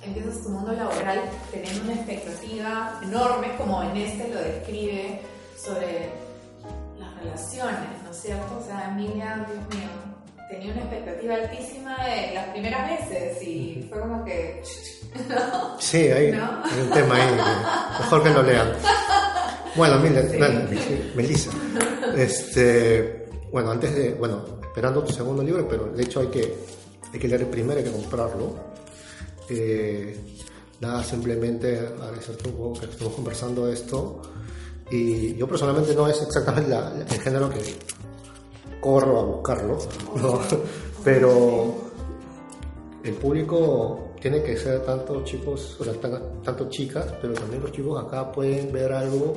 empiezas 0.02 0.42
tu 0.44 0.50
mundo 0.50 0.72
laboral 0.74 1.22
teniendo 1.52 1.84
una 1.84 1.94
expectativa 1.94 3.00
enorme, 3.04 3.56
como 3.58 3.84
en 3.84 3.98
este 3.98 4.30
lo 4.30 4.40
describe, 4.42 5.22
sobre 5.58 6.10
las 6.98 7.16
relaciones, 7.16 8.04
¿no 8.04 8.12
es 8.12 8.22
cierto? 8.22 8.60
O 8.60 8.66
sea, 8.66 8.92
Emilia, 8.92 9.46
Dios 9.48 9.60
mío, 9.76 9.90
tenía 10.50 10.74
una 10.74 10.82
expectativa 10.82 11.36
altísima 11.36 12.06
de 12.06 12.34
las 12.34 12.48
primeras 12.48 12.90
veces 12.90 13.42
y 13.44 13.88
fue 13.90 14.00
como 14.00 14.24
que... 14.26 14.62
Sí, 15.80 15.98
hay, 15.98 16.32
hay 16.32 16.82
un 16.82 16.90
tema 16.92 17.16
ahí, 17.16 17.38
mejor 18.00 18.24
que 18.24 18.30
lo 18.30 18.44
lean. 18.44 18.74
Bueno, 19.76 19.98
mira, 20.00 20.22
Melissa, 21.16 21.52
este, 22.16 23.28
bueno, 23.52 23.72
antes 23.72 23.96
de, 23.96 24.14
bueno, 24.14 24.44
esperando 24.62 25.04
tu 25.04 25.14
segundo 25.14 25.42
libro, 25.42 25.68
pero 25.68 25.86
de 25.86 26.04
hecho 26.04 26.20
hay 26.20 26.28
que, 26.28 26.56
hay 27.12 27.20
que 27.20 27.28
leer 27.28 27.50
primero, 27.50 27.80
hay 27.80 27.86
que 27.86 27.92
comprarlo. 27.92 28.56
Eh, 29.50 30.18
nada, 30.80 31.04
simplemente 31.04 31.78
agradecerte 31.80 32.50
un 32.50 32.56
poco 32.56 32.80
que 32.80 32.86
estemos 32.86 33.14
conversando 33.14 33.68
esto. 33.68 34.22
Y 34.92 35.36
yo 35.36 35.48
personalmente 35.48 35.94
no 35.96 36.08
es 36.08 36.22
exactamente 36.22 36.74
el 36.74 37.22
género 37.22 37.50
que 37.50 37.62
corro 38.82 39.20
a 39.20 39.24
buscarlo, 39.24 39.78
¿no? 40.16 40.40
pero 41.04 41.76
el 43.04 43.14
público 43.14 44.10
tiene 44.20 44.42
que 44.42 44.58
ser 44.58 44.84
tanto 44.84 45.24
chicos, 45.24 45.78
o 45.80 45.84
sea, 45.84 45.94
tanto 46.44 46.70
chicas, 46.70 47.14
pero 47.22 47.34
también 47.34 47.62
los 47.62 47.72
chicos 47.72 48.04
acá 48.04 48.32
pueden 48.32 48.72
ver 48.72 48.92
algo 48.92 49.36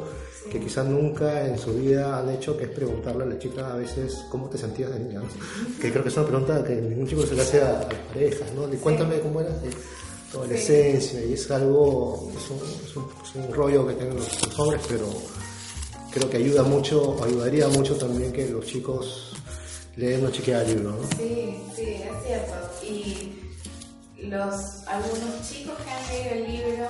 que 0.51 0.61
quizás 0.61 0.86
nunca 0.86 1.47
en 1.47 1.59
su 1.59 1.74
vida 1.74 2.18
han 2.18 2.28
hecho, 2.30 2.57
que 2.57 2.64
es 2.64 2.70
preguntarle 2.70 3.24
a 3.24 3.26
la 3.26 3.38
chica 3.38 3.72
a 3.72 3.76
veces 3.76 4.24
cómo 4.30 4.49
te 4.49 4.59
sentías 4.59 4.93
de 4.93 5.01
niña, 5.01 5.22
que 5.80 5.90
creo 5.90 6.03
que 6.03 6.09
es 6.09 6.16
una 6.16 6.26
pregunta 6.26 6.64
que 6.64 6.74
ningún 6.74 7.07
chico 7.07 7.26
se 7.26 7.34
le 7.34 7.43
hace 7.43 7.62
a, 7.62 7.72
las 7.72 7.95
parejas, 8.12 8.53
¿no? 8.55 8.66
cuéntame 8.80 9.20
cómo 9.20 9.40
era 9.40 9.51
tu 10.30 10.38
adolescencia, 10.38 11.24
y 11.24 11.34
es 11.34 11.51
algo, 11.51 12.30
es 12.36 13.36
un, 13.36 13.53
rollo 13.53 13.86
que 13.86 13.95
tienen 13.95 14.16
los, 14.16 14.59
hombres, 14.59 14.82
pero 14.88 15.07
creo 16.11 16.28
que 16.28 16.36
ayuda 16.38 16.62
mucho, 16.62 17.22
ayudaría 17.22 17.68
mucho 17.68 17.97
también 17.97 18.32
que 18.32 18.49
los 18.49 18.66
chicos 18.66 19.32
leen 19.97 20.24
o 20.24 20.30
chequean 20.30 20.62
el 20.62 20.76
libro, 20.76 20.90
¿no? 20.93 20.99
Sí, 21.16 21.62
sí, 21.74 21.82
es 21.82 22.26
cierto. 22.26 22.55
Y 22.82 23.43
los, 24.28 24.86
algunos 24.86 25.49
chicos 25.49 25.74
que 25.84 25.90
han 25.90 26.09
leído 26.09 26.34
el 26.34 26.53
libro 26.53 26.86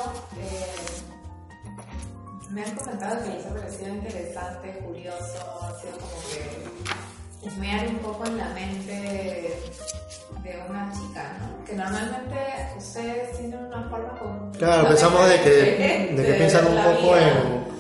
me 2.53 2.63
han 2.63 2.75
comentado 2.75 3.25
que 3.25 3.31
les 3.31 3.47
ha 3.47 3.55
parecido 3.55 3.95
interesante, 3.95 4.79
curioso, 4.85 5.61
ha 5.63 5.81
sido 5.81 5.93
como 5.99 6.13
que 6.31 7.47
husmear 7.47 7.89
un 7.89 7.99
poco 7.99 8.27
en 8.27 8.37
la 8.37 8.49
mente 8.51 8.93
de, 8.93 10.63
una 10.69 10.93
chica, 10.93 11.39
¿no? 11.41 11.65
Que 11.65 11.75
normalmente 11.75 12.37
ustedes 12.77 13.39
tienen 13.39 13.65
una 13.65 13.89
forma 13.89 14.19
con... 14.19 14.51
Claro, 14.53 14.89
pensamos 14.89 15.29
de 15.29 15.41
que, 15.41 16.15
de 16.17 16.25
que 16.25 16.35
piensan 16.35 16.67
un 16.67 16.77
poco 16.77 17.17
en 17.17 17.73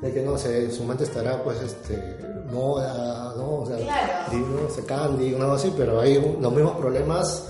de 0.00 0.12
que 0.12 0.22
no 0.22 0.38
sé, 0.38 0.70
su 0.70 0.84
mente 0.84 1.04
estará 1.04 1.42
pues 1.42 1.60
este 1.60 2.18
moda, 2.52 3.34
¿no? 3.36 3.62
O 3.62 3.66
sea, 3.66 3.76
claro. 3.78 4.36
no 4.38 4.70
sé, 4.70 4.84
candy, 4.84 5.34
algo 5.34 5.52
así, 5.52 5.72
pero 5.76 6.00
hay 6.00 6.14
los 6.14 6.52
mismos 6.52 6.76
problemas 6.76 7.48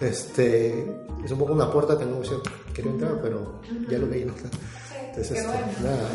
este, 0.00 0.86
es 1.24 1.30
un 1.30 1.38
poco 1.38 1.52
una 1.52 1.70
puerta 1.70 1.98
que 1.98 2.04
no 2.04 2.20
quería 2.74 2.90
entrar, 2.90 3.18
pero 3.22 3.60
ya 3.88 3.98
lo 3.98 4.06
leí. 4.06 4.24
¿no? 4.24 4.34
Entonces, 5.16 5.38
este, 5.38 5.48
nada, 5.82 6.08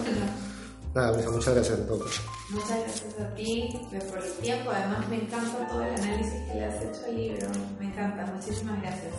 nada, 0.93 1.31
muchas 1.31 1.55
gracias 1.55 1.79
a 1.79 1.87
todos. 1.87 2.21
Muchas 2.49 2.69
gracias 2.69 3.19
a 3.21 3.35
ti 3.35 3.69
por 3.89 4.19
el 4.19 4.31
tiempo. 4.41 4.71
Además, 4.71 5.07
me 5.07 5.15
encanta 5.15 5.67
todo 5.69 5.83
el 5.83 5.95
análisis 5.95 6.33
que 6.33 6.53
le 6.55 6.65
has 6.65 6.83
hecho 6.83 7.05
al 7.05 7.15
libro. 7.15 7.47
Me 7.79 7.85
encanta. 7.85 8.25
Muchísimas 8.25 8.81
gracias. 8.81 9.13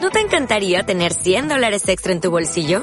¿No 0.00 0.10
te 0.10 0.20
encantaría 0.20 0.86
tener 0.86 1.12
100 1.12 1.48
dólares 1.48 1.86
extra 1.88 2.12
en 2.12 2.20
tu 2.22 2.30
bolsillo? 2.30 2.82